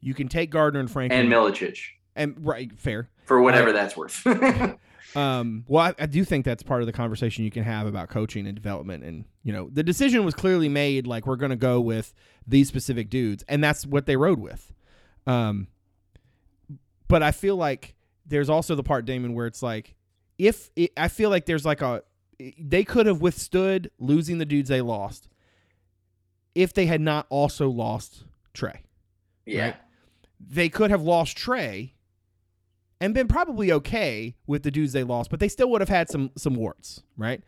You 0.00 0.14
can 0.14 0.28
take 0.28 0.50
Gardner 0.50 0.80
and 0.80 0.90
Franklin 0.90 1.20
And 1.20 1.28
Milicic 1.30 1.78
and 2.14 2.34
right 2.46 2.72
fair. 2.78 3.10
for 3.24 3.40
whatever 3.42 3.72
that's 3.72 3.96
worth. 3.96 4.26
Um, 5.14 5.64
well, 5.68 5.82
I, 5.98 6.02
I 6.02 6.06
do 6.06 6.24
think 6.24 6.44
that's 6.44 6.62
part 6.62 6.82
of 6.82 6.86
the 6.86 6.92
conversation 6.92 7.44
you 7.44 7.50
can 7.50 7.64
have 7.64 7.86
about 7.86 8.10
coaching 8.10 8.46
and 8.46 8.54
development. 8.54 9.04
And, 9.04 9.24
you 9.42 9.52
know, 9.52 9.70
the 9.72 9.82
decision 9.82 10.24
was 10.24 10.34
clearly 10.34 10.68
made 10.68 11.06
like, 11.06 11.26
we're 11.26 11.36
going 11.36 11.50
to 11.50 11.56
go 11.56 11.80
with 11.80 12.12
these 12.46 12.68
specific 12.68 13.08
dudes. 13.08 13.44
And 13.48 13.62
that's 13.64 13.86
what 13.86 14.04
they 14.04 14.16
rode 14.16 14.40
with. 14.40 14.74
Um, 15.26 15.68
but 17.08 17.22
I 17.22 17.30
feel 17.30 17.56
like 17.56 17.94
there's 18.26 18.50
also 18.50 18.74
the 18.74 18.82
part, 18.82 19.06
Damon, 19.06 19.34
where 19.34 19.46
it's 19.46 19.62
like, 19.62 19.94
if 20.38 20.70
it, 20.76 20.92
I 20.96 21.08
feel 21.08 21.30
like 21.30 21.46
there's 21.46 21.64
like 21.64 21.80
a, 21.80 22.02
they 22.58 22.84
could 22.84 23.06
have 23.06 23.20
withstood 23.20 23.90
losing 23.98 24.38
the 24.38 24.44
dudes 24.44 24.68
they 24.68 24.80
lost 24.80 25.28
if 26.54 26.72
they 26.72 26.86
had 26.86 27.00
not 27.00 27.26
also 27.30 27.68
lost 27.68 28.24
Trey 28.54 28.82
yeah. 29.44 29.64
Right. 29.64 29.76
they 30.40 30.68
could 30.68 30.90
have 30.90 31.02
lost 31.02 31.36
Trey 31.36 31.94
and 33.00 33.14
been 33.14 33.28
probably 33.28 33.70
okay 33.72 34.34
with 34.46 34.62
the 34.62 34.70
dudes 34.70 34.92
they 34.92 35.04
lost, 35.04 35.30
but 35.30 35.38
they 35.40 35.48
still 35.48 35.70
would 35.70 35.80
have 35.80 35.88
had 35.88 36.08
some 36.08 36.30
some 36.36 36.54
warts, 36.54 37.02
right? 37.16 37.42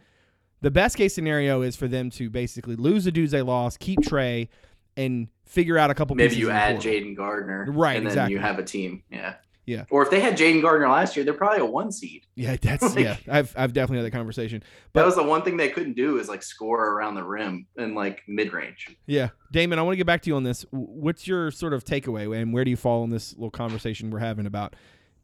The 0.60 0.70
best 0.70 0.96
case 0.96 1.14
scenario 1.14 1.62
is 1.62 1.76
for 1.76 1.88
them 1.88 2.10
to 2.10 2.28
basically 2.28 2.76
lose 2.76 3.04
the 3.04 3.12
dudes 3.12 3.32
they 3.32 3.42
lost, 3.42 3.78
keep 3.78 4.00
Trey, 4.02 4.48
and 4.96 5.28
figure 5.46 5.78
out 5.78 5.90
a 5.90 5.94
couple. 5.94 6.16
Maybe 6.16 6.36
you 6.36 6.50
add. 6.50 6.80
Jayden 6.80 7.16
Gardner. 7.16 7.66
Right, 7.70 7.96
And 7.96 8.06
then 8.06 8.12
exactly. 8.12 8.34
you 8.34 8.40
have 8.40 8.58
a 8.58 8.64
team. 8.64 9.02
Yeah. 9.10 9.34
Yeah. 9.68 9.84
Or 9.90 10.02
if 10.02 10.10
they 10.10 10.18
had 10.20 10.36
Jayden 10.38 10.62
Gardner 10.62 10.88
last 10.88 11.14
year, 11.14 11.26
they're 11.26 11.34
probably 11.34 11.58
a 11.60 11.64
one 11.66 11.92
seed. 11.92 12.24
Yeah, 12.36 12.56
that's 12.60 12.82
Like- 12.96 13.04
yeah. 13.04 13.16
I've 13.30 13.52
I've 13.56 13.74
definitely 13.74 13.98
had 14.02 14.06
that 14.12 14.16
conversation. 14.16 14.60
that 14.60 14.66
But- 14.94 15.04
was 15.06 15.14
the 15.16 15.22
one 15.22 15.42
thing 15.42 15.58
they 15.58 15.68
couldn't 15.68 15.94
do 15.94 16.18
is 16.18 16.26
like 16.28 16.42
score 16.42 16.82
around 16.94 17.16
the 17.16 17.22
rim 17.24 17.66
and 17.76 17.94
like 17.94 18.22
mid 18.26 18.52
range. 18.54 18.96
Yeah, 19.06 19.28
Damon, 19.52 19.78
I 19.78 19.82
want 19.82 19.92
to 19.92 19.96
get 19.98 20.06
back 20.06 20.22
to 20.22 20.30
you 20.30 20.36
on 20.36 20.42
this. 20.42 20.64
What's 20.70 21.26
your 21.28 21.50
sort 21.50 21.74
of 21.74 21.84
takeaway, 21.84 22.34
and 22.40 22.54
where 22.54 22.64
do 22.64 22.70
you 22.70 22.76
fall 22.76 23.04
in 23.04 23.10
this 23.10 23.34
little 23.34 23.50
conversation 23.50 24.10
we're 24.10 24.20
having 24.20 24.46
about 24.46 24.74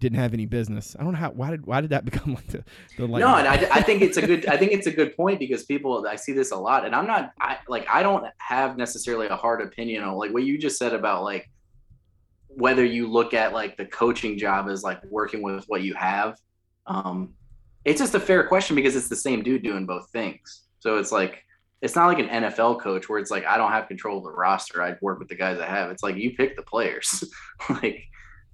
didn't 0.01 0.19
have 0.19 0.35
any 0.35 0.45
business? 0.45 0.95
I 0.99 1.05
don't 1.05 1.13
know 1.13 1.19
how. 1.19 1.31
Why 1.31 1.51
did 1.51 1.65
why 1.65 1.81
did 1.81 1.89
that 1.91 2.05
become 2.11 2.35
like 2.35 2.47
the 2.49 2.65
the 2.99 3.07
like? 3.07 3.21
no, 3.21 3.35
and 3.37 3.49
I, 3.49 3.55
I 3.73 3.81
think 3.81 4.03
it's 4.03 4.19
a 4.19 4.27
good 4.27 4.45
I 4.47 4.59
think 4.59 4.73
it's 4.73 4.87
a 4.87 4.93
good 4.93 5.17
point 5.17 5.39
because 5.39 5.65
people 5.65 6.07
I 6.07 6.17
see 6.17 6.33
this 6.33 6.51
a 6.51 6.57
lot, 6.57 6.85
and 6.85 6.95
I'm 6.95 7.07
not 7.07 7.33
I 7.41 7.57
like 7.67 7.87
I 7.89 8.03
don't 8.03 8.27
have 8.39 8.77
necessarily 8.77 9.29
a 9.29 9.37
hard 9.37 9.63
opinion 9.63 10.03
on 10.03 10.17
like 10.17 10.33
what 10.35 10.43
you 10.43 10.59
just 10.59 10.77
said 10.79 10.93
about 10.93 11.23
like 11.23 11.49
whether 12.57 12.85
you 12.85 13.11
look 13.11 13.35
at 13.35 13.53
like 13.53 13.77
the 13.77 13.87
coaching 13.87 14.38
job 14.38 14.69
as 14.69 14.83
like 14.83 15.03
working 15.05 15.43
with 15.43 15.64
what 15.67 15.83
you 15.83 15.95
have. 15.95 16.38
Um, 16.87 17.35
it's 17.85 18.01
just 18.01 18.14
a 18.14 18.21
fair 18.21 18.47
question 18.47 18.77
because 18.77 18.97
it's 18.97 19.09
the 19.09 19.17
same 19.17 19.43
dude 19.43 19.62
doing 19.62 19.87
both 19.87 20.09
things. 20.11 20.62
So 20.81 20.97
it's 20.99 21.12
like 21.12 21.43
it's 21.83 21.95
not 21.97 22.07
like 22.07 22.19
an 22.19 22.29
NFL 22.29 22.81
coach 22.81 23.09
where 23.09 23.19
it's 23.19 23.31
like 23.31 23.45
I 23.45 23.57
don't 23.59 23.73
have 23.73 23.88
control 23.88 24.19
of 24.19 24.25
the 24.25 24.31
roster. 24.33 24.83
I 24.83 24.95
work 25.03 25.19
with 25.19 25.29
the 25.29 25.35
guys 25.35 25.59
I 25.59 25.67
have. 25.67 25.90
It's 25.90 26.03
like 26.03 26.17
you 26.17 26.35
pick 26.35 26.57
the 26.57 26.62
players. 26.62 27.25
like 27.69 28.05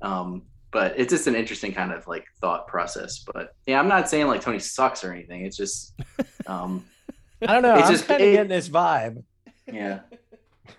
um 0.02 0.42
but 0.72 0.94
it's 0.96 1.10
just 1.10 1.26
an 1.26 1.34
interesting 1.34 1.72
kind 1.72 1.92
of 1.92 2.06
like 2.06 2.24
thought 2.40 2.66
process. 2.68 3.24
But 3.32 3.54
yeah, 3.66 3.78
I'm 3.80 3.88
not 3.88 4.08
saying 4.08 4.26
like 4.28 4.40
Tony 4.40 4.58
sucks 4.60 5.04
or 5.04 5.12
anything. 5.12 5.44
It's 5.44 5.56
just 5.56 5.94
um 6.46 6.84
I 7.42 7.52
don't 7.54 7.62
know. 7.62 7.74
It's 7.76 7.86
I'm 7.86 7.92
just- 7.92 8.06
kind 8.06 8.20
of 8.22 8.28
it- 8.28 8.32
getting 8.32 8.48
this 8.48 8.68
vibe. 8.68 9.22
yeah. 9.72 10.00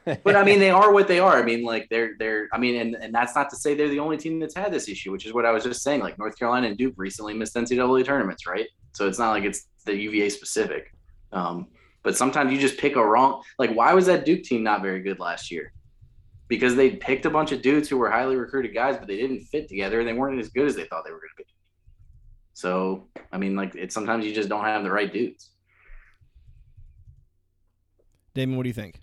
But 0.06 0.36
I 0.36 0.43
mean 0.43 0.60
they 0.60 0.69
are 0.82 0.93
what 0.93 1.08
they 1.08 1.19
are. 1.19 1.38
I 1.38 1.43
mean, 1.43 1.63
like 1.63 1.88
they're 1.89 2.12
they're 2.19 2.47
I 2.54 2.58
mean, 2.58 2.75
and, 2.75 2.95
and 2.95 3.13
that's 3.13 3.36
not 3.36 3.49
to 3.51 3.56
say 3.56 3.73
they're 3.73 3.89
the 3.89 3.99
only 3.99 4.17
team 4.17 4.39
that's 4.39 4.56
had 4.56 4.71
this 4.71 4.89
issue, 4.89 5.12
which 5.12 5.25
is 5.25 5.34
what 5.34 5.45
I 5.45 5.51
was 5.51 5.63
just 5.63 5.84
saying. 5.84 6.01
Like 6.01 6.17
North 6.17 6.38
Carolina 6.38 6.67
and 6.67 6.77
Duke 6.77 6.93
recently 6.97 7.34
missed 7.34 7.56
NCAA 7.56 8.06
tournaments, 8.06 8.45
right? 8.45 8.67
So 8.93 9.08
it's 9.08 9.19
not 9.19 9.32
like 9.32 9.43
it's 9.43 9.67
the 9.86 9.95
UVA 9.95 10.30
specific. 10.30 10.93
Um, 11.32 11.67
but 12.04 12.17
sometimes 12.17 12.51
you 12.51 12.60
just 12.60 12.77
pick 12.77 12.95
a 12.95 13.06
wrong 13.06 13.41
like 13.60 13.71
why 13.73 13.93
was 13.93 14.06
that 14.08 14.25
Duke 14.25 14.43
team 14.43 14.63
not 14.63 14.82
very 14.82 15.01
good 15.01 15.19
last 15.19 15.51
year? 15.51 15.73
Because 16.47 16.75
they 16.75 16.91
picked 16.91 17.25
a 17.25 17.30
bunch 17.30 17.51
of 17.51 17.62
dudes 17.62 17.88
who 17.88 17.97
were 17.97 18.12
highly 18.12 18.36
recruited 18.36 18.73
guys, 18.73 18.97
but 18.97 19.08
they 19.08 19.17
didn't 19.17 19.41
fit 19.43 19.69
together 19.69 19.99
and 19.99 20.08
they 20.08 20.13
weren't 20.13 20.39
as 20.39 20.49
good 20.49 20.67
as 20.67 20.75
they 20.75 20.84
thought 20.86 21.06
they 21.06 21.12
were 21.12 21.19
gonna 21.19 21.30
be. 21.38 21.45
So 22.54 23.08
I 23.32 23.38
mean, 23.38 23.56
like 23.56 23.75
it's 23.75 23.93
sometimes 23.93 24.25
you 24.25 24.34
just 24.34 24.49
don't 24.49 24.65
have 24.65 24.84
the 24.84 24.91
right 24.91 25.12
dudes. 25.12 25.51
Damon, 28.34 28.56
what 28.56 28.63
do 28.63 28.69
you 28.69 28.73
think? 28.73 29.00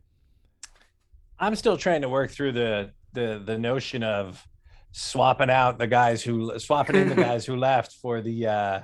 I'm 1.40 1.54
still 1.56 1.76
trying 1.76 2.02
to 2.02 2.08
work 2.08 2.30
through 2.30 2.52
the 2.52 2.90
the 3.12 3.42
the 3.44 3.58
notion 3.58 4.02
of 4.02 4.44
swapping 4.92 5.50
out 5.50 5.78
the 5.78 5.86
guys 5.86 6.22
who 6.22 6.58
swapping 6.58 6.96
in 6.96 7.08
the 7.08 7.14
guys 7.28 7.44
who 7.46 7.56
left 7.56 7.92
for 8.02 8.20
the 8.20 8.46
uh 8.46 8.80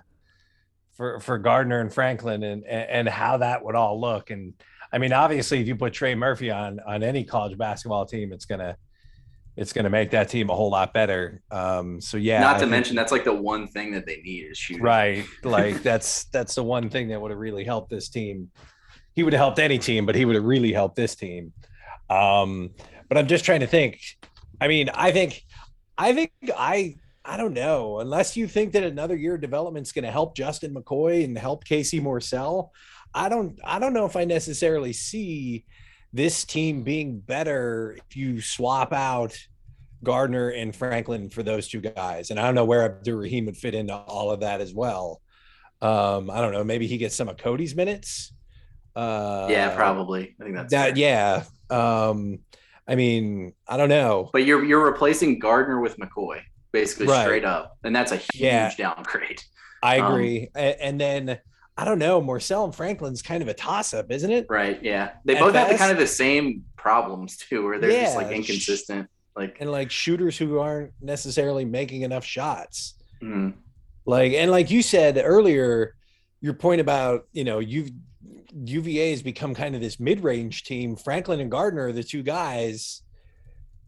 for 0.93 1.19
for 1.21 1.39
Gardner 1.39 1.81
and 1.81 1.93
Franklin 1.93 2.43
and 2.43 2.65
and 2.67 3.09
how 3.09 3.39
that 3.39 3.65
would 3.65 3.75
all 3.75 4.01
look. 4.01 4.31
And 4.31 4.55
I 4.93 4.99
mean 4.99 5.13
obviously 5.13 5.61
if 5.61 5.67
you 5.69 5.77
put 5.77 5.93
Trey 5.93 6.15
Murphy 6.15 6.51
on 6.51 6.81
on 6.87 7.03
any 7.03 7.25
college 7.25 7.57
basketball 7.59 8.07
team 8.07 8.33
it's 8.33 8.45
gonna 8.45 8.77
it's 9.57 9.73
gonna 9.73 9.91
make 9.91 10.11
that 10.11 10.29
team 10.29 10.51
a 10.51 10.55
whole 10.55 10.71
lot 10.71 10.93
better. 10.95 11.43
Um 11.51 12.01
so 12.01 12.17
yeah 12.17 12.41
Not 12.41 12.55
to 12.55 12.59
think- 12.61 12.71
mention 12.71 12.97
that's 12.97 13.13
like 13.13 13.25
the 13.25 13.35
one 13.35 13.67
thing 13.67 13.93
that 13.93 14.07
they 14.07 14.17
need 14.23 14.43
is 14.51 14.59
shooting. 14.59 14.83
right. 14.83 15.25
Like 15.43 15.83
that's 15.83 16.25
that's 16.27 16.55
the 16.55 16.63
one 16.63 16.89
thing 16.91 17.09
that 17.09 17.21
would 17.21 17.31
have 17.31 17.41
really 17.41 17.65
helped 17.65 17.91
this 17.91 18.09
team. 18.09 18.51
He 19.15 19.23
would 19.23 19.33
have 19.33 19.41
helped 19.41 19.59
any 19.59 19.79
team 19.79 20.07
but 20.07 20.15
he 20.15 20.25
would 20.25 20.37
have 20.37 20.45
really 20.45 20.73
helped 20.73 20.97
this 20.97 21.15
team 21.17 21.53
um 22.11 22.71
but 23.09 23.19
i'm 23.19 23.27
just 23.27 23.45
trying 23.45 23.61
to 23.61 23.67
think 23.67 24.01
i 24.61 24.69
mean 24.69 24.89
i 24.95 25.11
think 25.11 25.43
i 25.97 26.13
think 26.13 26.33
i 26.57 26.95
i 27.25 27.37
don't 27.37 27.55
know 27.55 28.01
unless 28.01 28.37
you 28.37 28.47
think 28.47 28.73
that 28.73 28.83
another 28.83 29.17
year 29.17 29.35
of 29.35 29.41
development 29.41 29.87
is 29.87 29.93
going 29.93 30.05
to 30.05 30.11
help 30.11 30.37
justin 30.37 30.75
mccoy 30.75 31.25
and 31.25 31.37
help 31.39 31.65
casey 31.65 32.01
morsell 32.01 32.71
i 33.15 33.29
don't 33.29 33.59
i 33.65 33.79
don't 33.79 33.95
know 33.95 34.07
if 34.07 34.17
i 34.17 34.25
necessarily 34.25 34.93
see 34.93 35.65
this 36.13 36.45
team 36.45 36.83
being 36.83 37.19
better 37.19 37.97
if 37.99 38.17
you 38.17 38.41
swap 38.41 38.93
out 38.93 39.37
Gardner 40.05 40.51
and 40.51 40.77
Franklin 40.77 41.31
for 41.31 41.43
those 41.43 41.67
two 41.67 41.81
guys. 41.81 42.31
And 42.31 42.39
I 42.39 42.45
don't 42.45 42.55
know 42.55 42.67
where 42.67 42.83
Abdur 42.83 43.17
Rahim 43.17 43.47
would 43.47 43.57
fit 43.57 43.75
into 43.75 43.95
all 43.95 44.31
of 44.31 44.41
that 44.41 44.61
as 44.61 44.73
well. 44.73 45.21
Um, 45.83 46.31
I 46.31 46.41
don't 46.41 46.53
know. 46.53 46.63
Maybe 46.63 46.87
he 46.87 46.99
gets 46.99 47.17
some 47.17 47.29
of 47.29 47.37
Kody's 47.37 47.75
minutes. 47.75 48.33
Uh, 48.97 49.49
Yeah, 49.51 49.75
probably. 49.75 50.35
I 50.41 50.45
think 50.45 50.57
that's 50.57 50.71
that. 50.73 50.97
fair. 50.97 50.97
Yeah. 50.97 51.45
Um, 51.71 52.39
I 52.87 52.95
mean, 52.95 53.55
I 53.67 53.77
don't 53.77 53.89
know. 53.89 54.31
But 54.33 54.45
you're 54.45 54.65
you're 54.65 54.85
replacing 54.85 55.39
Gardner 55.39 55.81
with 55.81 55.97
McCoy, 55.99 56.41
basically 56.73 57.07
Right. 57.07 57.25
straight 57.25 57.45
up, 57.45 57.79
and 57.85 57.95
that's 57.97 58.13
a 58.13 58.17
huge 58.17 58.31
Yeah. 58.41 58.71
downgrade. 58.77 59.43
I 59.83 59.99
Um, 59.99 60.13
agree. 60.13 60.51
A- 60.55 60.83
and 60.85 61.01
then 61.01 61.39
I 61.77 61.85
don't 61.85 61.99
know. 61.99 62.23
Morsell 62.23 62.65
and 62.67 62.75
Franklin's 62.75 63.21
kind 63.21 63.43
of 63.43 63.49
a 63.49 63.55
toss 63.55 63.93
up, 63.95 64.11
isn't 64.13 64.31
it? 64.31 64.47
Right? 64.49 64.81
Yeah, 64.83 65.13
they 65.25 65.35
At 65.35 65.41
both 65.41 65.55
have 65.55 65.69
the 65.71 65.77
kind 65.77 65.91
of 65.91 65.99
the 65.99 66.07
same 66.07 66.65
problems 66.77 67.37
too, 67.37 67.65
where 67.65 67.79
they're 67.81 67.91
just 68.03 68.15
like 68.17 68.31
inconsistent. 68.31 69.09
Like, 69.35 69.57
And 69.61 69.73
like 69.73 69.91
shooters 69.91 70.39
who 70.39 70.61
aren't 70.61 70.93
necessarily 71.01 71.65
making 71.65 72.03
enough 72.03 72.25
shots. 72.25 72.95
mm, 73.21 73.55
Like, 74.07 74.35
and 74.35 74.53
like 74.53 74.71
you 74.71 74.83
said 74.83 75.21
earlier, 75.25 75.97
your 76.41 76.55
point 76.55 76.81
about 76.81 77.27
you 77.33 77.43
know 77.43 77.59
you 77.59 77.89
UVA 78.55 79.11
has 79.11 79.23
become 79.23 79.55
kind 79.55 79.75
of 79.75 79.81
this 79.81 79.99
mid-range 79.99 80.65
team. 80.65 80.97
Franklin 80.97 81.41
and 81.41 81.51
Gardner 81.51 81.89
are 81.89 81.93
the 81.93 82.05
two 82.05 82.23
guys 82.23 83.03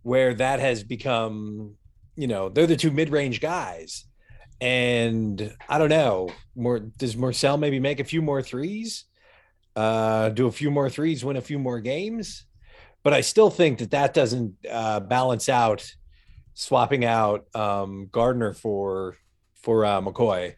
where 0.03 0.35
that 0.35 0.61
has 0.61 0.85
become, 0.85 1.75
you 2.17 2.27
know, 2.27 2.49
they're 2.49 2.67
the 2.67 2.77
two 2.77 2.91
mid-range 2.91 3.41
guys. 3.41 4.05
And 4.61 5.55
I 5.69 5.79
don't 5.79 5.91
know, 5.91 6.31
more 6.55 6.79
does 6.79 7.17
Morsell 7.17 7.59
maybe 7.59 7.79
make 7.79 8.01
a 8.01 8.05
few 8.05 8.23
more 8.23 8.43
threes? 8.43 9.05
Uh, 9.75 10.31
do 10.31 10.47
a 10.47 10.53
few 10.53 10.71
more 10.71 10.89
threes, 10.89 11.25
win 11.25 11.37
a 11.37 11.43
few 11.43 11.59
more 11.59 11.81
games. 11.81 12.47
But 13.03 13.13
I 13.13 13.21
still 13.21 13.51
think 13.51 13.79
that 13.79 13.91
that 13.91 14.15
doesn't 14.15 14.55
uh, 14.69 15.01
balance 15.01 15.49
out 15.49 15.85
swapping 16.55 17.05
out 17.05 17.45
um, 17.55 18.09
Gardner 18.11 18.53
for 18.53 19.17
for 19.63 19.85
uh, 19.85 20.01
McCoy. 20.01 20.55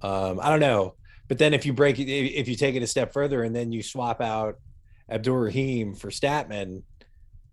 Um, 0.00 0.40
I 0.42 0.50
don't 0.50 0.60
know. 0.60 0.94
But 1.28 1.38
then 1.38 1.54
if 1.54 1.66
you 1.66 1.72
break 1.72 1.98
it, 1.98 2.08
if 2.10 2.48
you 2.48 2.54
take 2.56 2.74
it 2.74 2.82
a 2.82 2.86
step 2.86 3.12
further 3.12 3.42
and 3.42 3.54
then 3.54 3.72
you 3.72 3.82
swap 3.82 4.20
out 4.20 4.56
Abdur 5.10 5.40
Rahim 5.44 5.94
for 5.94 6.10
Stattmann, 6.10 6.82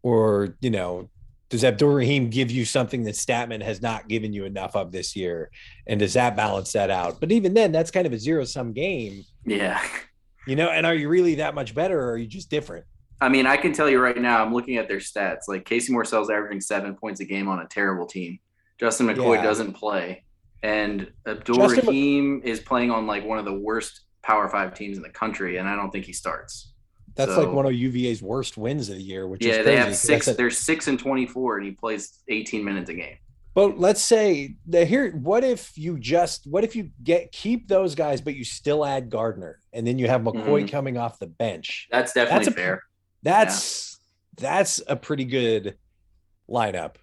or 0.01 0.55
you 0.61 0.69
know, 0.69 1.09
does 1.49 1.63
Abdur 1.63 1.95
Rahim 1.95 2.29
give 2.29 2.51
you 2.51 2.65
something 2.65 3.03
that 3.03 3.15
Stattmann 3.15 3.61
has 3.63 3.81
not 3.81 4.07
given 4.07 4.33
you 4.33 4.45
enough 4.45 4.75
of 4.75 4.91
this 4.91 5.15
year? 5.15 5.49
And 5.87 5.99
does 5.99 6.13
that 6.13 6.35
balance 6.35 6.71
that 6.73 6.89
out? 6.89 7.19
But 7.19 7.31
even 7.31 7.53
then, 7.53 7.71
that's 7.71 7.91
kind 7.91 8.05
of 8.07 8.13
a 8.13 8.19
zero 8.19 8.43
sum 8.45 8.73
game, 8.73 9.23
Yeah. 9.45 9.81
you 10.47 10.55
know. 10.55 10.69
And 10.69 10.85
are 10.85 10.95
you 10.95 11.09
really 11.09 11.35
that 11.35 11.55
much 11.55 11.73
better, 11.75 11.99
or 11.99 12.11
are 12.13 12.17
you 12.17 12.27
just 12.27 12.49
different? 12.49 12.85
I 13.21 13.29
mean, 13.29 13.45
I 13.45 13.55
can 13.57 13.71
tell 13.71 13.89
you 13.89 13.99
right 14.01 14.17
now, 14.19 14.43
I'm 14.43 14.53
looking 14.53 14.77
at 14.77 14.87
their 14.87 14.97
stats. 14.97 15.41
Like 15.47 15.65
Casey 15.65 15.93
Morsell's 15.93 16.29
averaging 16.29 16.59
seven 16.61 16.95
points 16.95 17.21
a 17.21 17.25
game 17.25 17.47
on 17.47 17.59
a 17.59 17.67
terrible 17.67 18.05
team. 18.05 18.39
Justin 18.79 19.07
McCoy 19.07 19.35
Yeah. 19.35 19.43
doesn't 19.43 19.73
play. 19.73 20.23
And 20.63 21.11
Abdul 21.27 21.57
Justin 21.57 21.75
Mc- 21.77 21.85
Rahim 21.87 22.41
is 22.43 22.59
playing 22.61 22.89
on 22.89 23.05
like 23.05 23.25
one 23.25 23.37
of 23.37 23.45
the 23.45 23.53
worst 23.53 24.01
Power 24.23 24.47
Five 24.47 24.73
teams 24.73 24.97
in 24.97 25.03
the 25.03 25.09
country, 25.09 25.57
and 25.57 25.67
I 25.67 25.75
don't 25.75 25.91
think 25.91 26.05
he 26.05 26.13
starts. 26.13 26.71
That's 27.15 27.35
So- 27.35 27.43
like 27.43 27.53
one 27.53 27.65
of 27.65 27.73
UVA's 27.73 28.21
worst 28.23 28.57
wins 28.57 28.89
of 28.89 28.95
the 28.95 29.03
year, 29.03 29.27
which 29.27 29.45
Yeah, 29.45 29.55
crazy. 29.55 29.63
they 29.65 29.75
have 29.75 29.95
six. 29.95 30.25
They're 30.25 30.49
six 30.49 30.87
and 30.87 30.97
twenty-four, 30.97 31.57
and 31.57 31.65
he 31.65 31.73
plays 31.73 32.19
18 32.29 32.63
minutes 32.63 32.89
a 32.89 32.93
game. 32.93 33.17
But 33.53 33.77
let's 33.77 34.01
say 34.01 34.55
that 34.67 34.87
here, 34.87 35.11
what 35.11 35.43
if 35.43 35.77
you 35.77 35.99
just 35.99 36.47
what 36.47 36.63
if 36.63 36.75
you 36.75 36.89
get 37.03 37.31
keep 37.31 37.67
those 37.67 37.93
guys, 37.93 38.19
but 38.21 38.33
you 38.35 38.43
still 38.43 38.83
add 38.85 39.09
Gardner, 39.11 39.59
and 39.73 39.85
then 39.85 39.99
you 39.99 40.07
have 40.07 40.21
McCoy 40.21 40.63
Mhm. 40.63 40.71
coming 40.71 40.97
off 40.97 41.19
the 41.19 41.27
bench? 41.27 41.87
That's 41.91 42.13
definitely 42.13 42.45
That's 42.45 42.55
a- 42.55 42.59
fair. 42.59 42.83
That's 43.21 43.99
that's 44.37 44.81
a 44.87 44.95
pretty 44.95 45.25
good 45.25 45.77
lineup. 46.49 46.95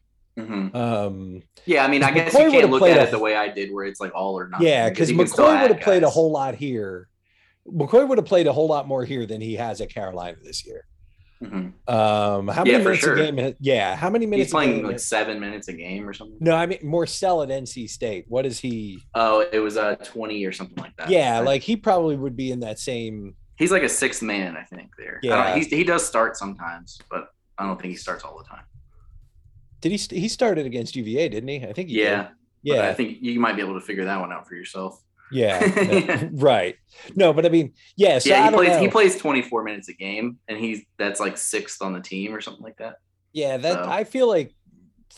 Hmm 0.47 0.77
Um, 0.77 1.43
Yeah, 1.67 1.85
I 1.85 1.89
mean, 1.89 2.03
I 2.03 2.11
guess 2.11 2.35
McCoy 2.35 2.45
you 2.45 2.51
can't 2.61 2.71
look 2.71 2.83
at 2.83 2.97
a- 2.99 3.03
it 3.09 3.11
the 3.11 3.19
way 3.19 3.37
I 3.37 3.49
did, 3.49 3.73
where 3.73 3.85
it's 3.85 4.01
like 4.01 4.13
all 4.15 4.39
or 4.39 4.49
nothing. 4.49 4.67
yeah, 4.67 4.89
because 4.89 5.11
you 5.11 5.17
can 5.17 5.27
still 5.27 5.47
McCoy 5.47 5.63
would 5.63 5.71
have 5.73 5.81
played 5.81 6.03
a 6.03 6.11
whole 6.11 6.31
lot 6.31 6.55
here. 6.55 7.09
McCoy 7.71 8.07
would 8.09 8.19
have 8.19 8.27
played 8.27 8.47
a 8.47 8.53
whole 8.53 8.67
lot 8.69 8.89
more 8.89 9.05
here 9.05 9.27
than 9.27 9.41
he 9.41 9.55
has 9.57 9.81
at 9.81 9.93
Carolina 9.93 10.37
this 10.43 10.67
year. 10.67 10.87
Mhm. 11.43 11.73
Um, 11.89 12.49
how 12.49 12.65
many 12.65 12.73
Yeah, 12.73 12.79
minutes 12.85 13.01
sure. 13.01 13.15
a 13.17 13.33
game? 13.33 13.55
Yeah, 13.61 13.97
how 13.97 14.11
many 14.11 14.27
minutes? 14.27 14.49
He's 14.49 14.53
a 14.53 14.57
playing 14.57 14.83
like 14.85 15.01
seven 15.01 15.41
minutes 15.41 15.69
a 15.69 15.73
game 15.73 16.07
or 16.09 16.13
something. 16.13 16.37
no, 16.41 16.55
I 16.55 16.67
mean 16.67 16.81
Morsell 16.81 17.43
at 17.43 17.51
NC 17.51 17.87
State. 17.89 18.27
What 18.29 18.45
is 18.45 18.61
he? 18.61 18.99
Oh, 19.15 19.47
it 19.51 19.59
was 19.61 19.79
uh 19.79 19.95
20 19.97 20.45
or 20.45 20.53
something 20.53 20.77
like 20.83 20.95
that. 20.97 21.09
Yeah, 21.09 21.39
But 21.39 21.47
like 21.47 21.63
he 21.63 21.77
probably 21.77 22.17
would 22.17 22.37
be 22.37 22.51
in 22.51 22.61
that 22.61 22.79
same. 22.79 23.37
he's 23.57 23.71
like 23.73 23.83
a 23.83 23.89
sixth 23.89 24.21
man, 24.23 24.55
I 24.57 24.65
think. 24.65 24.91
There, 24.99 25.19
I 25.23 25.27
Yeah. 25.27 25.45
don't, 25.49 25.57
he's, 25.57 25.67
he 25.69 25.83
does 25.85 26.07
start 26.07 26.37
sometimes, 26.37 26.99
but 27.11 27.29
I 27.57 27.67
don't 27.67 27.81
think 27.81 27.93
he 27.93 27.97
starts 27.97 28.23
all 28.23 28.37
the 28.37 28.45
time. 28.45 28.65
Did 29.81 29.93
he? 29.93 30.21
He 30.21 30.29
started 30.29 30.67
against 30.67 30.97
UVA, 30.97 31.29
didn't 31.29 31.49
he? 31.49 31.65
I 31.65 31.73
think. 31.73 31.89
He 31.89 31.97
did. 31.97 32.05
Yeah, 32.05 32.23
but 32.23 32.33
Yeah. 32.63 32.89
I 32.89 32.95
think 32.95 33.19
you 33.21 33.41
might 33.41 33.57
be 33.57 33.63
able 33.63 33.75
to 33.75 33.85
figure 33.85 34.05
that 34.05 34.21
one 34.21 34.33
out 34.33 34.47
for 34.47 34.55
yourself. 34.55 35.03
Yeah, 35.33 36.29
right. 36.33 36.77
No, 37.15 37.33
but 37.33 37.47
I 37.47 37.51
mean, 37.51 37.73
yeah. 37.97 38.19
So 38.19 38.31
yeah, 38.31 38.51
he 38.51 38.57
plays 38.57 38.81
he 38.81 38.89
plays 38.89 39.17
24 39.17 39.63
minutes 39.63 39.89
a 39.89 39.93
game, 39.93 40.39
and 40.49 40.59
he's 40.59 40.83
that's 40.99 41.21
like 41.21 41.39
sixth 41.39 41.83
on 41.83 41.93
the 41.93 42.01
team 42.01 42.35
or 42.35 42.41
something 42.41 42.63
like 42.63 42.77
that. 42.79 42.97
Yeah, 43.33 43.57
that 43.57 43.85
so. 43.85 43.91
I 43.91 44.05
feel 44.05 44.29
like 44.29 44.55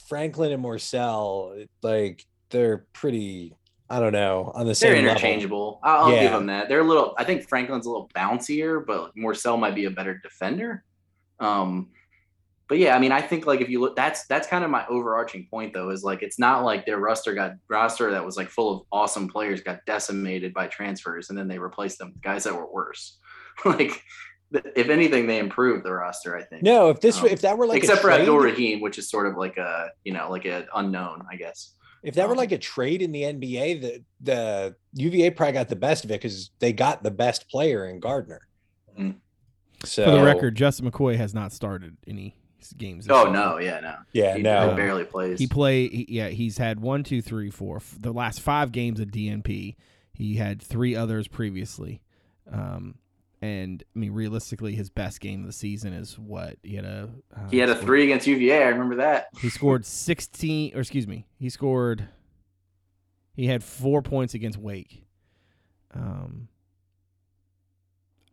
Franklin 0.08 0.52
and 0.52 0.62
Morsell, 0.62 1.66
like 1.82 2.24
they're 2.50 2.86
pretty. 2.92 3.56
I 3.88 4.00
don't 4.00 4.12
know 4.12 4.52
on 4.54 4.66
the 4.66 4.74
same. 4.74 4.90
They're 4.90 4.96
same 4.96 5.04
level. 5.06 5.10
interchangeable. 5.10 5.80
I'll, 5.82 6.04
I'll 6.04 6.10
give 6.20 6.30
them 6.30 6.46
that. 6.46 6.68
They're 6.68 6.80
a 6.80 6.84
little. 6.84 7.14
I 7.18 7.24
think 7.24 7.48
Franklin's 7.48 7.86
a 7.86 7.90
little 7.90 8.10
bouncier, 8.14 8.84
but 8.86 9.14
Morsell 9.16 9.58
might 9.58 9.74
be 9.74 9.84
a 9.86 9.90
better 9.90 10.18
defender. 10.18 10.84
Um, 11.40 11.90
but 12.72 12.78
yeah, 12.78 12.96
I 12.96 12.98
mean, 12.98 13.12
I 13.12 13.20
think 13.20 13.44
like 13.44 13.60
if 13.60 13.68
you 13.68 13.82
look, 13.82 13.94
that's 13.94 14.26
that's 14.28 14.48
kind 14.48 14.64
of 14.64 14.70
my 14.70 14.86
overarching 14.86 15.46
point 15.50 15.74
though. 15.74 15.90
Is 15.90 16.02
like 16.02 16.22
it's 16.22 16.38
not 16.38 16.64
like 16.64 16.86
their 16.86 16.98
roster 16.98 17.34
got 17.34 17.52
roster 17.68 18.10
that 18.12 18.24
was 18.24 18.38
like 18.38 18.48
full 18.48 18.74
of 18.74 18.86
awesome 18.90 19.28
players 19.28 19.60
got 19.60 19.84
decimated 19.84 20.54
by 20.54 20.68
transfers, 20.68 21.28
and 21.28 21.38
then 21.38 21.48
they 21.48 21.58
replaced 21.58 21.98
them 21.98 22.12
with 22.14 22.22
guys 22.22 22.44
that 22.44 22.54
were 22.54 22.72
worse. 22.72 23.18
like 23.66 24.02
if 24.50 24.88
anything, 24.88 25.26
they 25.26 25.38
improved 25.38 25.84
the 25.84 25.92
roster. 25.92 26.34
I 26.34 26.44
think. 26.44 26.62
No, 26.62 26.88
if 26.88 26.98
this 27.02 27.18
Um, 27.20 27.26
if 27.26 27.42
that 27.42 27.58
were 27.58 27.66
like 27.66 27.76
except 27.76 28.00
for 28.00 28.08
trade, 28.08 28.22
Abdur 28.22 28.40
Rahim, 28.40 28.80
which 28.80 28.96
is 28.96 29.10
sort 29.10 29.26
of 29.26 29.36
like 29.36 29.58
a 29.58 29.90
you 30.02 30.14
know 30.14 30.30
like 30.30 30.46
an 30.46 30.66
unknown, 30.74 31.26
I 31.30 31.36
guess. 31.36 31.74
if 32.02 32.14
that 32.14 32.26
were 32.26 32.32
um, 32.32 32.38
like 32.38 32.52
a 32.52 32.58
trade 32.58 33.02
in 33.02 33.12
the 33.12 33.20
NBA, 33.20 33.82
the 33.82 34.04
the 34.22 34.76
UVA 34.94 35.28
probably 35.32 35.52
got 35.52 35.68
the 35.68 35.76
best 35.76 36.04
of 36.04 36.10
it 36.10 36.22
because 36.22 36.52
they 36.58 36.72
got 36.72 37.02
the 37.02 37.10
best 37.10 37.50
player 37.50 37.84
in 37.84 38.00
Gardner. 38.00 38.48
Mhm. 38.98 39.16
So 39.84 40.04
For 40.06 40.12
the 40.12 40.22
record, 40.22 40.54
Justin 40.54 40.90
McCoy 40.90 41.16
has 41.16 41.34
not 41.34 41.52
started 41.52 41.98
any 42.06 42.34
games. 42.72 43.06
Oh 43.08 43.20
season. 43.24 43.32
no, 43.32 43.58
yeah, 43.58 43.80
no, 43.80 43.94
yeah, 44.12 44.36
he 44.36 44.42
no, 44.42 44.74
barely 44.74 45.04
plays. 45.04 45.38
He 45.38 45.46
play. 45.46 45.88
He, 45.88 46.06
yeah, 46.08 46.28
he's 46.28 46.58
had 46.58 46.80
one, 46.80 47.02
two, 47.04 47.22
three, 47.22 47.50
four. 47.50 47.76
f- 47.76 47.96
The 48.00 48.12
last 48.12 48.40
five 48.40 48.72
games 48.72 49.00
of 49.00 49.08
DNP. 49.08 49.76
He 50.14 50.36
had 50.36 50.60
three 50.62 50.94
others 50.94 51.26
previously. 51.28 52.02
Um, 52.50 52.96
and 53.40 53.82
I 53.96 53.98
mean, 53.98 54.12
realistically, 54.12 54.74
his 54.74 54.88
best 54.90 55.20
game 55.20 55.40
of 55.40 55.46
the 55.46 55.52
season 55.52 55.92
is 55.92 56.18
what 56.18 56.56
he 56.62 56.76
had 56.76 56.84
a. 56.84 57.10
Uh, 57.34 57.48
He 57.50 57.58
had 57.58 57.68
a 57.68 57.72
scored- 57.72 57.86
three 57.86 58.04
against 58.04 58.26
UVA. 58.26 58.62
I 58.64 58.68
remember 58.68 58.96
that. 58.96 59.26
He 59.40 59.48
scored 59.48 59.84
sixteen, 59.84 60.72
or 60.76 60.80
excuse 60.80 61.06
me, 61.08 61.26
he 61.38 61.48
scored. 61.48 62.08
He 63.34 63.46
had 63.46 63.64
four 63.64 64.02
points 64.02 64.34
against 64.34 64.58
Wake. 64.58 65.04
Um, 65.94 66.48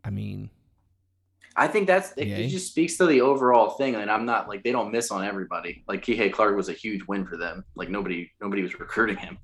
I 0.04 0.10
mean, 0.10 0.50
I 1.60 1.68
think 1.68 1.86
that's 1.86 2.12
it, 2.16 2.26
it 2.28 2.48
just 2.48 2.68
speaks 2.70 2.96
to 2.96 3.06
the 3.06 3.20
overall 3.20 3.70
thing. 3.70 3.94
And 3.94 4.10
I'm 4.10 4.24
not 4.24 4.48
like 4.48 4.64
they 4.64 4.72
don't 4.72 4.90
miss 4.90 5.10
on 5.10 5.24
everybody. 5.24 5.84
Like 5.86 6.02
Kihei 6.02 6.32
Clark 6.32 6.56
was 6.56 6.70
a 6.70 6.72
huge 6.72 7.02
win 7.06 7.26
for 7.26 7.36
them. 7.36 7.64
Like 7.74 7.90
nobody 7.90 8.30
nobody 8.40 8.62
was 8.62 8.80
recruiting 8.80 9.18
him. 9.18 9.38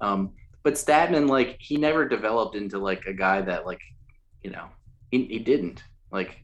Um, 0.00 0.32
but 0.64 0.74
Stattmann, 0.74 1.28
like 1.28 1.56
he 1.60 1.76
never 1.76 2.06
developed 2.08 2.56
into 2.56 2.78
like 2.78 3.06
a 3.06 3.12
guy 3.14 3.40
that 3.42 3.66
like, 3.66 3.80
you 4.42 4.50
know, 4.50 4.66
he, 5.12 5.24
he 5.26 5.38
didn't 5.38 5.82
like, 6.10 6.42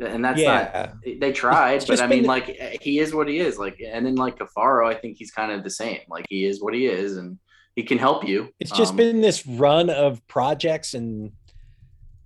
and 0.00 0.24
that's 0.24 0.40
not. 0.72 0.94
They 1.20 1.32
tried, 1.32 1.84
but 1.86 2.00
I 2.02 2.06
mean, 2.08 2.22
been- 2.22 2.28
like 2.28 2.46
he 2.82 2.98
is 2.98 3.14
what 3.14 3.28
he 3.28 3.38
is. 3.38 3.58
Like, 3.58 3.80
and 3.80 4.04
then 4.04 4.16
like 4.16 4.36
Caffaro, 4.38 4.86
I 4.92 4.94
think 4.94 5.16
he's 5.16 5.30
kind 5.30 5.52
of 5.52 5.62
the 5.62 5.70
same. 5.70 6.00
Like 6.10 6.26
he 6.28 6.44
is 6.44 6.60
what 6.60 6.74
he 6.74 6.86
is, 6.86 7.16
and 7.18 7.38
he 7.76 7.82
can 7.84 7.98
help 7.98 8.26
you. 8.26 8.48
it's 8.58 8.72
just 8.72 8.90
Um, 8.92 8.96
been 8.96 9.20
this 9.20 9.46
run 9.46 9.90
of 9.90 10.26
projects 10.26 10.92
and 10.94 11.30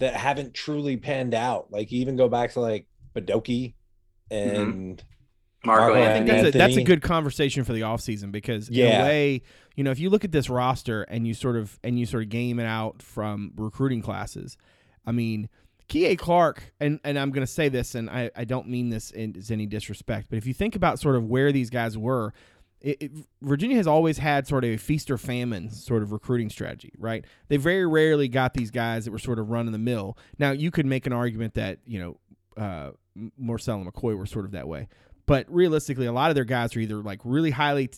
that 0.01 0.15
haven't 0.15 0.55
truly 0.55 0.97
panned 0.97 1.35
out. 1.35 1.71
Like 1.71 1.93
you 1.93 2.01
even 2.01 2.17
go 2.17 2.29
back 2.29 2.53
to 2.53 2.61
like 2.61 2.87
Badoki 3.15 3.75
mm-hmm. 4.31 4.61
and 4.61 5.05
Marco 5.65 5.95
Marco 5.95 6.03
I 6.03 6.13
think 6.15 6.27
that's 6.27 6.55
a, 6.55 6.59
that's 6.59 6.77
a 6.77 6.83
good 6.83 7.03
conversation 7.03 7.65
for 7.65 7.73
the 7.73 7.83
offseason 7.83 8.33
because 8.33 8.69
in 8.69 8.75
Yeah. 8.75 9.03
a 9.03 9.05
way, 9.05 9.43
you 9.77 9.85
know, 9.85 9.91
if 9.91 10.01
you 10.01 10.11
look 10.11 10.25
at 10.25 10.33
this 10.33 10.51
roster 10.51 11.03
and 11.03 11.27
you 11.27 11.35
sort 11.35 11.57
of 11.57 11.79
and 11.85 11.99
you 11.99 12.07
sort 12.07 12.23
of 12.25 12.29
game 12.31 12.59
it 12.59 12.67
out 12.67 13.03
from 13.03 13.53
recruiting 13.57 14.03
classes, 14.03 14.57
I 15.07 15.13
mean, 15.13 15.49
Kihei 15.89 16.17
Clark, 16.17 16.73
and, 16.79 17.01
and 17.03 17.19
I'm 17.19 17.31
going 17.31 17.45
to 17.45 17.53
say 17.53 17.69
this, 17.69 17.97
and 17.97 18.09
I, 18.09 18.31
I 18.37 18.45
don't 18.45 18.69
mean 18.69 18.91
this 18.91 19.11
in, 19.11 19.35
as 19.37 19.51
any 19.51 19.67
disrespect, 19.67 20.29
but 20.31 20.37
if 20.37 20.47
you 20.47 20.55
think 20.55 20.77
about 20.77 21.01
sort 21.01 21.17
of 21.17 21.25
where 21.25 21.51
these 21.51 21.69
guys 21.69 21.99
were, 21.99 22.33
it, 22.81 22.97
it, 23.01 23.13
Virginia 23.43 23.77
has 23.77 23.87
always 23.87 24.19
had 24.19 24.47
sort 24.47 24.65
of 24.65 24.71
a 24.71 24.77
feast 24.77 25.11
or 25.11 25.19
famine 25.19 25.71
sort 25.71 26.03
of 26.03 26.13
recruiting 26.13 26.49
strategy, 26.51 26.93
right? 26.99 27.25
They 27.49 27.57
very 27.59 27.87
rarely 27.87 28.29
got 28.29 28.55
these 28.55 28.71
guys 28.71 29.05
that 29.05 29.11
were 29.11 29.19
sort 29.19 29.39
of 29.39 29.51
running 29.51 29.73
the 29.73 29.79
mill. 29.79 30.17
Now, 30.39 30.53
you 30.53 30.71
could 30.71 30.87
make 30.87 31.07
an 31.07 31.13
argument 31.13 31.55
that, 31.55 31.79
you 31.87 32.01
know, 32.01 32.17
uh, 32.63 32.91
Morsell 33.41 33.83
and 33.83 33.93
McCoy 33.93 34.17
were 34.17 34.27
sort 34.27 34.45
of 34.47 34.53
that 34.53 34.67
way. 34.69 34.89
But 35.27 35.47
realistically, 35.49 36.07
a 36.07 36.13
lot 36.13 36.31
of 36.31 36.35
their 36.35 36.45
guys 36.45 36.75
are 36.75 36.81
either 36.81 36.97
like 36.97 37.21
really 37.25 37.51
highly, 37.51 37.91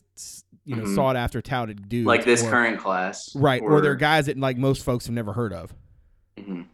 you 0.64 0.76
know, 0.76 0.82
Mhm. 0.82 0.94
sought 0.94 1.16
after, 1.16 1.40
touted 1.40 1.88
dudes, 1.88 2.06
like 2.06 2.24
this 2.24 2.42
or- 2.42 2.50
current 2.50 2.78
class, 2.78 3.34
right? 3.36 3.62
Or, 3.62 3.80
they're 3.80 3.94
guys 3.94 4.26
that 4.26 4.36
like 4.38 4.58
most 4.58 4.84
folks 4.84 5.06
have 5.06 5.14
never 5.14 5.32
heard 5.32 5.52
of. 5.52 5.72
Mhm. 6.36 6.66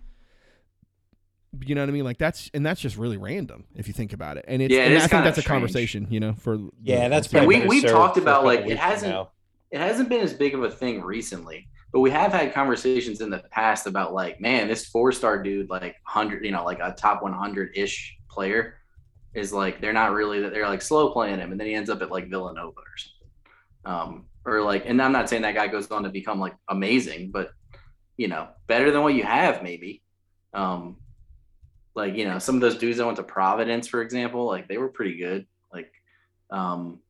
You 1.65 1.75
know 1.75 1.83
what 1.83 1.89
I 1.89 1.93
mean? 1.93 2.05
Like 2.05 2.19
that's 2.19 2.51
and 2.55 2.65
that's 2.65 2.81
just 2.81 2.97
really 2.97 3.17
random 3.17 3.65
if 3.75 3.89
you 3.89 3.95
think 3.95 4.13
about 4.13 4.37
it. 4.37 4.45
And 4.49 4.63
it's 4.63 4.73
Yeah, 4.75 4.83
and 4.85 4.95
is 4.95 4.99
I 4.99 5.01
think 5.03 5.11
kinda 5.13 5.25
that's 5.25 5.39
a 5.39 5.43
strange. 5.43 5.55
conversation, 5.61 6.07
you 6.11 6.21
know, 6.21 6.35
for 6.35 6.59
yeah, 6.83 7.09
that's 7.09 7.29
the- 7.29 7.39
And 7.39 7.47
probably 7.49 7.61
we 7.69 7.81
we've 7.83 7.91
talked 7.91 8.17
about, 8.17 8.45
like, 8.45 8.61
it 8.61 8.79
hasn't- 8.79 9.13
now. 9.13 9.31
it 9.71 9.81
hasn't 9.81 10.09
been 10.09 10.21
as 10.21 10.33
big 10.33 10.55
of 10.55 10.63
a 10.63 10.71
thing 10.71 11.03
recently, 11.03 11.69
but 11.93 12.01
we 12.01 12.11
have 12.11 12.33
had 12.33 12.53
conversations 12.55 13.21
in 13.21 13.31
the 13.31 13.39
past 13.51 13.87
about 13.87 14.13
like, 14.15 14.41
man, 14.41 14.69
this 14.69 14.87
four 14.87 15.13
star 15.13 15.43
dude, 15.43 15.69
like 15.71 15.97
hundred, 16.05 16.45
you 16.45 16.51
know, 16.51 16.65
like 16.65 16.79
a 16.81 16.93
top 16.93 17.23
one 17.23 17.33
hundred 17.33 17.71
ish 17.77 18.17
player, 18.31 18.79
is 19.35 19.53
like 19.53 19.81
they're 19.81 19.93
not 19.93 20.13
really 20.13 20.41
that 20.41 20.53
they're 20.53 20.69
like 20.69 20.83
slow 20.83 21.11
playing 21.11 21.39
him, 21.39 21.51
and 21.53 21.61
then 21.61 21.67
he 21.67 21.75
ends 21.75 21.91
up 21.91 22.01
at 22.03 22.11
like 22.11 22.29
Villanova 22.31 22.79
or 22.79 22.97
something, 22.97 23.29
um, 23.85 24.25
or 24.45 24.63
like, 24.63 24.85
and 24.87 25.01
I'm 25.03 25.13
not 25.13 25.29
saying 25.29 25.43
that 25.43 25.55
guy 25.55 25.67
goes 25.69 25.91
on 25.91 26.03
to 26.05 26.09
become 26.09 26.41
like 26.41 26.55
amazing, 26.69 27.31
but 27.31 27.51
you 28.17 28.27
know, 28.29 28.49
better 28.67 28.91
than 28.91 29.03
what 29.03 29.15
you 29.15 29.23
have, 29.23 29.63
maybe. 29.63 30.03
Um, 30.55 30.97
like 31.99 32.15
you 32.15 32.25
know, 32.25 32.39
some 32.39 32.55
of 32.55 32.61
those 32.61 32.79
dudes 32.79 32.97
that 32.97 33.05
went 33.05 33.17
to 33.17 33.25
Providence, 33.25 33.89
for 33.89 34.01
example, 34.01 34.47
like 34.47 34.69
they 34.69 34.79
were 34.79 34.89
pretty 34.89 35.19
good. 35.19 35.47
Like, 35.73 35.93
um, 36.51 37.01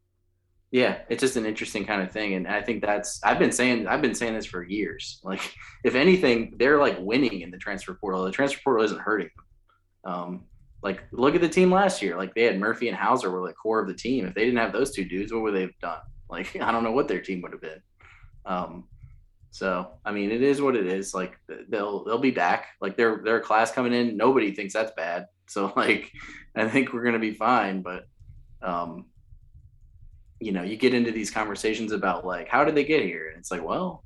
yeah, 0.70 1.00
it's 1.10 1.20
just 1.20 1.36
an 1.36 1.46
interesting 1.46 1.84
kind 1.84 2.02
of 2.02 2.10
thing, 2.10 2.34
and 2.34 2.48
I 2.48 2.62
think 2.62 2.82
that's 2.82 3.22
I've 3.22 3.38
been 3.38 3.52
saying 3.52 3.86
I've 3.86 4.02
been 4.02 4.14
saying 4.14 4.34
this 4.34 4.46
for 4.46 4.64
years. 4.64 5.20
Like, 5.24 5.54
if 5.84 5.94
anything, 5.94 6.54
they're 6.58 6.80
like 6.80 6.96
winning 6.98 7.42
in 7.42 7.50
the 7.50 7.58
transfer 7.58 7.94
portal. 7.94 8.24
The 8.24 8.32
transfer 8.32 8.60
portal 8.64 8.84
isn't 8.84 9.00
hurting 9.00 9.30
them. 9.36 10.12
Um, 10.12 10.44
like, 10.82 11.02
look 11.12 11.34
at 11.34 11.42
the 11.42 11.48
team 11.48 11.70
last 11.70 12.00
year. 12.00 12.16
Like, 12.16 12.34
they 12.34 12.44
had 12.44 12.58
Murphy 12.58 12.88
and 12.88 12.96
Hauser 12.96 13.30
were 13.30 13.42
like 13.42 13.56
core 13.56 13.80
of 13.80 13.88
the 13.88 13.94
team. 13.94 14.24
If 14.24 14.34
they 14.34 14.44
didn't 14.44 14.58
have 14.58 14.72
those 14.72 14.92
two 14.92 15.04
dudes, 15.04 15.32
what 15.32 15.42
would 15.42 15.54
they 15.54 15.62
have 15.62 15.78
done? 15.82 16.00
Like, 16.30 16.56
I 16.60 16.72
don't 16.72 16.84
know 16.84 16.92
what 16.92 17.08
their 17.08 17.20
team 17.20 17.42
would 17.42 17.52
have 17.52 17.60
been. 17.60 17.82
Um, 18.46 18.84
so 19.50 19.92
I 20.04 20.12
mean, 20.12 20.30
it 20.30 20.42
is 20.42 20.60
what 20.60 20.76
it 20.76 20.86
is. 20.86 21.14
Like 21.14 21.38
they'll 21.68 22.04
they'll 22.04 22.18
be 22.18 22.30
back. 22.30 22.66
Like 22.80 22.96
their 22.96 23.18
their 23.24 23.40
class 23.40 23.70
coming 23.70 23.92
in, 23.92 24.16
nobody 24.16 24.52
thinks 24.52 24.74
that's 24.74 24.92
bad. 24.92 25.26
So 25.46 25.72
like, 25.76 26.12
I 26.54 26.68
think 26.68 26.92
we're 26.92 27.04
gonna 27.04 27.18
be 27.18 27.34
fine. 27.34 27.82
But 27.82 28.06
um, 28.62 29.06
you 30.40 30.52
know, 30.52 30.62
you 30.62 30.76
get 30.76 30.94
into 30.94 31.10
these 31.10 31.30
conversations 31.30 31.92
about 31.92 32.26
like 32.26 32.48
how 32.48 32.64
did 32.64 32.74
they 32.74 32.84
get 32.84 33.04
here, 33.04 33.28
and 33.28 33.38
it's 33.38 33.50
like, 33.50 33.64
well, 33.64 34.04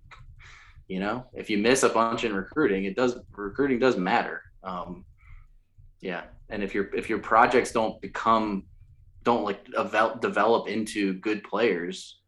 you 0.89 1.01
know, 1.01 1.27
if 1.33 1.51
you 1.51 1.59
miss 1.59 1.83
a 1.83 1.89
bunch 1.89 2.25
in 2.25 2.35
recruiting, 2.35 2.85
it 2.85 2.97
does 2.97 3.19
recruiting 3.37 3.79
does 3.79 3.97
matter. 3.97 4.43
Um, 4.63 5.05
yeah, 6.01 6.23
and 6.51 6.63
if 6.63 6.75
your 6.75 6.95
if 6.95 7.09
your 7.09 7.19
projects 7.19 7.73
don't 7.73 8.01
become 8.01 8.65
don't 9.25 9.45
like 9.45 9.65
develop 9.67 10.21
develop 10.21 10.69
into 10.69 11.15
good 11.15 11.43
players 11.45 12.21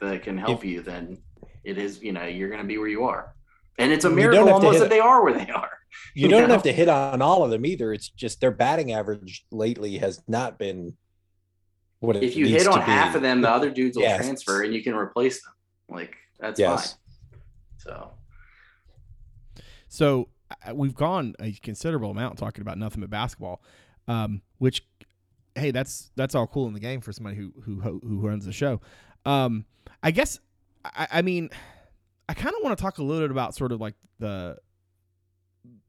that 0.00 0.22
can 0.22 0.36
help 0.36 0.64
you, 0.64 0.82
then 0.82 1.18
it 1.64 1.78
is 1.78 2.02
you 2.02 2.12
know 2.12 2.24
you're 2.24 2.48
going 2.48 2.60
to 2.60 2.66
be 2.66 2.78
where 2.78 2.88
you 2.88 3.04
are 3.04 3.34
and 3.78 3.92
it's 3.92 4.04
a 4.04 4.10
miracle 4.10 4.48
almost 4.52 4.78
that 4.78 4.86
it. 4.86 4.88
they 4.90 5.00
are 5.00 5.22
where 5.22 5.32
they 5.34 5.48
are 5.50 5.70
You 6.14 6.28
don't 6.28 6.48
know? 6.48 6.54
have 6.54 6.62
to 6.64 6.72
hit 6.72 6.88
on 6.88 7.20
all 7.20 7.42
of 7.44 7.50
them 7.50 7.66
either. 7.66 7.92
It's 7.92 8.08
just 8.08 8.40
their 8.40 8.50
batting 8.52 8.92
average 8.92 9.44
lately 9.50 9.98
has 9.98 10.22
not 10.28 10.58
been 10.58 10.96
what 11.98 12.16
it 12.16 12.22
if 12.22 12.36
you 12.36 12.44
needs 12.46 12.62
hit 12.62 12.66
on 12.68 12.78
to 12.80 12.86
be. 12.86 12.92
half 12.92 13.14
of 13.14 13.22
them 13.22 13.40
the 13.40 13.50
other 13.50 13.70
dudes 13.70 13.96
will 13.96 14.04
Yes. 14.04 14.18
transfer 14.18 14.62
and 14.62 14.72
you 14.72 14.82
can 14.82 14.94
replace 14.94 15.42
them 15.42 15.52
like 15.88 16.14
that's 16.38 16.58
Yes. 16.60 16.92
fine 17.32 17.40
so 17.78 18.12
So 19.88 20.28
uh, 20.66 20.74
we've 20.74 20.94
gone 20.94 21.34
a 21.40 21.52
considerable 21.52 22.10
amount 22.10 22.38
talking 22.38 22.62
about 22.62 22.78
nothing 22.78 23.00
but 23.00 23.10
basketball, 23.10 23.62
um, 24.08 24.42
which, 24.58 24.84
hey, 25.54 25.70
that's 25.70 26.10
that's 26.16 26.34
all 26.34 26.46
cool 26.46 26.66
in 26.68 26.74
the 26.74 26.80
game 26.80 27.00
for 27.00 27.12
somebody 27.12 27.36
who 27.36 27.52
who 27.64 27.80
ho- 27.80 28.00
who 28.02 28.18
runs 28.20 28.44
the 28.46 28.52
show. 28.52 28.80
Um, 29.24 29.64
I 30.02 30.10
guess, 30.10 30.38
I, 30.84 31.08
I 31.10 31.22
mean, 31.22 31.50
I 32.28 32.34
kind 32.34 32.54
of 32.54 32.62
want 32.62 32.78
to 32.78 32.82
talk 32.82 32.98
a 32.98 33.02
little 33.02 33.24
bit 33.24 33.32
about 33.32 33.56
sort 33.56 33.72
of 33.72 33.80
like 33.80 33.94
the, 34.20 34.56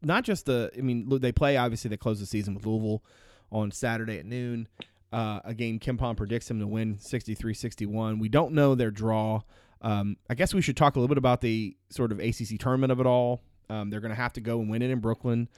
not 0.02 0.24
just 0.24 0.48
the. 0.48 0.72
I 0.76 0.82
mean, 0.82 1.08
they 1.20 1.32
play 1.32 1.56
obviously 1.56 1.90
they 1.90 1.98
close 1.98 2.20
the 2.20 2.26
season 2.26 2.56
with 2.56 2.66
Louisville 2.66 3.04
on 3.52 3.70
Saturday 3.72 4.18
at 4.18 4.26
noon. 4.26 4.68
Uh, 5.14 5.40
a 5.44 5.54
game 5.54 5.78
KenPom 5.78 6.16
predicts 6.16 6.48
them 6.48 6.60
to 6.60 6.66
win 6.66 6.96
63-61. 6.96 8.20
We 8.20 8.30
don't 8.30 8.54
know 8.54 8.76
their 8.76 8.92
draw. 8.92 9.42
Um, 9.82 10.16
I 10.30 10.36
guess 10.36 10.54
we 10.54 10.62
should 10.62 10.78
talk 10.78 10.96
a 10.96 11.00
little 11.00 11.14
bit 11.14 11.18
about 11.18 11.42
the 11.42 11.76
sort 11.90 12.12
of 12.12 12.20
ACC 12.20 12.58
tournament 12.60 12.92
of 12.92 13.00
it 13.00 13.06
all. 13.06 13.42
Um, 13.70 13.90
they're 13.90 14.00
going 14.00 14.12
to 14.12 14.16
have 14.16 14.34
to 14.34 14.42
go 14.42 14.62
and 14.62 14.70
win 14.70 14.82
it 14.82 14.90
in 14.90 15.00
Brooklyn. 15.00 15.50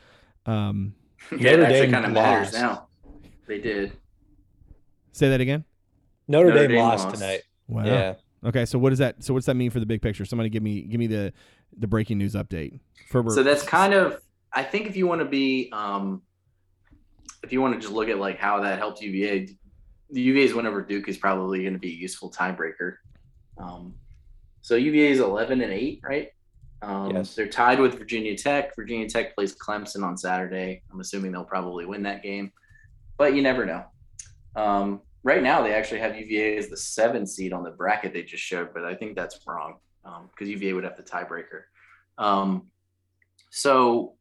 Um, 0.46 0.96
yeah 1.32 1.56
Notre 1.56 1.70
Dame 1.70 1.92
kind 1.92 2.06
of 2.06 2.12
matters 2.12 2.54
lost. 2.54 2.62
now 2.62 2.88
they 3.48 3.60
did 3.60 3.94
say 5.12 5.30
that 5.30 5.40
again. 5.40 5.66
Notre, 6.28 6.48
Notre 6.50 6.60
Dame, 6.62 6.72
Dame 6.72 6.80
lost, 6.80 7.06
lost. 7.06 7.16
tonight. 7.16 7.42
Wow. 7.68 7.86
Yeah. 7.86 8.14
Okay. 8.46 8.66
So 8.66 8.78
what 8.80 8.90
does 8.92 9.00
that? 9.00 9.24
So 9.24 9.34
what's 9.34 9.46
that 9.46 9.56
mean 9.56 9.70
for 9.72 9.80
the 9.80 9.86
big 9.86 10.02
picture? 10.02 10.26
Somebody 10.26 10.50
give 10.50 10.64
me 10.64 10.82
give 10.82 11.00
me 11.00 11.08
the 11.08 11.32
the 11.78 11.88
breaking 11.88 12.18
news 12.18 12.34
update. 12.36 12.80
Ferber. 13.10 13.30
so 13.32 13.44
that's 13.44 13.64
kind 13.64 13.94
of 13.94 14.20
i 14.54 14.64
think 14.64 14.88
if 14.88 14.96
you 14.96 15.06
want 15.08 15.20
to 15.20 15.26
be 15.26 15.70
um 15.72 16.22
if 17.44 17.52
you 17.52 17.62
want 17.62 17.74
to 17.74 17.80
just 17.80 17.94
look 17.94 18.08
at 18.10 18.18
like 18.18 18.40
how 18.40 18.60
that 18.62 18.78
helped 18.80 19.02
uva 19.02 19.52
the 20.12 20.22
uva's 20.22 20.54
win 20.54 20.66
over 20.66 20.82
duke 20.82 21.08
is 21.10 21.18
probably 21.18 21.62
going 21.62 21.74
to 21.74 21.80
be 21.80 21.90
a 21.90 21.96
useful 21.96 22.32
tiebreaker 22.32 22.96
um 23.58 23.94
so 24.62 24.76
uva 24.76 24.98
is 24.98 25.20
11 25.20 25.62
and 25.62 25.74
8 25.74 26.00
right 26.04 26.30
um 26.82 27.12
Yes. 27.16 27.36
they're 27.36 27.48
tied 27.48 27.80
with 27.80 27.98
virginia 27.98 28.36
tech 28.38 28.76
virginia 28.76 29.08
tech 29.10 29.36
plays 29.36 29.56
clemson 29.56 30.04
on 30.04 30.18
saturday 30.18 30.82
i'm 30.92 31.00
assuming 31.00 31.32
they'll 31.32 31.44
probably 31.44 31.86
win 31.86 32.04
that 32.04 32.22
game 32.24 32.52
but 33.18 33.36
you 33.36 33.42
never 33.42 33.66
know 33.66 33.84
um 34.56 35.02
right 35.24 35.44
now 35.44 35.62
they 35.62 35.74
actually 35.74 36.00
have 36.00 36.16
uva 36.16 36.58
as 36.58 36.70
the 36.70 36.78
seven 36.78 37.26
seed 37.26 37.54
on 37.54 37.64
the 37.64 37.72
bracket 37.72 38.14
they 38.14 38.24
just 38.24 38.44
showed 38.44 38.74
but 38.74 38.84
i 38.84 38.94
think 38.94 39.16
that's 39.16 39.40
wrong 39.48 39.78
because 40.32 40.50
uva 40.50 40.74
would 40.76 40.84
have 40.84 40.98
the 40.98 41.04
tiebreaker 41.04 41.64
um 42.18 42.68
so 43.50 44.16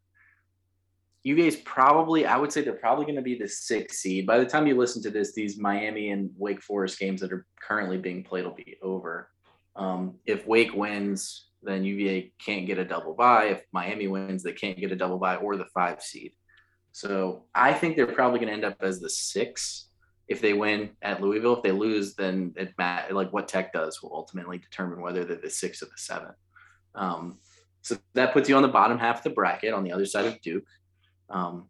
UVA 1.25 1.47
is 1.47 1.57
probably, 1.57 2.27
I 2.27 2.37
would 2.37 2.53
say 2.53 2.63
they're 2.63 2.73
probably 2.73 3.05
going 3.05 3.17
to 3.17 3.23
be 3.23 3.39
the 3.39 3.49
sixth 3.49 4.01
seed. 4.01 4.27
By 4.27 4.39
the 4.39 4.47
time 4.47 4.67
you 4.67 4.77
listen 4.77 5.03
to 5.03 5.11
this, 5.11 5.33
these 5.33 5.59
Miami 5.59 6.11
and 6.11 6.31
Wake 6.37 6.63
Forest 6.63 6.99
games 6.99 7.21
that 7.21 7.33
are 7.33 7.47
currently 7.61 7.97
being 7.97 8.25
played 8.25 8.45
will 8.45 8.55
be 8.55 8.77
over. 8.83 9.29
Um, 9.77 10.17
if 10.27 10.47
Wake 10.47 10.75
wins, 10.75 11.47
then 11.63 11.85
UVA 11.85 12.33
can't 12.45 12.67
get 12.67 12.79
a 12.79 12.85
double 12.85 13.15
bye. 13.15 13.47
If 13.47 13.63
Miami 13.73 14.09
wins, 14.09 14.43
they 14.43 14.53
can't 14.53 14.79
get 14.79 14.91
a 14.91 14.97
double 14.97 15.19
bye 15.19 15.37
or 15.37 15.57
the 15.57 15.67
five 15.73 16.03
seed. 16.03 16.33
So 16.91 17.45
I 17.55 17.73
think 17.73 17.97
they're 17.97 18.07
probably 18.07 18.41
going 18.41 18.49
to 18.49 18.55
end 18.55 18.65
up 18.65 18.77
as 18.81 19.01
the 19.01 19.09
six 19.09 19.89
if 20.33 20.41
they 20.41 20.55
win 20.55 20.91
at 21.03 21.21
Louisville. 21.21 21.57
If 21.57 21.63
they 21.63 21.73
lose, 21.73 22.15
then 22.15 22.55
it 22.57 22.75
like 22.79 23.33
what 23.33 23.47
Tech 23.47 23.73
does 23.73 24.03
will 24.03 24.15
ultimately 24.15 24.59
determine 24.59 25.01
whether 25.01 25.25
they're 25.25 25.37
the 25.37 25.51
six 25.51 25.83
or 25.83 25.87
the 25.87 25.93
seven. 25.97 26.31
Um, 26.95 27.39
so 27.83 27.97
that 28.15 28.33
puts 28.33 28.49
you 28.49 28.57
on 28.57 28.63
the 28.63 28.69
bottom 28.69 28.99
half 28.99 29.19
of 29.19 29.25
the 29.25 29.31
bracket 29.31 29.75
on 29.75 29.85
the 29.85 29.93
other 29.93 30.07
side 30.07 30.25
of 30.25 30.41
Duke. 30.41 30.67
Um, 31.31 31.69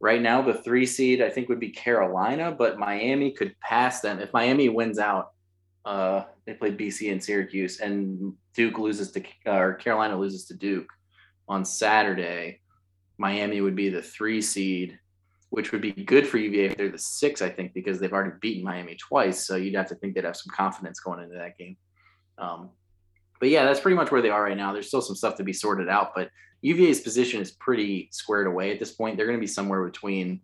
right 0.00 0.22
now, 0.22 0.42
the 0.42 0.54
three 0.54 0.86
seed 0.86 1.20
I 1.20 1.28
think 1.28 1.48
would 1.48 1.60
be 1.60 1.70
Carolina, 1.70 2.52
but 2.52 2.78
Miami 2.78 3.32
could 3.32 3.58
pass 3.60 4.00
them 4.00 4.20
if 4.20 4.32
Miami 4.32 4.68
wins 4.68 4.98
out. 4.98 5.32
Uh, 5.84 6.24
they 6.46 6.54
play 6.54 6.70
BC 6.70 7.12
and 7.12 7.22
Syracuse, 7.22 7.80
and 7.80 8.32
Duke 8.54 8.78
loses 8.78 9.10
to 9.12 9.24
or 9.46 9.74
Carolina 9.74 10.16
loses 10.16 10.46
to 10.46 10.54
Duke 10.54 10.88
on 11.48 11.64
Saturday. 11.64 12.60
Miami 13.18 13.60
would 13.60 13.76
be 13.76 13.90
the 13.90 14.02
three 14.02 14.40
seed, 14.40 14.98
which 15.54 15.72
would 15.72 15.80
be 15.80 15.92
good 15.92 16.26
for 16.26 16.38
UVA 16.38 16.66
if 16.66 16.76
they're 16.76 16.90
the 16.90 16.98
six, 16.98 17.40
I 17.40 17.48
think, 17.48 17.74
because 17.74 18.00
they've 18.00 18.12
already 18.12 18.32
beaten 18.40 18.64
Miami 18.64 18.96
twice. 18.96 19.46
So 19.46 19.56
you'd 19.56 19.76
have 19.76 19.88
to 19.88 19.94
think 19.94 20.14
they'd 20.14 20.24
have 20.24 20.36
some 20.36 20.52
confidence 20.54 21.00
going 21.00 21.22
into 21.22 21.36
that 21.36 21.56
game. 21.56 21.76
Um, 22.38 22.70
but 23.38 23.48
yeah, 23.48 23.64
that's 23.64 23.80
pretty 23.80 23.96
much 23.96 24.10
where 24.10 24.22
they 24.22 24.30
are 24.30 24.42
right 24.42 24.56
now. 24.56 24.72
There's 24.72 24.88
still 24.88 25.00
some 25.00 25.16
stuff 25.16 25.36
to 25.36 25.44
be 25.44 25.52
sorted 25.52 25.88
out, 25.88 26.12
but 26.14 26.28
UVA's 26.62 27.00
position 27.00 27.40
is 27.40 27.52
pretty 27.52 28.08
squared 28.10 28.46
away 28.46 28.72
at 28.72 28.78
this 28.78 28.92
point. 28.92 29.16
They're 29.16 29.26
going 29.26 29.38
to 29.38 29.40
be 29.40 29.46
somewhere 29.46 29.84
between 29.84 30.40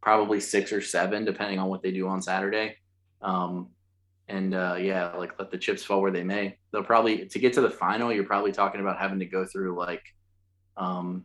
probably 0.00 0.38
six 0.38 0.72
or 0.72 0.80
seven, 0.80 1.24
depending 1.24 1.58
on 1.58 1.68
what 1.68 1.82
they 1.82 1.90
do 1.90 2.08
on 2.08 2.22
Saturday. 2.22 2.76
Um, 3.20 3.70
and 4.28 4.54
uh, 4.54 4.76
yeah, 4.78 5.12
like 5.12 5.38
let 5.38 5.50
the 5.50 5.58
chips 5.58 5.82
fall 5.82 6.00
where 6.00 6.10
they 6.10 6.24
may. 6.24 6.58
They'll 6.72 6.84
probably 6.84 7.26
to 7.26 7.38
get 7.38 7.52
to 7.54 7.60
the 7.60 7.70
final. 7.70 8.12
You're 8.12 8.24
probably 8.24 8.52
talking 8.52 8.80
about 8.80 8.98
having 8.98 9.18
to 9.18 9.26
go 9.26 9.44
through 9.44 9.76
like 9.78 10.02
um, 10.76 11.24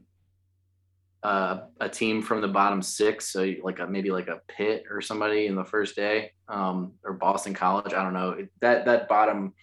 uh, 1.28 1.63
a 1.82 1.89
team 1.89 2.21
from 2.21 2.39
the 2.39 2.47
bottom 2.47 2.82
six, 2.82 3.28
so 3.34 3.53
like 3.61 3.80
a, 3.80 3.86
maybe 3.86 4.11
like 4.11 4.30
a 4.30 4.39
Pitt 4.47 4.86
or 4.89 5.01
somebody 5.01 5.47
in 5.47 5.55
the 5.55 5.65
first 5.65 5.93
day, 5.93 6.32
um, 6.47 6.93
or 7.03 7.11
Boston 7.11 7.53
College. 7.53 7.93
I 7.93 8.01
don't 8.01 8.13
know. 8.13 8.47
That 8.61 8.86
that 8.86 9.09
bottom 9.09 9.53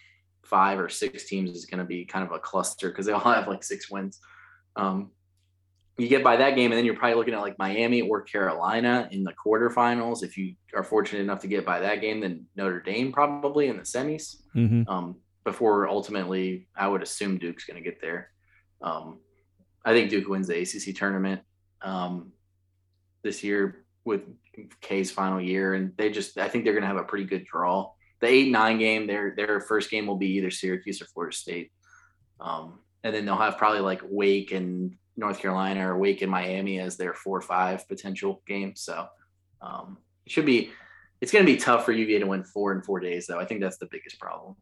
five 0.43 0.79
or 0.79 0.89
six 0.89 1.25
teams 1.25 1.49
is 1.49 1.65
going 1.65 1.79
to 1.79 1.83
be 1.83 2.05
kind 2.05 2.23
of 2.23 2.31
a 2.31 2.37
cluster 2.37 2.89
because 2.89 3.07
they 3.07 3.13
all 3.13 3.19
have 3.19 3.47
like 3.47 3.63
six 3.63 3.89
wins. 3.89 4.19
Um, 4.75 5.09
you 5.97 6.07
get 6.07 6.23
by 6.23 6.35
that 6.35 6.55
game, 6.55 6.71
and 6.71 6.77
then 6.77 6.85
you're 6.85 6.97
probably 6.97 7.15
looking 7.15 7.33
at 7.33 7.41
like 7.41 7.57
Miami 7.57 8.01
or 8.01 8.21
Carolina 8.21 9.09
in 9.11 9.23
the 9.23 9.33
quarterfinals. 9.33 10.21
If 10.21 10.37
you 10.37 10.53
are 10.75 10.83
fortunate 10.83 11.21
enough 11.21 11.39
to 11.39 11.47
get 11.47 11.65
by 11.65 11.79
that 11.79 11.99
game, 11.99 12.19
then 12.19 12.45
Notre 12.55 12.79
Dame 12.79 13.11
probably 13.11 13.69
in 13.69 13.77
the 13.77 13.83
semis. 13.83 14.35
Mm-hmm. 14.55 14.87
Um, 14.87 15.15
before 15.43 15.87
ultimately, 15.87 16.67
I 16.75 16.87
would 16.87 17.01
assume 17.01 17.39
Duke's 17.39 17.65
going 17.65 17.83
to 17.83 17.89
get 17.89 18.01
there. 18.01 18.29
Um, 18.83 19.17
I 19.83 19.93
think 19.93 20.11
Duke 20.11 20.27
wins 20.27 20.47
the 20.47 20.61
ACC 20.61 20.95
tournament 20.95 21.41
um, 21.85 22.31
this 23.23 23.43
year 23.43 23.85
with 24.03 24.23
K's 24.81 25.11
final 25.11 25.39
year, 25.39 25.75
and 25.75 25.93
they 25.97 26.09
just 26.09 26.37
I 26.37 26.49
think 26.49 26.63
they're 26.63 26.73
going 26.73 26.83
to 26.83 26.87
have 26.87 26.97
a 26.97 27.03
pretty 27.03 27.25
good 27.25 27.45
draw. 27.45 27.91
The 28.19 28.27
eight 28.27 28.51
nine 28.51 28.79
game, 28.79 29.07
their 29.07 29.33
their 29.35 29.61
first 29.61 29.89
game 29.89 30.07
will 30.07 30.17
be 30.17 30.33
either 30.37 30.51
Syracuse 30.51 31.01
or 31.01 31.05
Florida 31.05 31.35
State, 31.35 31.71
um, 32.39 32.79
and 33.03 33.15
then 33.15 33.25
they'll 33.25 33.37
have 33.37 33.57
probably 33.57 33.81
like 33.81 34.01
Wake 34.03 34.51
and 34.51 34.95
North 35.15 35.39
Carolina 35.39 35.89
or 35.89 35.97
Wake 35.97 36.21
and 36.21 36.31
Miami 36.31 36.79
as 36.79 36.97
their 36.97 37.13
four 37.13 37.37
or 37.37 37.41
five 37.41 37.87
potential 37.87 38.41
games. 38.47 38.81
So 38.81 39.07
um, 39.61 39.97
it 40.25 40.31
should 40.31 40.45
be. 40.45 40.71
It's 41.21 41.31
going 41.31 41.45
to 41.45 41.51
be 41.51 41.57
tough 41.57 41.85
for 41.85 41.93
UVA 41.93 42.19
to 42.19 42.27
win 42.27 42.43
four 42.43 42.73
in 42.73 42.81
four 42.81 42.99
days, 42.99 43.25
though. 43.25 43.39
I 43.39 43.45
think 43.45 43.61
that's 43.61 43.77
the 43.77 43.87
biggest 43.89 44.19
problem. 44.19 44.55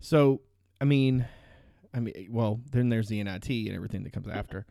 So 0.00 0.40
I 0.80 0.84
mean, 0.84 1.26
I 1.92 2.00
mean, 2.00 2.28
well, 2.30 2.60
then 2.70 2.88
there's 2.88 3.08
the 3.08 3.22
NIT 3.22 3.48
and 3.48 3.74
everything 3.74 4.04
that 4.04 4.12
comes 4.12 4.28
after. 4.28 4.66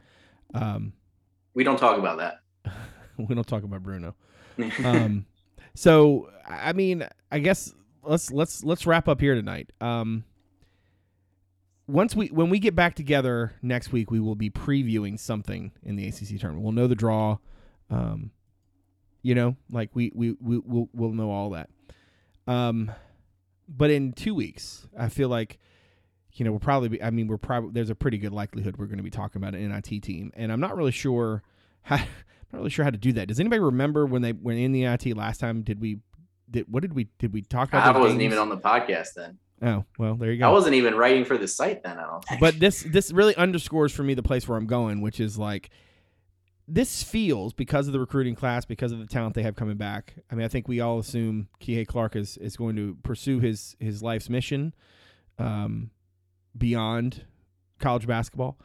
Um, 0.53 0.93
We 1.53 1.63
don't 1.63 1.77
talk 1.77 1.97
about 1.97 2.17
that. 2.17 2.39
we 3.17 3.33
don't 3.33 3.47
talk 3.47 3.63
about 3.63 3.83
Bruno. 3.83 4.15
Um, 4.85 5.25
so 5.73 6.29
I 6.47 6.71
mean, 6.71 7.05
I 7.29 7.39
guess 7.39 7.73
let's 8.03 8.31
let's 8.31 8.63
let's 8.63 8.87
wrap 8.87 9.09
up 9.09 9.19
here 9.19 9.35
tonight. 9.35 9.71
Um, 9.81 10.23
once 11.87 12.15
we 12.15 12.27
when 12.27 12.49
we 12.49 12.59
get 12.59 12.75
back 12.75 12.95
together 12.95 13.53
next 13.61 13.91
week, 13.91 14.09
we 14.11 14.19
will 14.19 14.35
be 14.35 14.49
previewing 14.49 15.19
something 15.19 15.71
in 15.83 15.97
the 15.97 16.07
ACC 16.07 16.39
tournament. 16.39 16.61
We'll 16.61 16.71
know 16.71 16.87
the 16.87 16.95
draw. 16.95 17.37
Um, 17.89 18.31
you 19.21 19.35
know, 19.35 19.55
like 19.69 19.89
we 19.93 20.11
we 20.15 20.35
we 20.39 20.59
we'll, 20.59 20.89
we'll 20.93 21.11
know 21.11 21.31
all 21.31 21.49
that. 21.51 21.69
Um, 22.47 22.91
but 23.67 23.89
in 23.91 24.13
two 24.13 24.35
weeks, 24.35 24.87
I 24.97 25.09
feel 25.09 25.29
like 25.29 25.59
you 26.35 26.45
know 26.45 26.51
we'll 26.51 26.59
probably 26.59 26.89
be. 26.89 27.03
I 27.03 27.09
mean, 27.09 27.27
we're 27.27 27.37
probably 27.37 27.71
there's 27.71 27.89
a 27.89 27.95
pretty 27.95 28.17
good 28.17 28.33
likelihood 28.33 28.77
we're 28.77 28.85
going 28.85 28.97
to 28.97 29.03
be 29.03 29.09
talking 29.09 29.41
about 29.41 29.55
an 29.55 29.69
NIT 29.69 30.03
team, 30.03 30.31
and 30.35 30.51
I'm 30.51 30.59
not 30.59 30.75
really 30.75 30.91
sure 30.91 31.43
how. 31.83 31.95
I'm 31.95 32.05
not 32.51 32.59
really 32.59 32.69
sure 32.69 32.85
how 32.85 32.91
to 32.91 32.97
do 32.97 33.13
that. 33.13 33.27
Does 33.27 33.39
anybody 33.39 33.59
remember 33.59 34.05
when 34.05 34.21
they 34.21 34.31
when 34.31 34.57
in 34.57 34.71
the 34.71 34.83
NIT 34.83 35.17
last 35.17 35.39
time? 35.39 35.61
Did 35.61 35.81
we 35.81 35.99
did 36.49 36.65
what 36.69 36.81
did 36.81 36.93
we 36.93 37.07
did 37.17 37.33
we 37.33 37.41
talk 37.41 37.69
about? 37.69 37.95
I 37.95 37.99
wasn't 37.99 38.19
games? 38.19 38.33
even 38.33 38.39
on 38.39 38.49
the 38.49 38.57
podcast 38.57 39.13
then. 39.15 39.37
Oh 39.61 39.85
well, 39.97 40.15
there 40.15 40.31
you 40.31 40.39
go. 40.39 40.47
I 40.47 40.51
wasn't 40.51 40.75
even 40.75 40.95
writing 40.95 41.25
for 41.25 41.37
the 41.37 41.47
site 41.47 41.83
then. 41.83 41.97
I 41.97 42.03
don't 42.03 42.23
think. 42.23 42.41
But 42.41 42.59
this 42.59 42.83
this 42.83 43.11
really 43.11 43.35
underscores 43.35 43.93
for 43.93 44.03
me 44.03 44.13
the 44.13 44.23
place 44.23 44.47
where 44.47 44.57
I'm 44.57 44.67
going, 44.67 45.01
which 45.01 45.19
is 45.19 45.37
like 45.37 45.69
this 46.67 47.03
feels 47.03 47.53
because 47.53 47.87
of 47.87 47.93
the 47.93 47.99
recruiting 47.99 48.35
class, 48.35 48.65
because 48.65 48.91
of 48.91 48.99
the 48.99 49.05
talent 49.05 49.35
they 49.35 49.43
have 49.43 49.55
coming 49.55 49.77
back. 49.77 50.15
I 50.31 50.35
mean, 50.35 50.45
I 50.45 50.47
think 50.47 50.67
we 50.67 50.81
all 50.81 50.99
assume 50.99 51.47
Kihei 51.61 51.87
Clark 51.87 52.15
is 52.15 52.37
is 52.37 52.57
going 52.57 52.75
to 52.75 52.97
pursue 53.03 53.39
his 53.39 53.75
his 53.79 54.03
life's 54.03 54.29
mission 54.29 54.73
um, 55.39 55.91
beyond 56.57 57.25
college 57.79 58.07
basketball. 58.07 58.57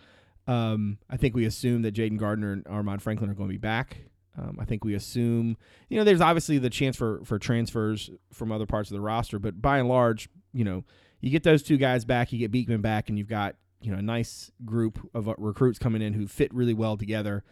Um, 0.47 0.99
I 1.09 1.17
think 1.17 1.35
we 1.35 1.45
assume 1.45 1.83
that 1.83 1.95
Jayden 1.95 2.19
Gardner 2.19 2.53
and 2.53 2.65
Armaan 2.65 3.01
Franklin 3.01 3.31
are 3.31 3.35
going 3.35 3.49
to 3.49 3.55
be 3.55 3.59
back. 3.59 3.99
Um, 4.39 4.59
I 4.61 4.65
think 4.65 4.85
we 4.85 4.95
assume, 4.95 5.57
you 5.89 5.99
know, 5.99 6.05
there's 6.05 6.21
obviously 6.21 6.59
the 6.59 6.71
chance 6.71 6.97
for 6.97 7.21
for 7.25 7.39
transfers 7.39 8.11
from 8.33 8.53
other 8.53 8.67
parts 8.67 8.91
of 8.91 8.95
the 8.95 9.01
roster, 9.01 9.39
but 9.39 9.61
by 9.61 9.79
and 9.79 9.89
large, 9.89 10.29
you 10.53 10.65
know, 10.65 10.85
you 11.21 11.31
get 11.31 11.43
those 11.43 11.63
two 11.63 11.77
guys 11.77 12.05
back, 12.05 12.33
you 12.33 12.39
get 12.39 12.51
Beekman 12.51 12.81
back, 12.81 13.09
and 13.09 13.19
you've 13.19 13.29
got 13.29 13.57
you 13.81 13.91
know 13.91 13.99
a 13.99 14.03
nice 14.03 14.51
group 14.65 14.99
of 15.15 15.29
uh, 15.29 15.35
recruits 15.39 15.79
coming 15.79 16.03
in 16.03 16.15
who 16.15 16.27
fit 16.27 16.53
really 16.55 16.75
well 16.75 16.97
together. 16.97 17.45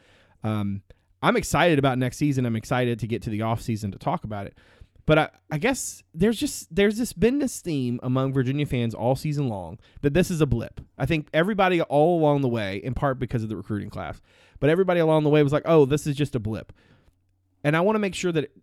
Um, 0.45 0.83
I'm 1.21 1.37
excited 1.37 1.79
about 1.79 1.99
next 1.99 2.17
season. 2.17 2.47
I'm 2.47 2.57
excited 2.57 3.01
to 3.01 3.07
get 3.07 3.23
to 3.23 3.31
the 3.31 3.43
off 3.43 3.61
season 3.61 3.91
to 3.91 3.99
talk 3.99 4.25
about 4.25 4.47
it. 4.47 4.57
But 5.09 5.19
I, 5.19 5.31
I 5.51 5.57
guess 5.57 6.03
there's 6.13 6.39
just 6.39 6.73
there's 6.73 6.99
this 6.99 7.15
been 7.15 7.39
this 7.39 7.63
theme 7.63 7.99
among 8.03 8.35
Virginia 8.35 8.67
fans 8.67 8.95
all 8.95 9.17
season 9.17 9.49
long 9.49 9.79
that 10.03 10.13
this 10.13 10.31
is 10.31 10.43
a 10.43 10.47
blip. 10.47 10.83
I 10.99 11.07
think 11.07 11.29
everybody 11.33 11.81
all 11.81 12.21
along 12.21 12.43
the 12.43 12.49
way, 12.49 12.77
in 12.77 12.93
part 12.93 13.19
because 13.19 13.43
of 13.43 13.49
the 13.49 13.57
recruiting 13.57 13.89
class, 13.89 14.21
but 14.61 14.69
everybody 14.69 15.01
along 15.01 15.25
the 15.25 15.31
way 15.31 15.43
was 15.43 15.51
like, 15.51 15.63
"Oh, 15.65 15.87
this 15.87 16.07
is 16.07 16.15
just 16.15 16.35
a 16.35 16.39
blip." 16.39 16.75
And 17.65 17.75
I 17.75 17.81
want 17.81 17.97
to 17.97 18.01
make 18.01 18.15
sure 18.15 18.33
that, 18.33 18.55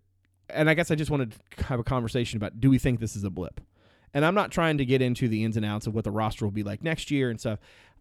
and 0.47 0.69
I 0.69 0.75
guess 0.75 0.91
I 0.91 0.95
just 0.95 1.09
wanted 1.09 1.33
to 1.57 1.63
have 1.63 1.79
a 1.79 1.83
conversation 1.83 2.37
about: 2.37 2.61
Do 2.61 2.69
we 2.69 2.77
think 2.77 2.99
this 2.99 3.15
is 3.15 3.23
a 3.23 3.31
blip? 3.31 3.59
And 4.13 4.23
I'm 4.23 4.35
not 4.35 4.51
trying 4.51 4.77
to 4.77 4.85
get 4.85 5.01
into 5.01 5.27
the 5.27 5.43
ins 5.43 5.57
and 5.57 5.65
outs 5.65 5.87
of 5.87 5.95
what 5.95 6.03
the 6.03 6.11
roster 6.11 6.45
will 6.45 6.51
be 6.51 6.61
like 6.61 6.83
next 6.83 7.09
year 7.09 7.31
and 7.31 7.39
stuff. 7.39 7.57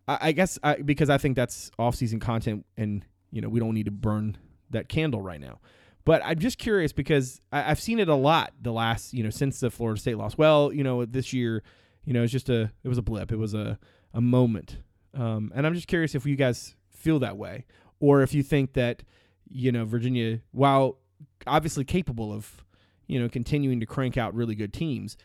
I, 0.07 0.19
I 0.21 0.33
guess 0.33 0.59
I, 0.63 0.75
because 0.83 1.09
I 1.09 1.17
think 1.17 1.35
that's 1.35 1.71
off-season 1.79 2.21
content, 2.21 2.67
and 2.77 3.07
you 3.31 3.41
know 3.41 3.49
we 3.49 3.59
don't 3.59 3.73
need 3.73 3.87
to 3.87 3.91
burn 3.91 4.37
that 4.69 4.91
candle 4.91 5.23
right 5.23 5.41
now. 5.41 5.61
But 6.05 6.23
I'm 6.25 6.39
just 6.39 6.59
curious 6.59 6.93
because 6.93 7.41
I, 7.53 7.71
I've 7.71 7.81
seen 7.81 7.99
it 7.99 8.09
a 8.09 8.15
lot 8.15 8.53
the 8.61 8.73
last, 8.73 9.15
you 9.15 9.25
know, 9.25 9.31
since 9.31 9.61
the 9.61 9.71
Florida 9.71 10.01
State 10.01 10.19
loss. 10.19 10.37
Well, 10.37 10.73
you 10.73 10.85
know, 10.85 11.05
this 11.05 11.33
year, 11.33 11.63
you 12.05 12.13
know, 12.13 12.23
it's 12.23 12.33
just 12.33 12.51
a, 12.51 12.71
it 12.83 12.89
was 12.89 12.99
a 12.99 13.03
blip. 13.03 13.33
It 13.33 13.39
was 13.39 13.55
a, 13.55 13.79
a 14.13 14.21
moment. 14.21 14.79
Um, 15.15 15.53
and 15.55 15.67
I'm 15.67 15.75
just 15.75 15.89
curious 15.89 16.15
if 16.15 16.27
you 16.27 16.37
guys 16.37 16.77
feel 16.91 17.19
that 17.21 17.37
way 17.37 17.65
or 18.01 18.23
if 18.23 18.35
you 18.35 18.43
think 18.43 18.75
that, 18.75 19.03
you 19.49 19.73
know, 19.73 19.85
Virginia, 19.85 20.41
while 20.53 20.99
obviously 21.47 21.85
capable 21.85 22.33
of, 22.33 22.65
you 23.07 23.19
know, 23.21 23.29
continuing 23.29 23.81
to 23.81 23.87
crank 23.87 24.17
out 24.17 24.35
really 24.35 24.55
good 24.55 24.73
teams, 24.73 25.17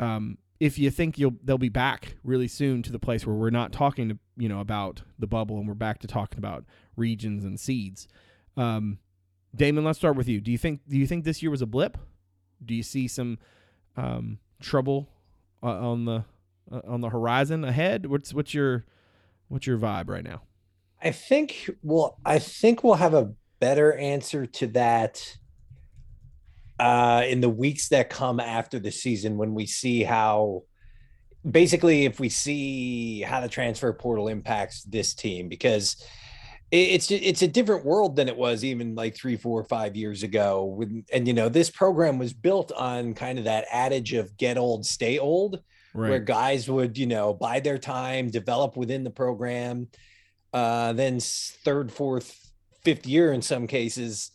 um, 0.00 0.38
if 0.60 0.78
you 0.78 0.90
think 0.90 1.18
you'll 1.18 1.34
they'll 1.42 1.58
be 1.58 1.68
back 1.68 2.14
really 2.22 2.46
soon 2.46 2.82
to 2.84 2.92
the 2.92 2.98
place 2.98 3.26
where 3.26 3.34
we're 3.34 3.50
not 3.50 3.72
talking 3.72 4.08
to 4.08 4.18
you 4.36 4.48
know 4.48 4.60
about 4.60 5.02
the 5.18 5.26
bubble 5.26 5.58
and 5.58 5.66
we're 5.66 5.74
back 5.74 5.98
to 5.98 6.06
talking 6.06 6.38
about 6.38 6.64
regions 6.96 7.44
and 7.44 7.58
seeds. 7.58 8.06
Um, 8.56 8.98
Damon, 9.54 9.84
let's 9.84 9.98
start 9.98 10.16
with 10.16 10.28
you. 10.28 10.40
Do 10.40 10.50
you 10.50 10.58
think 10.58 10.80
do 10.88 10.96
you 10.96 11.06
think 11.06 11.24
this 11.24 11.42
year 11.42 11.50
was 11.50 11.62
a 11.62 11.66
blip? 11.66 11.98
Do 12.64 12.74
you 12.74 12.82
see 12.82 13.08
some 13.08 13.38
um, 13.96 14.38
trouble 14.60 15.08
uh, 15.62 15.90
on 15.90 16.04
the 16.04 16.24
uh, 16.70 16.80
on 16.86 17.00
the 17.00 17.10
horizon 17.10 17.64
ahead? 17.64 18.06
What's 18.06 18.32
what's 18.32 18.54
your 18.54 18.84
what's 19.48 19.66
your 19.66 19.78
vibe 19.78 20.08
right 20.08 20.24
now? 20.24 20.42
I 21.02 21.10
think 21.10 21.70
well, 21.82 22.18
I 22.24 22.38
think 22.38 22.82
we'll 22.82 22.94
have 22.94 23.14
a 23.14 23.32
better 23.60 23.92
answer 23.94 24.46
to 24.46 24.66
that 24.68 25.36
uh, 26.78 27.22
in 27.28 27.40
the 27.40 27.48
weeks 27.48 27.88
that 27.88 28.10
come 28.10 28.40
after 28.40 28.78
the 28.78 28.90
season 28.90 29.36
when 29.36 29.54
we 29.54 29.66
see 29.66 30.02
how 30.02 30.62
basically 31.48 32.04
if 32.04 32.18
we 32.18 32.28
see 32.28 33.20
how 33.20 33.40
the 33.40 33.48
transfer 33.48 33.92
portal 33.92 34.28
impacts 34.28 34.82
this 34.84 35.14
team 35.14 35.48
because 35.48 36.02
it's 36.72 37.10
it's 37.10 37.42
a 37.42 37.48
different 37.48 37.84
world 37.84 38.16
than 38.16 38.28
it 38.28 38.36
was 38.36 38.64
even 38.64 38.94
like 38.94 39.14
three, 39.14 39.36
four, 39.36 39.62
five 39.64 39.94
years 39.94 40.22
ago. 40.22 40.64
When, 40.64 41.04
and 41.12 41.28
you 41.28 41.34
know, 41.34 41.48
this 41.48 41.70
program 41.70 42.18
was 42.18 42.32
built 42.32 42.72
on 42.72 43.14
kind 43.14 43.38
of 43.38 43.44
that 43.44 43.66
adage 43.70 44.14
of 44.14 44.36
"get 44.36 44.56
old, 44.56 44.86
stay 44.86 45.18
old." 45.18 45.62
where 45.92 46.18
guys 46.18 46.70
would 46.70 46.96
you 46.96 47.06
know 47.06 47.34
buy 47.34 47.60
their 47.60 47.78
time 47.78 48.30
develop 48.30 48.76
within 48.76 49.04
the 49.04 49.10
program 49.10 49.88
uh 50.52 50.92
then 50.92 51.18
third 51.20 51.92
fourth 51.92 52.50
fifth 52.84 53.06
year 53.06 53.32
in 53.32 53.42
some 53.42 53.66
cases 53.66 54.30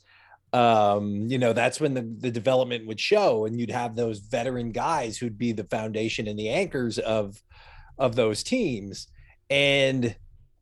um 0.53 1.27
you 1.29 1.37
know 1.37 1.53
that's 1.53 1.79
when 1.81 1.93
the, 1.93 2.15
the 2.19 2.31
development 2.31 2.85
would 2.87 2.99
show 2.99 3.45
and 3.45 3.59
you'd 3.59 3.71
have 3.71 3.95
those 3.95 4.19
veteran 4.19 4.71
guys 4.71 5.17
who'd 5.17 5.37
be 5.37 5.51
the 5.51 5.65
foundation 5.65 6.27
and 6.27 6.39
the 6.39 6.49
anchors 6.49 6.99
of 6.99 7.41
of 7.97 8.15
those 8.15 8.43
teams 8.43 9.07
and 9.49 10.15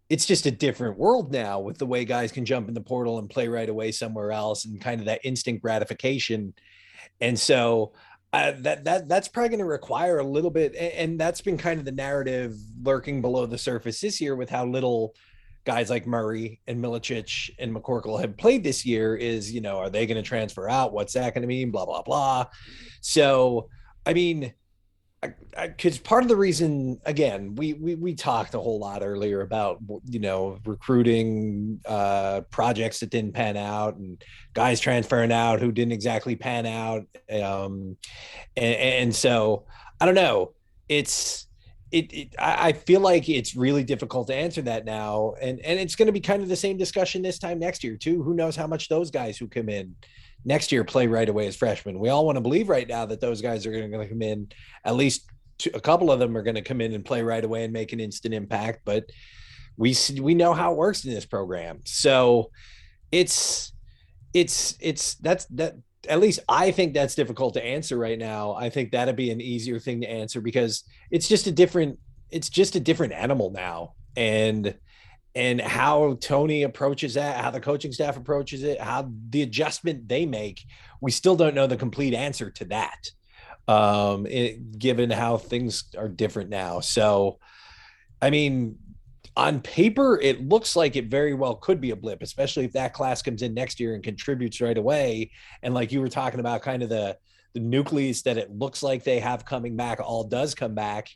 it's 0.10 0.26
just 0.26 0.46
a 0.46 0.52
different 0.52 0.98
world 0.98 1.32
now 1.32 1.60
with 1.60 1.78
the 1.78 1.86
way 1.86 2.06
guys 2.06 2.32
can 2.32 2.46
jump 2.46 2.68
in 2.68 2.74
the 2.74 2.82
portal 2.82 3.20
and 3.20 3.30
play 3.30 3.48
right 3.48 3.70
away 3.70 3.92
somewhere 3.92 4.32
else 4.32 4.66
and 4.66 4.80
kind 4.80 5.00
of 5.00 5.06
that 5.08 5.22
instant 5.24 5.62
gratification 5.62 6.54
and 7.22 7.40
so 7.40 7.94
uh, 8.36 8.52
that 8.60 8.84
that 8.84 9.08
that's 9.08 9.30
probably 9.30 9.48
going 9.48 9.60
to 9.60 9.66
require 9.66 10.20
a 10.20 10.24
little 10.24 10.50
bit, 10.50 10.74
a- 10.76 11.00
and 11.00 11.18
that's 11.18 11.40
been 11.40 11.58
kind 11.58 11.80
of 11.80 11.86
the 11.86 11.92
narrative 11.94 12.54
lurking 12.84 13.22
below 13.22 13.46
the 13.46 13.58
surface 13.58 14.02
this 14.02 14.20
year 14.20 14.36
with 14.36 14.50
how 14.50 14.66
little 14.66 15.16
guys 15.64 15.90
like 15.90 16.06
Murray 16.06 16.60
and 16.68 16.84
Milicic 16.84 17.50
and 17.60 17.74
McCorkle 17.74 18.20
have 18.20 18.36
played 18.36 18.62
this 18.62 18.86
year. 18.86 19.16
Is 19.16 19.54
you 19.54 19.62
know, 19.62 19.78
are 19.78 19.90
they 19.90 20.06
going 20.06 20.22
to 20.22 20.28
transfer 20.28 20.70
out? 20.70 20.92
What's 20.92 21.14
that 21.14 21.34
going 21.34 21.44
to 21.44 21.48
mean? 21.48 21.72
Blah 21.72 21.86
blah 21.86 22.02
blah. 22.02 22.48
So, 23.00 23.70
I 24.06 24.14
mean, 24.14 24.54
because 25.68 25.98
part 25.98 26.24
of 26.24 26.30
the 26.30 26.36
reason, 26.36 27.00
again, 27.06 27.56
we 27.56 27.74
we 27.74 27.96
we 27.96 28.14
talked 28.14 28.54
a 28.54 28.60
whole 28.60 28.80
lot 28.80 29.02
earlier 29.04 29.42
about 29.42 29.80
you 30.06 30.20
know 30.20 30.60
recruiting 30.66 31.80
uh, 31.86 32.42
projects 32.52 33.00
that 33.00 33.10
didn't 33.10 33.34
pan 33.34 33.58
out 33.58 33.96
and 33.96 34.24
guys 34.54 34.80
transferring 34.80 35.32
out 35.32 35.60
who 35.60 35.72
didn't 35.72 35.94
exactly 35.94 36.36
pan 36.36 36.66
out. 36.66 37.06
Um, 37.32 37.98
and, 38.56 38.76
and 38.76 39.16
so 39.16 39.66
I 40.00 40.06
don't 40.06 40.16
know. 40.16 40.54
It's 40.90 41.48
it, 41.92 42.14
it 42.14 42.36
I 42.38 42.74
feel 42.74 43.00
like 43.00 43.30
it's 43.30 43.56
really 43.56 43.84
difficult 43.84 44.28
to 44.28 44.36
answer 44.36 44.62
that 44.64 44.86
now, 44.86 45.34
and 45.42 45.60
and 45.62 45.80
it's 45.80 45.96
going 45.96 46.08
to 46.08 46.12
be 46.12 46.22
kind 46.22 46.44
of 46.44 46.50
the 46.50 46.56
same 46.56 46.78
discussion 46.78 47.22
this 47.22 47.40
time 47.40 47.60
next 47.60 47.84
year 47.84 47.96
too. 47.96 48.22
Who 48.24 48.34
knows 48.34 48.56
how 48.56 48.68
much 48.68 48.90
those 48.90 49.12
guys 49.12 49.38
who 49.38 49.48
come 49.48 49.70
in 49.70 49.96
next 50.46 50.72
year 50.72 50.84
play 50.84 51.08
right 51.08 51.28
away 51.28 51.48
as 51.48 51.56
freshmen? 51.56 52.00
We 52.00 52.10
all 52.10 52.26
want 52.26 52.38
to 52.38 52.42
believe 52.42 52.70
right 52.70 52.88
now 52.88 53.06
that 53.08 53.20
those 53.20 53.42
guys 53.42 53.66
are 53.66 53.72
going 53.72 53.92
to 53.92 54.08
come 54.08 54.22
in. 54.22 54.50
At 54.84 54.96
least 54.96 55.26
two, 55.58 55.72
a 55.74 55.82
couple 55.82 56.12
of 56.12 56.20
them 56.20 56.38
are 56.38 56.44
going 56.44 56.56
to 56.56 56.62
come 56.62 56.82
in 56.82 56.94
and 56.94 57.04
play 57.04 57.22
right 57.24 57.44
away 57.44 57.64
and 57.64 57.74
make 57.74 57.92
an 57.92 58.00
instant 58.00 58.34
impact. 58.34 58.82
But 58.86 59.10
we 59.78 59.96
we 60.22 60.36
know 60.36 60.54
how 60.54 60.72
it 60.72 60.78
works 60.78 61.04
in 61.04 61.14
this 61.14 61.26
program, 61.26 61.82
so 61.86 62.52
it's 63.12 63.74
it's 64.34 64.78
it's 64.80 65.16
that's 65.16 65.46
that 65.46 65.76
at 66.08 66.20
least 66.20 66.40
I 66.48 66.72
think 66.72 66.94
that's 66.94 67.16
difficult 67.16 67.56
to 67.56 67.66
answer 67.66 67.98
right 67.98 68.18
now. 68.18 68.54
I 68.54 68.70
think 68.70 68.92
that'd 68.92 69.16
be 69.16 69.32
an 69.32 69.42
easier 69.42 69.80
thing 69.80 70.02
to 70.02 70.10
answer 70.10 70.42
because 70.42 70.84
it's 71.12 71.28
just 71.28 71.48
a 71.48 71.52
different 71.52 72.00
it's 72.30 72.50
just 72.50 72.76
a 72.76 72.80
different 72.80 73.14
animal 73.14 73.52
now. 73.52 73.94
And 74.18 74.76
and 75.36 75.60
how 75.60 76.18
Tony 76.22 76.64
approaches 76.64 77.16
that, 77.16 77.44
how 77.44 77.52
the 77.52 77.60
coaching 77.60 77.92
staff 77.92 78.16
approaches 78.16 78.64
it, 78.64 78.80
how 78.80 79.12
the 79.30 79.42
adjustment 79.42 80.08
they 80.08 80.26
make, 80.26 80.64
we 81.02 81.12
still 81.12 81.36
don't 81.36 81.56
know 81.56 81.68
the 81.68 81.76
complete 81.76 82.14
answer 82.14 82.50
to 82.52 82.66
that. 82.66 83.12
Um, 83.68 84.26
it, 84.28 84.80
given 84.80 85.10
how 85.10 85.38
things 85.38 85.86
are 85.98 86.08
different 86.08 86.50
now. 86.50 86.80
So, 86.80 87.40
I 88.22 88.30
mean, 88.30 88.78
on 89.36 89.60
paper, 89.60 90.20
it 90.22 90.48
looks 90.48 90.76
like 90.76 90.96
it 90.96 91.08
very 91.08 91.34
well 91.34 91.56
could 91.56 91.82
be 91.82 91.92
a 91.92 91.96
blip, 91.96 92.22
especially 92.22 92.64
if 92.64 92.72
that 92.74 92.94
class 92.94 93.22
comes 93.22 93.42
in 93.42 93.54
next 93.54 93.80
year 93.80 93.94
and 93.94 94.04
contributes 94.04 94.62
right 94.62 94.78
away. 94.78 95.32
And 95.62 95.74
like 95.74 95.92
you 95.92 96.00
were 96.00 96.08
talking 96.08 96.40
about, 96.40 96.62
kind 96.62 96.84
of 96.84 96.90
the 96.90 97.18
the 97.54 97.60
nucleus 97.62 98.22
that 98.24 98.38
it 98.38 98.52
looks 98.52 98.84
like 98.84 99.04
they 99.04 99.20
have 99.20 99.46
coming 99.46 99.78
back 99.78 100.00
all 100.02 100.26
does 100.26 100.54
come 100.54 100.76
back. 100.76 101.10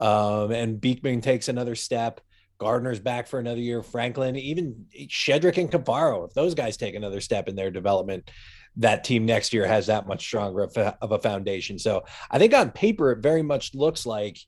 Um, 0.00 0.50
and 0.52 0.80
Beekman 0.80 1.22
takes 1.22 1.48
another 1.48 1.74
step. 1.74 2.20
Gardner's 2.58 3.00
back 3.00 3.26
for 3.26 3.38
another 3.38 3.60
year. 3.60 3.82
Franklin, 3.82 4.36
even 4.36 4.86
Shedrick 5.08 5.58
and 5.58 5.70
Caffaro, 5.70 6.26
if 6.26 6.34
those 6.34 6.54
guys 6.54 6.76
take 6.76 6.94
another 6.94 7.20
step 7.20 7.48
in 7.48 7.56
their 7.56 7.70
development, 7.70 8.30
that 8.76 9.04
team 9.04 9.26
next 9.26 9.52
year 9.52 9.66
has 9.66 9.86
that 9.86 10.06
much 10.06 10.20
stronger 10.20 10.62
of 10.62 10.76
a, 10.76 10.96
of 11.00 11.12
a 11.12 11.18
foundation. 11.18 11.78
So 11.78 12.04
I 12.30 12.38
think 12.38 12.54
on 12.54 12.70
paper, 12.70 13.12
it 13.12 13.20
very 13.20 13.42
much 13.42 13.74
looks 13.74 14.06
like 14.06 14.38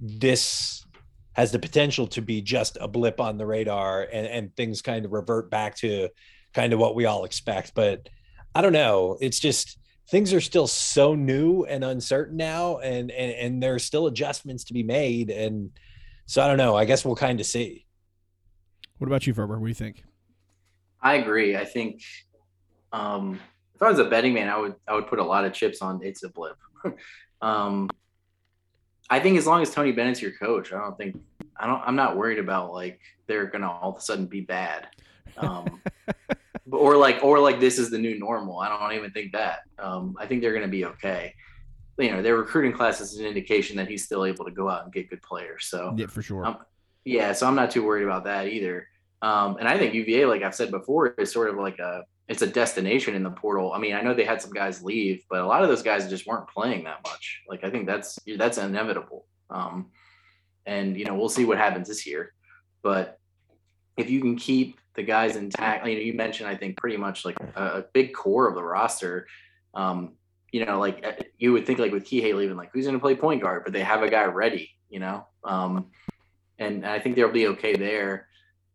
this 0.00 0.84
has 1.32 1.52
the 1.52 1.58
potential 1.58 2.06
to 2.06 2.22
be 2.22 2.40
just 2.40 2.78
a 2.80 2.88
blip 2.88 3.20
on 3.20 3.36
the 3.36 3.46
radar 3.46 4.02
and, 4.10 4.26
and 4.26 4.56
things 4.56 4.80
kind 4.80 5.04
of 5.04 5.12
revert 5.12 5.50
back 5.50 5.76
to 5.76 6.08
kind 6.54 6.72
of 6.72 6.78
what 6.78 6.94
we 6.94 7.04
all 7.04 7.24
expect. 7.24 7.72
But 7.74 8.08
I 8.54 8.62
don't 8.62 8.72
know. 8.72 9.18
It's 9.20 9.38
just 9.38 9.78
things 10.08 10.32
are 10.32 10.40
still 10.40 10.66
so 10.66 11.14
new 11.14 11.64
and 11.64 11.84
uncertain 11.84 12.36
now, 12.36 12.78
and 12.78 13.10
and, 13.10 13.32
and 13.32 13.62
there's 13.62 13.84
still 13.84 14.06
adjustments 14.06 14.64
to 14.64 14.72
be 14.72 14.82
made. 14.82 15.30
And 15.30 15.70
so 16.26 16.42
I 16.42 16.48
don't 16.48 16.58
know. 16.58 16.76
I 16.76 16.84
guess 16.84 17.04
we'll 17.04 17.16
kind 17.16 17.40
of 17.40 17.46
see. 17.46 17.86
What 18.98 19.06
about 19.06 19.26
you, 19.26 19.34
Ferber? 19.34 19.58
What 19.58 19.66
do 19.66 19.68
you 19.68 19.74
think? 19.74 20.04
I 21.00 21.14
agree. 21.14 21.56
I 21.56 21.64
think 21.64 22.02
um, 22.92 23.38
if 23.74 23.82
I 23.82 23.88
was 23.90 23.98
a 23.98 24.04
betting 24.04 24.34
man, 24.34 24.48
I 24.48 24.56
would 24.58 24.74
I 24.88 24.94
would 24.94 25.06
put 25.06 25.18
a 25.18 25.24
lot 25.24 25.44
of 25.44 25.52
chips 25.52 25.82
on 25.82 26.00
it's 26.02 26.22
a 26.22 26.28
blip. 26.28 26.56
um, 27.42 27.88
I 29.08 29.20
think 29.20 29.38
as 29.38 29.46
long 29.46 29.62
as 29.62 29.70
Tony 29.70 29.92
Bennett's 29.92 30.20
your 30.20 30.32
coach, 30.32 30.72
I 30.72 30.78
don't 30.78 30.96
think 30.96 31.20
I 31.56 31.66
don't 31.66 31.82
I'm 31.84 31.96
not 31.96 32.16
worried 32.16 32.38
about 32.38 32.72
like 32.72 33.00
they're 33.26 33.46
gonna 33.46 33.70
all 33.70 33.90
of 33.90 33.98
a 33.98 34.00
sudden 34.00 34.26
be 34.26 34.40
bad. 34.40 34.88
Um, 35.36 35.82
or 36.72 36.96
like 36.96 37.22
or 37.22 37.38
like 37.38 37.60
this 37.60 37.78
is 37.78 37.90
the 37.90 37.98
new 37.98 38.18
normal. 38.18 38.58
I 38.58 38.68
don't 38.68 38.92
even 38.94 39.10
think 39.12 39.32
that. 39.32 39.60
Um, 39.78 40.16
I 40.18 40.26
think 40.26 40.42
they're 40.42 40.54
gonna 40.54 40.68
be 40.68 40.86
okay. 40.86 41.34
You 41.98 42.10
know, 42.10 42.22
their 42.22 42.36
recruiting 42.36 42.72
class 42.72 43.00
is 43.00 43.18
an 43.18 43.26
indication 43.26 43.76
that 43.76 43.88
he's 43.88 44.04
still 44.04 44.24
able 44.24 44.44
to 44.44 44.50
go 44.50 44.68
out 44.68 44.84
and 44.84 44.92
get 44.92 45.08
good 45.08 45.22
players. 45.22 45.66
So 45.66 45.94
Yeah, 45.96 46.06
for 46.06 46.22
sure. 46.22 46.44
Um, 46.44 46.58
yeah, 47.04 47.32
so 47.32 47.46
I'm 47.46 47.54
not 47.54 47.70
too 47.70 47.84
worried 47.84 48.04
about 48.04 48.24
that 48.24 48.48
either. 48.48 48.88
Um, 49.22 49.56
and 49.58 49.68
I 49.68 49.78
think 49.78 49.94
UVA, 49.94 50.26
like 50.26 50.42
I've 50.42 50.54
said 50.54 50.70
before, 50.70 51.08
is 51.08 51.32
sort 51.32 51.48
of 51.48 51.56
like 51.56 51.78
a 51.78 52.04
it's 52.28 52.42
a 52.42 52.46
destination 52.46 53.14
in 53.14 53.22
the 53.22 53.30
portal. 53.30 53.72
I 53.72 53.78
mean, 53.78 53.94
I 53.94 54.00
know 54.00 54.12
they 54.12 54.24
had 54.24 54.42
some 54.42 54.50
guys 54.50 54.82
leave, 54.82 55.24
but 55.30 55.40
a 55.40 55.46
lot 55.46 55.62
of 55.62 55.68
those 55.68 55.82
guys 55.82 56.08
just 56.10 56.26
weren't 56.26 56.48
playing 56.48 56.84
that 56.84 57.00
much. 57.04 57.42
Like 57.48 57.64
I 57.64 57.70
think 57.70 57.86
that's 57.86 58.18
that's 58.36 58.58
inevitable. 58.58 59.26
Um, 59.48 59.90
and 60.66 60.96
you 60.96 61.04
know, 61.04 61.14
we'll 61.14 61.28
see 61.28 61.44
what 61.44 61.58
happens 61.58 61.88
this 61.88 62.06
year. 62.06 62.32
But 62.82 63.18
if 63.96 64.10
you 64.10 64.20
can 64.20 64.36
keep 64.36 64.78
the 64.94 65.02
guys 65.02 65.36
intact, 65.36 65.86
you 65.86 65.94
know, 65.94 66.00
you 66.00 66.14
mentioned 66.14 66.48
I 66.48 66.56
think 66.56 66.76
pretty 66.76 66.96
much 66.96 67.24
like 67.24 67.36
a, 67.54 67.62
a 67.62 67.84
big 67.92 68.12
core 68.12 68.48
of 68.48 68.54
the 68.54 68.64
roster. 68.64 69.26
Um, 69.74 70.14
you 70.56 70.64
know, 70.64 70.78
like 70.78 71.04
uh, 71.04 71.12
you 71.36 71.52
would 71.52 71.66
think 71.66 71.78
like 71.78 71.92
with 71.92 72.06
Kihei 72.06 72.34
leaving, 72.34 72.56
like 72.56 72.70
who's 72.72 72.86
going 72.86 72.96
to 72.96 73.00
play 73.00 73.14
point 73.14 73.42
guard, 73.42 73.62
but 73.62 73.74
they 73.74 73.82
have 73.82 74.02
a 74.02 74.08
guy 74.08 74.24
ready. 74.24 74.70
You 74.88 75.00
know, 75.00 75.26
um, 75.44 75.88
and 76.58 76.86
I 76.86 76.98
think 76.98 77.14
they'll 77.14 77.30
be 77.30 77.48
okay 77.48 77.76
there. 77.76 78.26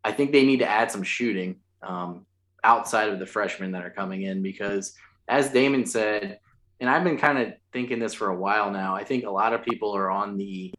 I 0.03 0.11
think 0.11 0.32
they 0.32 0.45
need 0.45 0.59
to 0.59 0.67
add 0.67 0.91
some 0.91 1.01
shooting 1.01 1.55
um, 1.82 2.27
outside 2.63 3.09
of 3.09 3.17
the 3.17 3.25
freshmen 3.25 3.71
that 3.71 3.84
are 3.84 3.89
coming 3.89 4.21
in 4.21 4.43
because, 4.43 4.93
as 5.27 5.49
Damon 5.49 5.88
said, 5.88 6.39
and 6.79 6.88
I've 6.88 7.03
been 7.03 7.17
kind 7.17 7.39
of 7.39 7.53
thinking 7.73 7.97
this 7.97 8.13
for 8.13 8.27
a 8.27 8.36
while 8.36 8.69
now. 8.69 8.95
I 8.95 9.03
think 9.03 9.25
a 9.25 9.32
lot 9.32 9.53
of 9.53 9.63
people 9.63 9.95
are 9.95 10.11
on 10.11 10.38
the, 10.38 10.71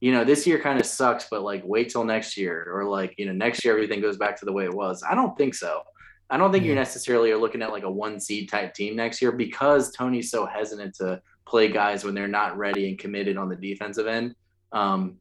you 0.00 0.12
know, 0.12 0.24
this 0.24 0.46
year 0.46 0.58
kind 0.58 0.80
of 0.80 0.86
sucks, 0.86 1.28
but 1.30 1.42
like 1.42 1.64
wait 1.66 1.90
till 1.90 2.04
next 2.04 2.38
year, 2.38 2.66
or 2.72 2.84
like 2.84 3.14
you 3.18 3.26
know, 3.26 3.32
next 3.32 3.62
year 3.62 3.74
everything 3.74 4.00
goes 4.00 4.16
back 4.16 4.38
to 4.38 4.46
the 4.46 4.52
way 4.52 4.64
it 4.64 4.72
was. 4.72 5.02
I 5.02 5.14
don't 5.14 5.36
think 5.36 5.54
so. 5.54 5.82
I 6.28 6.36
don't 6.36 6.52
think 6.52 6.64
you 6.64 6.74
necessarily 6.74 7.30
are 7.30 7.38
looking 7.38 7.62
at 7.62 7.70
like 7.70 7.84
a 7.84 7.90
one 7.90 8.18
seed 8.18 8.48
type 8.48 8.74
team 8.74 8.96
next 8.96 9.22
year 9.22 9.32
because 9.32 9.92
Tony's 9.92 10.30
so 10.30 10.44
hesitant 10.44 10.94
to 10.96 11.20
play 11.46 11.68
guys 11.68 12.04
when 12.04 12.14
they're 12.14 12.26
not 12.26 12.58
ready 12.58 12.88
and 12.88 12.98
committed 12.98 13.36
on 13.36 13.48
the 13.48 13.56
defensive 13.56 14.06
end. 14.06 14.34
Um, 14.72 15.18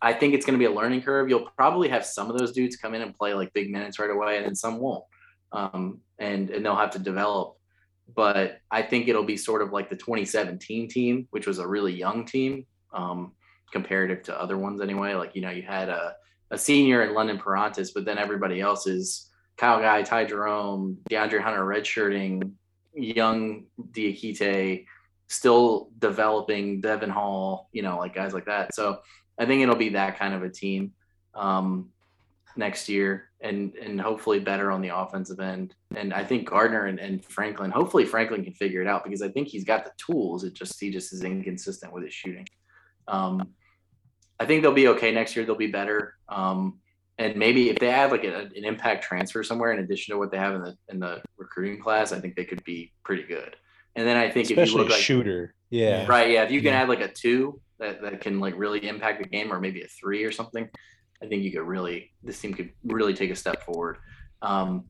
I 0.00 0.12
think 0.12 0.34
it's 0.34 0.44
going 0.46 0.58
to 0.58 0.62
be 0.62 0.70
a 0.70 0.74
learning 0.74 1.02
curve. 1.02 1.28
You'll 1.28 1.50
probably 1.56 1.88
have 1.88 2.04
some 2.04 2.30
of 2.30 2.38
those 2.38 2.52
dudes 2.52 2.76
come 2.76 2.94
in 2.94 3.02
and 3.02 3.16
play 3.16 3.34
like 3.34 3.52
big 3.52 3.70
minutes 3.70 3.98
right 3.98 4.10
away, 4.10 4.36
and 4.36 4.46
then 4.46 4.54
some 4.54 4.78
won't, 4.78 5.04
um, 5.52 6.00
and 6.18 6.50
and 6.50 6.64
they'll 6.64 6.76
have 6.76 6.92
to 6.92 6.98
develop. 6.98 7.56
But 8.14 8.60
I 8.70 8.82
think 8.82 9.08
it'll 9.08 9.24
be 9.24 9.36
sort 9.36 9.60
of 9.60 9.72
like 9.72 9.90
the 9.90 9.96
2017 9.96 10.88
team, 10.88 11.26
which 11.30 11.46
was 11.46 11.58
a 11.58 11.66
really 11.66 11.92
young 11.92 12.24
team, 12.24 12.64
um, 12.92 13.32
comparative 13.72 14.22
to 14.24 14.40
other 14.40 14.56
ones 14.56 14.80
anyway. 14.80 15.14
Like 15.14 15.34
you 15.34 15.42
know, 15.42 15.50
you 15.50 15.62
had 15.62 15.88
a 15.88 16.14
a 16.50 16.58
senior 16.58 17.02
in 17.02 17.14
London 17.14 17.38
Perrantes, 17.38 17.92
but 17.92 18.04
then 18.04 18.18
everybody 18.18 18.60
else 18.60 18.86
is 18.86 19.27
Kyle 19.58 19.80
Guy, 19.80 20.02
Ty 20.02 20.24
Jerome, 20.24 20.98
De'Andre 21.10 21.40
Hunter 21.40 21.64
redshirting, 21.64 22.52
young 22.94 23.64
Diakite, 23.90 24.86
still 25.28 25.90
developing 25.98 26.80
Devon 26.80 27.10
Hall, 27.10 27.68
you 27.72 27.82
know, 27.82 27.98
like 27.98 28.14
guys 28.14 28.32
like 28.32 28.46
that. 28.46 28.74
So 28.74 29.00
I 29.38 29.46
think 29.46 29.62
it'll 29.62 29.76
be 29.76 29.90
that 29.90 30.18
kind 30.18 30.32
of 30.32 30.42
a 30.42 30.48
team 30.48 30.92
um, 31.34 31.90
next 32.56 32.88
year, 32.88 33.30
and 33.40 33.74
and 33.74 34.00
hopefully 34.00 34.40
better 34.40 34.70
on 34.70 34.80
the 34.80 34.96
offensive 34.96 35.40
end. 35.40 35.74
And 35.94 36.14
I 36.14 36.24
think 36.24 36.48
Gardner 36.48 36.86
and, 36.86 36.98
and 36.98 37.24
Franklin, 37.24 37.70
hopefully 37.70 38.04
Franklin 38.04 38.44
can 38.44 38.54
figure 38.54 38.80
it 38.80 38.88
out 38.88 39.04
because 39.04 39.22
I 39.22 39.28
think 39.28 39.48
he's 39.48 39.64
got 39.64 39.84
the 39.84 39.92
tools. 39.98 40.44
It 40.44 40.54
just 40.54 40.78
he 40.80 40.90
just 40.90 41.12
is 41.12 41.24
inconsistent 41.24 41.92
with 41.92 42.04
his 42.04 42.14
shooting. 42.14 42.46
Um, 43.06 43.54
I 44.40 44.46
think 44.46 44.62
they'll 44.62 44.72
be 44.72 44.88
okay 44.88 45.12
next 45.12 45.34
year. 45.34 45.44
They'll 45.44 45.56
be 45.56 45.66
better. 45.66 46.14
Um, 46.28 46.78
and 47.18 47.36
maybe 47.36 47.68
if 47.68 47.78
they 47.78 47.90
add 47.90 48.10
like 48.12 48.24
a, 48.24 48.42
an 48.54 48.64
impact 48.64 49.04
transfer 49.04 49.42
somewhere 49.42 49.72
in 49.72 49.80
addition 49.80 50.14
to 50.14 50.18
what 50.18 50.30
they 50.30 50.38
have 50.38 50.54
in 50.54 50.62
the 50.62 50.76
in 50.88 51.00
the 51.00 51.22
recruiting 51.36 51.80
class, 51.80 52.12
I 52.12 52.20
think 52.20 52.36
they 52.36 52.44
could 52.44 52.62
be 52.64 52.92
pretty 53.04 53.24
good. 53.24 53.56
And 53.96 54.06
then 54.06 54.16
I 54.16 54.30
think 54.30 54.50
if 54.50 54.56
you 54.56 54.62
Especially 54.62 54.82
look 54.82 54.92
like 54.92 55.00
shooter. 55.00 55.54
Yeah. 55.70 56.06
Right. 56.06 56.30
Yeah. 56.30 56.44
If 56.44 56.52
you 56.52 56.60
can 56.60 56.72
Yeah. 56.72 56.82
add 56.82 56.88
like 56.88 57.00
a 57.00 57.08
two 57.08 57.60
that, 57.78 58.00
that 58.02 58.20
can 58.20 58.38
like 58.38 58.54
really 58.56 58.86
impact 58.86 59.22
the 59.22 59.28
game 59.28 59.52
or 59.52 59.60
maybe 59.60 59.82
a 59.82 59.88
three 59.88 60.24
or 60.24 60.30
something, 60.30 60.68
I 61.20 61.26
think 61.26 61.42
you 61.42 61.50
could 61.50 61.62
really, 61.62 62.12
this 62.22 62.40
team 62.40 62.54
could 62.54 62.70
really 62.84 63.12
take 63.14 63.30
a 63.30 63.36
step 63.36 63.64
forward. 63.64 63.98
Um, 64.40 64.84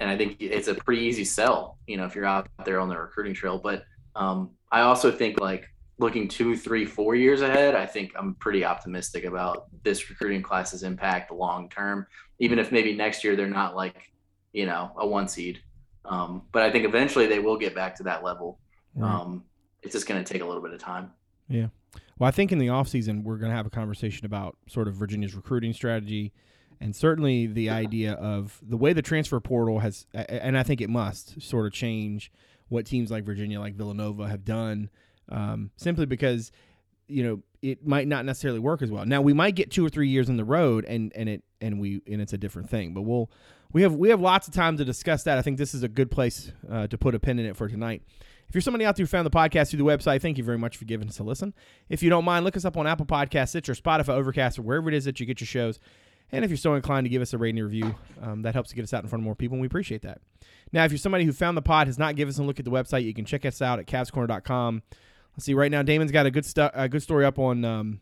and 0.00 0.10
I 0.10 0.16
think 0.16 0.36
it's 0.40 0.68
a 0.68 0.74
pretty 0.74 1.02
easy 1.02 1.24
sell, 1.24 1.78
you 1.86 1.96
know, 1.96 2.04
if 2.04 2.14
you're 2.14 2.24
out 2.24 2.48
there 2.64 2.80
on 2.80 2.88
the 2.88 2.98
recruiting 2.98 3.34
trail. 3.34 3.58
But 3.58 3.84
um, 4.16 4.50
I 4.72 4.80
also 4.80 5.12
think 5.12 5.40
like 5.40 5.68
looking 5.98 6.28
two, 6.28 6.56
three, 6.56 6.84
four 6.84 7.14
years 7.14 7.40
ahead, 7.40 7.74
I 7.74 7.86
think 7.86 8.12
I'm 8.16 8.34
pretty 8.34 8.64
optimistic 8.64 9.24
about 9.24 9.66
this 9.82 10.08
recruiting 10.08 10.42
class's 10.42 10.82
impact 10.82 11.32
long 11.32 11.68
term, 11.68 12.06
even 12.38 12.58
if 12.58 12.70
maybe 12.72 12.94
next 12.94 13.24
year 13.24 13.36
they're 13.36 13.48
not 13.48 13.74
like, 13.74 14.12
you 14.52 14.66
know, 14.66 14.92
a 14.96 15.06
one 15.06 15.28
seed. 15.28 15.60
Um, 16.04 16.42
but 16.52 16.62
I 16.62 16.70
think 16.70 16.84
eventually 16.84 17.26
they 17.26 17.38
will 17.38 17.58
get 17.58 17.74
back 17.74 17.96
to 17.96 18.02
that 18.04 18.22
level. 18.22 18.58
Right. 18.94 19.12
Um, 19.12 19.44
it's 19.82 19.92
just 19.92 20.06
going 20.06 20.22
to 20.22 20.32
take 20.32 20.42
a 20.42 20.46
little 20.46 20.62
bit 20.62 20.72
of 20.72 20.80
time. 20.80 21.10
Yeah. 21.48 21.68
Well, 22.18 22.28
I 22.28 22.30
think 22.30 22.52
in 22.52 22.58
the 22.58 22.68
offseason, 22.68 23.22
we're 23.22 23.36
going 23.36 23.50
to 23.50 23.56
have 23.56 23.66
a 23.66 23.70
conversation 23.70 24.26
about 24.26 24.56
sort 24.68 24.88
of 24.88 24.94
Virginia's 24.94 25.34
recruiting 25.34 25.72
strategy 25.72 26.32
and 26.80 26.94
certainly 26.94 27.46
the 27.46 27.70
idea 27.70 28.12
of 28.12 28.60
the 28.62 28.76
way 28.76 28.92
the 28.92 29.02
transfer 29.02 29.40
portal 29.40 29.80
has, 29.80 30.06
and 30.14 30.56
I 30.56 30.62
think 30.62 30.80
it 30.80 30.90
must 30.90 31.40
sort 31.42 31.66
of 31.66 31.72
change 31.72 32.30
what 32.68 32.86
teams 32.86 33.10
like 33.10 33.24
Virginia, 33.24 33.58
like 33.60 33.74
Villanova, 33.74 34.28
have 34.28 34.44
done 34.44 34.90
um, 35.30 35.70
simply 35.76 36.06
because, 36.06 36.52
you 37.06 37.22
know, 37.22 37.42
it 37.62 37.86
might 37.86 38.06
not 38.06 38.24
necessarily 38.24 38.60
work 38.60 38.82
as 38.82 38.90
well. 38.90 39.04
Now 39.04 39.20
we 39.20 39.32
might 39.32 39.54
get 39.54 39.70
two 39.70 39.84
or 39.84 39.88
three 39.88 40.08
years 40.08 40.28
in 40.28 40.36
the 40.36 40.44
road, 40.44 40.84
and 40.84 41.12
and 41.14 41.28
it 41.28 41.42
and 41.60 41.80
we 41.80 42.00
and 42.06 42.20
it's 42.20 42.32
a 42.32 42.38
different 42.38 42.70
thing. 42.70 42.94
But 42.94 43.02
we'll 43.02 43.30
we 43.72 43.82
have 43.82 43.94
we 43.94 44.10
have 44.10 44.20
lots 44.20 44.48
of 44.48 44.54
time 44.54 44.76
to 44.76 44.84
discuss 44.84 45.24
that. 45.24 45.38
I 45.38 45.42
think 45.42 45.58
this 45.58 45.74
is 45.74 45.82
a 45.82 45.88
good 45.88 46.10
place 46.10 46.52
uh, 46.70 46.86
to 46.86 46.98
put 46.98 47.14
a 47.14 47.18
pin 47.18 47.38
in 47.38 47.46
it 47.46 47.56
for 47.56 47.68
tonight. 47.68 48.02
If 48.48 48.54
you're 48.54 48.62
somebody 48.62 48.86
out 48.86 48.96
there 48.96 49.04
who 49.04 49.08
found 49.08 49.26
the 49.26 49.30
podcast 49.30 49.70
through 49.70 49.78
the 49.78 49.84
website, 49.84 50.22
thank 50.22 50.38
you 50.38 50.44
very 50.44 50.56
much 50.56 50.78
for 50.78 50.86
giving 50.86 51.08
us 51.08 51.18
a 51.18 51.22
listen. 51.22 51.52
If 51.90 52.02
you 52.02 52.08
don't 52.08 52.24
mind, 52.24 52.46
look 52.46 52.56
us 52.56 52.64
up 52.64 52.78
on 52.78 52.86
Apple 52.86 53.04
Podcasts, 53.04 53.50
Stitcher, 53.50 53.74
Spotify, 53.74 54.10
Overcast, 54.10 54.58
or 54.58 54.62
wherever 54.62 54.88
it 54.88 54.94
is 54.94 55.04
that 55.04 55.20
you 55.20 55.26
get 55.26 55.40
your 55.40 55.46
shows. 55.46 55.78
And 56.32 56.44
if 56.44 56.50
you're 56.50 56.56
so 56.56 56.74
inclined 56.74 57.04
to 57.04 57.10
give 57.10 57.20
us 57.20 57.34
a 57.34 57.38
rating 57.38 57.62
review, 57.62 57.94
um, 58.22 58.42
that 58.42 58.54
helps 58.54 58.70
to 58.70 58.76
get 58.76 58.82
us 58.82 58.94
out 58.94 59.02
in 59.02 59.08
front 59.08 59.20
of 59.20 59.24
more 59.24 59.34
people, 59.34 59.56
and 59.56 59.60
we 59.60 59.66
appreciate 59.66 60.02
that. 60.02 60.20
Now, 60.72 60.84
if 60.84 60.92
you're 60.92 60.98
somebody 60.98 61.24
who 61.24 61.32
found 61.32 61.56
the 61.56 61.62
pod, 61.62 61.88
has 61.88 61.98
not 61.98 62.16
given 62.16 62.30
us 62.30 62.38
a 62.38 62.42
look 62.42 62.58
at 62.58 62.64
the 62.64 62.70
website, 62.70 63.04
you 63.04 63.14
can 63.14 63.24
check 63.24 63.44
us 63.44 63.60
out 63.60 63.78
at 63.78 63.86
cavscorner.com. 63.86 64.82
Let's 65.38 65.46
see, 65.46 65.54
right 65.54 65.70
now, 65.70 65.82
Damon's 65.82 66.10
got 66.10 66.26
a 66.26 66.32
good, 66.32 66.44
stu- 66.44 66.68
a 66.74 66.88
good 66.88 67.00
story 67.00 67.24
up 67.24 67.38
on 67.38 67.64
um, 67.64 68.00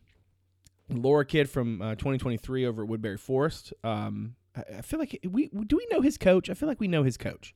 Lora 0.89 1.27
Kid 1.27 1.51
from 1.51 1.83
uh, 1.83 1.91
2023 1.97 2.65
over 2.65 2.83
at 2.83 2.89
Woodberry 2.89 3.21
Forest. 3.21 3.75
Um, 3.85 4.37
I, 4.57 4.79
I 4.79 4.81
feel 4.81 4.99
like 4.99 5.21
we 5.31 5.49
do 5.67 5.77
we 5.77 5.87
know 5.91 6.01
his 6.01 6.17
coach? 6.17 6.49
I 6.49 6.55
feel 6.55 6.67
like 6.67 6.81
we 6.81 6.89
know 6.89 7.03
his 7.03 7.19
coach. 7.19 7.55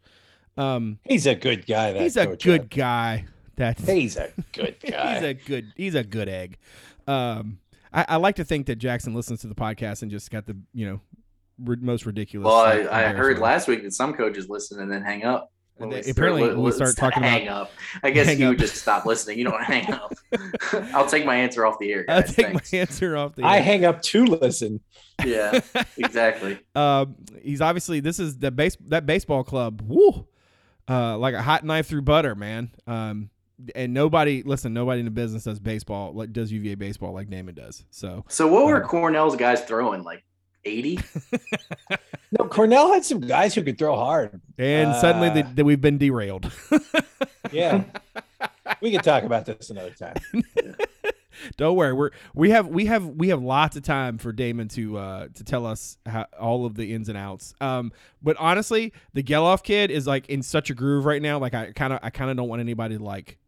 Um, 0.59 0.99
He's 1.05 1.25
a 1.27 1.35
good 1.35 1.67
guy. 1.67 1.95
That 1.95 2.03
he's 2.03 2.19
a 2.19 2.27
good 2.37 2.61
Ed. 2.61 2.69
guy. 2.69 3.25
That's 3.57 3.83
He's 3.87 4.19
a 4.19 4.31
good 4.53 4.77
guy. 4.87 5.15
he's 5.15 5.23
a 5.23 5.33
good 5.33 5.73
he's 5.77 5.95
a 5.95 6.05
good 6.05 6.29
egg. 6.29 6.59
Um, 7.07 7.61
I, 7.91 8.05
I 8.07 8.17
like 8.17 8.37
to 8.37 8.45
think 8.45 8.67
that 8.67 8.77
Jackson 8.77 9.15
listens 9.15 9.41
to 9.41 9.47
the 9.47 9.55
podcast 9.55 10.03
and 10.03 10.11
just 10.11 10.31
got 10.31 10.45
the 10.45 10.59
you 10.75 10.85
know 10.85 11.01
ri- 11.59 11.79
most 11.81 12.05
ridiculous. 12.05 12.45
Well, 12.45 12.55
I, 12.61 13.05
I 13.05 13.05
heard 13.15 13.39
last 13.39 13.67
week 13.67 13.83
that 13.85 13.95
some 13.95 14.13
coaches 14.13 14.51
listen 14.51 14.79
and 14.79 14.93
then 14.93 15.01
hang 15.03 15.25
up. 15.25 15.51
When 15.81 15.89
And 15.89 15.97
we 15.97 16.03
they- 16.03 16.11
apparently 16.11 16.43
start, 16.43 16.57
when 16.57 16.65
we 16.67 16.73
start 16.73 16.97
talking 16.97 17.19
about- 17.23 17.31
hang 17.31 17.49
up. 17.49 17.73
I 18.03 18.11
guess 18.11 18.27
hang 18.27 18.39
you 18.39 18.47
up. 18.47 18.51
would 18.51 18.59
just 18.59 18.77
stop 18.77 19.07
listening. 19.07 19.39
You 19.39 19.45
don't 19.45 19.63
hang 19.63 19.91
up. 19.91 20.13
I'll 20.93 21.07
take 21.07 21.25
my 21.25 21.37
answer 21.37 21.65
off 21.65 21.79
the 21.79 21.91
air. 21.91 22.05
I'll 22.07 22.23
take 22.23 22.49
Thanks. 22.49 22.73
my 22.73 22.79
answer 22.81 23.17
off 23.17 23.35
the. 23.35 23.43
Air. 23.43 23.49
I 23.49 23.57
hang 23.61 23.87
up 23.87 24.03
to 24.03 24.25
listen. 24.27 24.81
Yeah, 25.25 25.61
exactly. 25.97 26.59
um, 26.75 27.17
he's 27.43 27.61
obviously 27.63 28.01
this 28.01 28.21
is 28.21 28.37
the 28.39 28.51
base 28.51 28.77
that 28.89 29.07
baseball 29.07 29.43
club. 29.43 29.81
Woo, 29.87 30.27
uh, 30.89 31.17
like 31.17 31.35
a 31.35 31.41
hot 31.43 31.65
knife 31.65 31.87
through 31.89 32.03
butter, 32.03 32.35
man. 32.35 32.71
Um, 32.87 33.31
and 33.75 33.93
nobody 33.95 34.43
listen, 34.43 34.73
nobody 34.75 35.01
in 35.01 35.05
the 35.07 35.11
business 35.11 35.45
does 35.45 35.59
baseball 35.59 36.13
like 36.15 36.33
does 36.33 36.53
UVA 36.53 36.75
baseball 36.75 37.13
like 37.15 37.31
Damon 37.31 37.55
does. 37.55 37.85
So 37.91 38.25
So 38.29 38.47
what 38.49 38.67
were 38.67 38.83
Um, 38.83 38.89
Cornell's 38.89 39.37
guys 39.37 39.63
throwing? 39.63 40.03
Like 40.03 40.25
80? 40.65 40.99
No, 42.39 42.45
Cornell 42.47 42.93
had 42.93 43.05
some 43.05 43.19
guys 43.21 43.57
who 43.57 43.63
could 43.65 43.77
throw 43.77 43.97
hard. 43.97 44.41
and 44.57 44.95
suddenly 45.01 45.29
Uh, 45.31 45.35
that 45.35 45.57
that 45.57 45.65
we've 45.65 45.81
been 45.81 45.99
derailed. 45.99 46.51
Yeah. 47.53 47.83
we 48.81 48.93
can 48.93 49.01
talk 49.03 49.25
about 49.25 49.47
this 49.47 49.71
another 49.71 49.91
time. 49.91 50.15
Don't 51.57 51.75
worry, 51.75 51.93
we're 51.93 52.11
we 52.35 52.51
have 52.51 52.69
we 52.69 52.85
have 52.87 53.05
we 53.05 53.29
have 53.31 53.43
lots 53.43 53.75
of 53.77 53.83
time 53.83 54.19
for 54.19 54.31
Damon 54.31 54.69
to 54.69 54.97
uh 54.99 55.29
to 55.35 55.43
tell 55.43 55.67
us 55.67 55.97
how, 56.07 56.27
all 56.39 56.67
of 56.67 56.75
the 56.77 56.93
ins 56.95 57.09
and 57.09 57.19
outs. 57.19 57.53
Um, 57.61 57.91
but 58.23 58.37
honestly, 58.39 58.93
the 59.15 59.25
Gelof 59.25 59.65
kid 59.65 59.91
is 59.91 60.07
like 60.07 60.29
in 60.29 60.43
such 60.43 60.71
a 60.71 60.75
groove 60.75 61.07
right 61.07 61.21
now. 61.23 61.39
Like 61.41 61.55
I 61.55 61.73
kind 61.73 61.93
of 61.93 61.99
I 62.03 62.11
kind 62.11 62.31
of 62.31 62.37
don't 62.37 62.49
want 62.49 62.61
anybody 62.61 62.97
to 62.99 63.03
like 63.03 63.39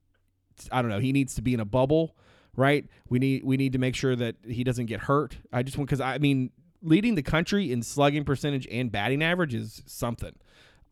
I 0.73 0.83
don't 0.83 0.91
know. 0.91 0.99
He 0.99 1.13
needs 1.13 1.35
to 1.37 1.43
be 1.43 1.55
in 1.55 1.61
a 1.61 1.65
bubble, 1.67 2.17
right? 2.57 2.85
We 3.09 3.21
need 3.21 3.45
we 3.45 3.57
need 3.57 3.75
to 3.75 3.79
make 3.79 3.95
sure 3.95 4.17
that 4.17 4.37
he 4.45 4.65
doesn't 4.65 4.87
get 4.87 5.01
hurt. 5.01 5.37
I 5.53 5.63
just 5.63 5.79
want 5.79 5.89
because 5.89 6.01
I 6.01 6.19
mean 6.19 6.51
leading 6.83 7.15
the 7.15 7.23
country 7.23 7.73
in 7.73 7.83
slugging 7.83 8.25
percentage 8.25 8.67
and 8.71 8.91
batting 8.91 9.23
average 9.23 9.55
is 9.55 9.83
something. 9.87 10.35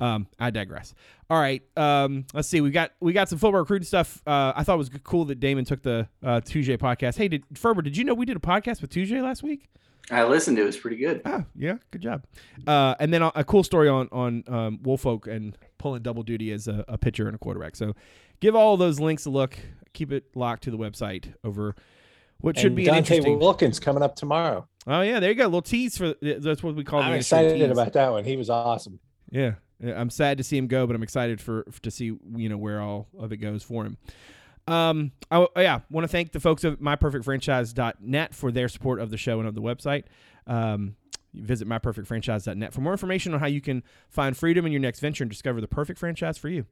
Um, 0.00 0.28
I 0.38 0.50
digress. 0.50 0.94
All 1.28 1.38
right, 1.38 1.62
um, 1.76 2.24
let's 2.32 2.48
see. 2.48 2.62
We 2.62 2.70
got 2.70 2.92
we 3.00 3.12
got 3.12 3.28
some 3.28 3.38
football 3.38 3.60
recruiting 3.60 3.86
stuff. 3.86 4.22
Uh, 4.26 4.52
I 4.56 4.64
thought 4.64 4.74
it 4.74 4.78
was 4.78 4.90
cool 5.04 5.26
that 5.26 5.40
Damon 5.40 5.66
took 5.66 5.82
the 5.82 6.08
uh, 6.24 6.40
Tuesday 6.40 6.78
podcast. 6.78 7.18
Hey, 7.18 7.28
did 7.28 7.44
Ferber? 7.54 7.82
Did 7.82 7.96
you 7.98 8.04
know 8.04 8.14
we 8.14 8.24
did 8.24 8.36
a 8.36 8.40
podcast 8.40 8.80
with 8.80 8.90
Tuesday 8.90 9.20
last 9.20 9.42
week? 9.42 9.68
I 10.10 10.24
listened 10.24 10.56
to 10.56 10.62
it. 10.62 10.64
It 10.64 10.66
was 10.66 10.76
pretty 10.78 10.96
good. 10.96 11.20
Oh, 11.24 11.44
yeah, 11.54 11.74
good 11.90 12.00
job. 12.00 12.24
Uh, 12.66 12.94
and 12.98 13.12
then 13.12 13.22
a, 13.22 13.30
a 13.36 13.44
cool 13.44 13.62
story 13.62 13.88
on 13.88 14.08
on 14.10 14.42
um, 14.48 14.78
Woolfolk 14.82 15.26
and 15.26 15.56
pulling 15.78 16.02
double 16.02 16.22
duty 16.22 16.50
as 16.50 16.66
a, 16.66 16.84
a 16.88 16.96
pitcher 16.98 17.26
and 17.26 17.34
a 17.34 17.38
quarterback. 17.38 17.76
So, 17.76 17.94
give 18.40 18.56
all 18.56 18.76
those 18.78 18.98
links 18.98 19.26
a 19.26 19.30
look. 19.30 19.58
Keep 19.92 20.12
it 20.12 20.24
locked 20.34 20.62
to 20.64 20.70
the 20.70 20.78
website 20.78 21.34
over 21.44 21.76
what 22.40 22.56
should 22.56 22.68
And 22.68 22.76
be 22.76 22.88
an 22.88 22.94
Dante. 22.94 23.20
Wilkins 23.36 23.78
coming 23.78 24.02
up 24.02 24.16
tomorrow. 24.16 24.66
Oh 24.86 25.00
yeah, 25.02 25.20
there 25.20 25.30
you 25.30 25.36
go. 25.36 25.44
A 25.44 25.46
little 25.46 25.62
tease 25.62 25.96
for 25.98 26.14
that's 26.20 26.62
what 26.62 26.74
we 26.74 26.84
call. 26.84 27.00
I'm 27.00 27.14
excited 27.14 27.58
tease. 27.58 27.70
about 27.70 27.92
that 27.92 28.10
one. 28.10 28.24
He 28.24 28.36
was 28.36 28.50
awesome. 28.50 29.00
Yeah, 29.30 29.54
Yeah, 29.78 30.00
I'm 30.00 30.10
sad 30.10 30.38
to 30.38 30.44
see 30.44 30.56
him 30.56 30.66
go, 30.66 30.86
but 30.86 30.96
I'm 30.96 31.02
excited 31.02 31.40
for 31.40 31.64
to 31.82 31.90
see 31.90 32.16
you 32.36 32.48
know 32.48 32.56
where 32.56 32.80
all 32.80 33.08
of 33.18 33.32
it 33.32 33.38
goes 33.38 33.62
for 33.62 33.84
him. 33.84 33.96
Um, 34.66 35.12
I, 35.30 35.46
yeah, 35.56 35.80
want 35.90 36.04
to 36.04 36.08
thank 36.08 36.32
the 36.32 36.40
folks 36.40 36.64
of 36.64 36.78
myperfectfranchise.net 36.80 38.34
for 38.34 38.52
their 38.52 38.68
support 38.68 39.00
of 39.00 39.10
the 39.10 39.16
show 39.16 39.38
and 39.40 39.48
of 39.48 39.54
the 39.54 39.62
website. 39.62 40.04
Um, 40.46 40.96
visit 41.34 41.68
myperfectfranchise.net 41.68 42.72
for 42.72 42.80
more 42.80 42.92
information 42.92 43.34
on 43.34 43.40
how 43.40 43.46
you 43.46 43.60
can 43.60 43.82
find 44.08 44.36
freedom 44.36 44.66
in 44.66 44.72
your 44.72 44.80
next 44.80 45.00
venture 45.00 45.24
and 45.24 45.30
discover 45.30 45.60
the 45.60 45.68
perfect 45.68 45.98
franchise 45.98 46.38
for 46.38 46.48
you. 46.48 46.66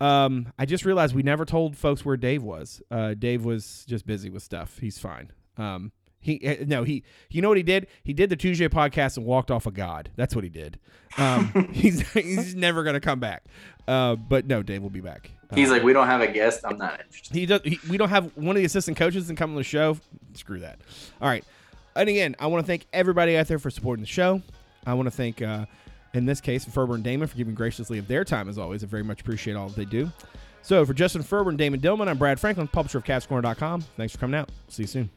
Um, 0.00 0.52
I 0.58 0.66
just 0.66 0.84
realized 0.84 1.14
we 1.14 1.22
never 1.22 1.44
told 1.44 1.76
folks 1.76 2.04
where 2.04 2.16
Dave 2.16 2.42
was. 2.42 2.82
Uh, 2.90 3.14
Dave 3.14 3.44
was 3.44 3.84
just 3.88 4.06
busy 4.06 4.28
with 4.28 4.42
stuff. 4.42 4.78
He's 4.78 4.98
fine. 4.98 5.32
Um, 5.56 5.92
he 6.20 6.44
eh, 6.44 6.64
no 6.66 6.82
he 6.82 7.04
you 7.30 7.42
know 7.42 7.48
what 7.48 7.56
he 7.56 7.62
did? 7.62 7.86
He 8.02 8.12
did 8.12 8.30
the 8.30 8.36
Tuesday 8.36 8.68
podcast 8.68 9.16
and 9.16 9.26
walked 9.26 9.50
off 9.50 9.66
a 9.66 9.70
god. 9.70 10.10
That's 10.16 10.34
what 10.34 10.44
he 10.44 10.50
did. 10.50 10.78
Um, 11.18 11.68
he's 11.72 12.00
he's 12.12 12.54
never 12.54 12.82
gonna 12.84 13.00
come 13.00 13.20
back. 13.20 13.44
Uh, 13.86 14.16
but 14.16 14.46
no, 14.46 14.62
Dave 14.62 14.82
will 14.82 14.90
be 14.90 15.00
back. 15.00 15.30
He's 15.54 15.68
Uh, 15.70 15.74
like, 15.74 15.82
we 15.84 15.92
don't 15.92 16.08
have 16.08 16.20
a 16.20 16.26
guest. 16.26 16.60
I'm 16.64 16.76
not 16.76 17.00
interested. 17.00 17.36
he 17.36 17.46
does. 17.46 17.60
He, 17.64 17.78
we 17.88 17.96
don't 17.96 18.08
have 18.08 18.36
one 18.36 18.56
of 18.56 18.56
the 18.56 18.64
assistant 18.64 18.96
coaches 18.96 19.28
and 19.28 19.38
come 19.38 19.50
on 19.50 19.56
the 19.56 19.62
show. 19.62 19.96
Screw 20.34 20.58
that. 20.60 20.80
All 21.20 21.28
right. 21.28 21.44
And 21.94 22.08
again, 22.08 22.34
I 22.40 22.48
want 22.48 22.64
to 22.64 22.66
thank 22.66 22.86
everybody 22.92 23.36
out 23.36 23.46
there 23.46 23.60
for 23.60 23.70
supporting 23.70 24.02
the 24.02 24.08
show. 24.08 24.42
I 24.84 24.94
want 24.94 25.06
to 25.06 25.10
thank, 25.12 25.40
uh, 25.40 25.66
in 26.14 26.26
this 26.26 26.40
case, 26.40 26.64
Ferber 26.64 26.96
and 26.96 27.04
Damon 27.04 27.28
for 27.28 27.36
giving 27.36 27.54
graciously 27.54 27.98
of 27.98 28.08
their 28.08 28.24
time 28.24 28.48
as 28.48 28.58
always. 28.58 28.82
I 28.82 28.86
very 28.88 29.04
much 29.04 29.20
appreciate 29.20 29.54
all 29.54 29.68
that 29.68 29.76
they 29.76 29.84
do. 29.84 30.10
So 30.66 30.84
for 30.84 30.94
Justin 30.94 31.22
Ferber 31.22 31.50
and 31.50 31.56
Damon 31.56 31.78
Dillman, 31.78 32.08
I'm 32.08 32.18
Brad 32.18 32.40
Franklin, 32.40 32.66
publisher 32.66 32.98
of 32.98 33.04
CavsCorner.com. 33.04 33.82
Thanks 33.96 34.14
for 34.14 34.18
coming 34.18 34.34
out. 34.34 34.48
See 34.66 34.82
you 34.82 34.88
soon. 34.88 35.10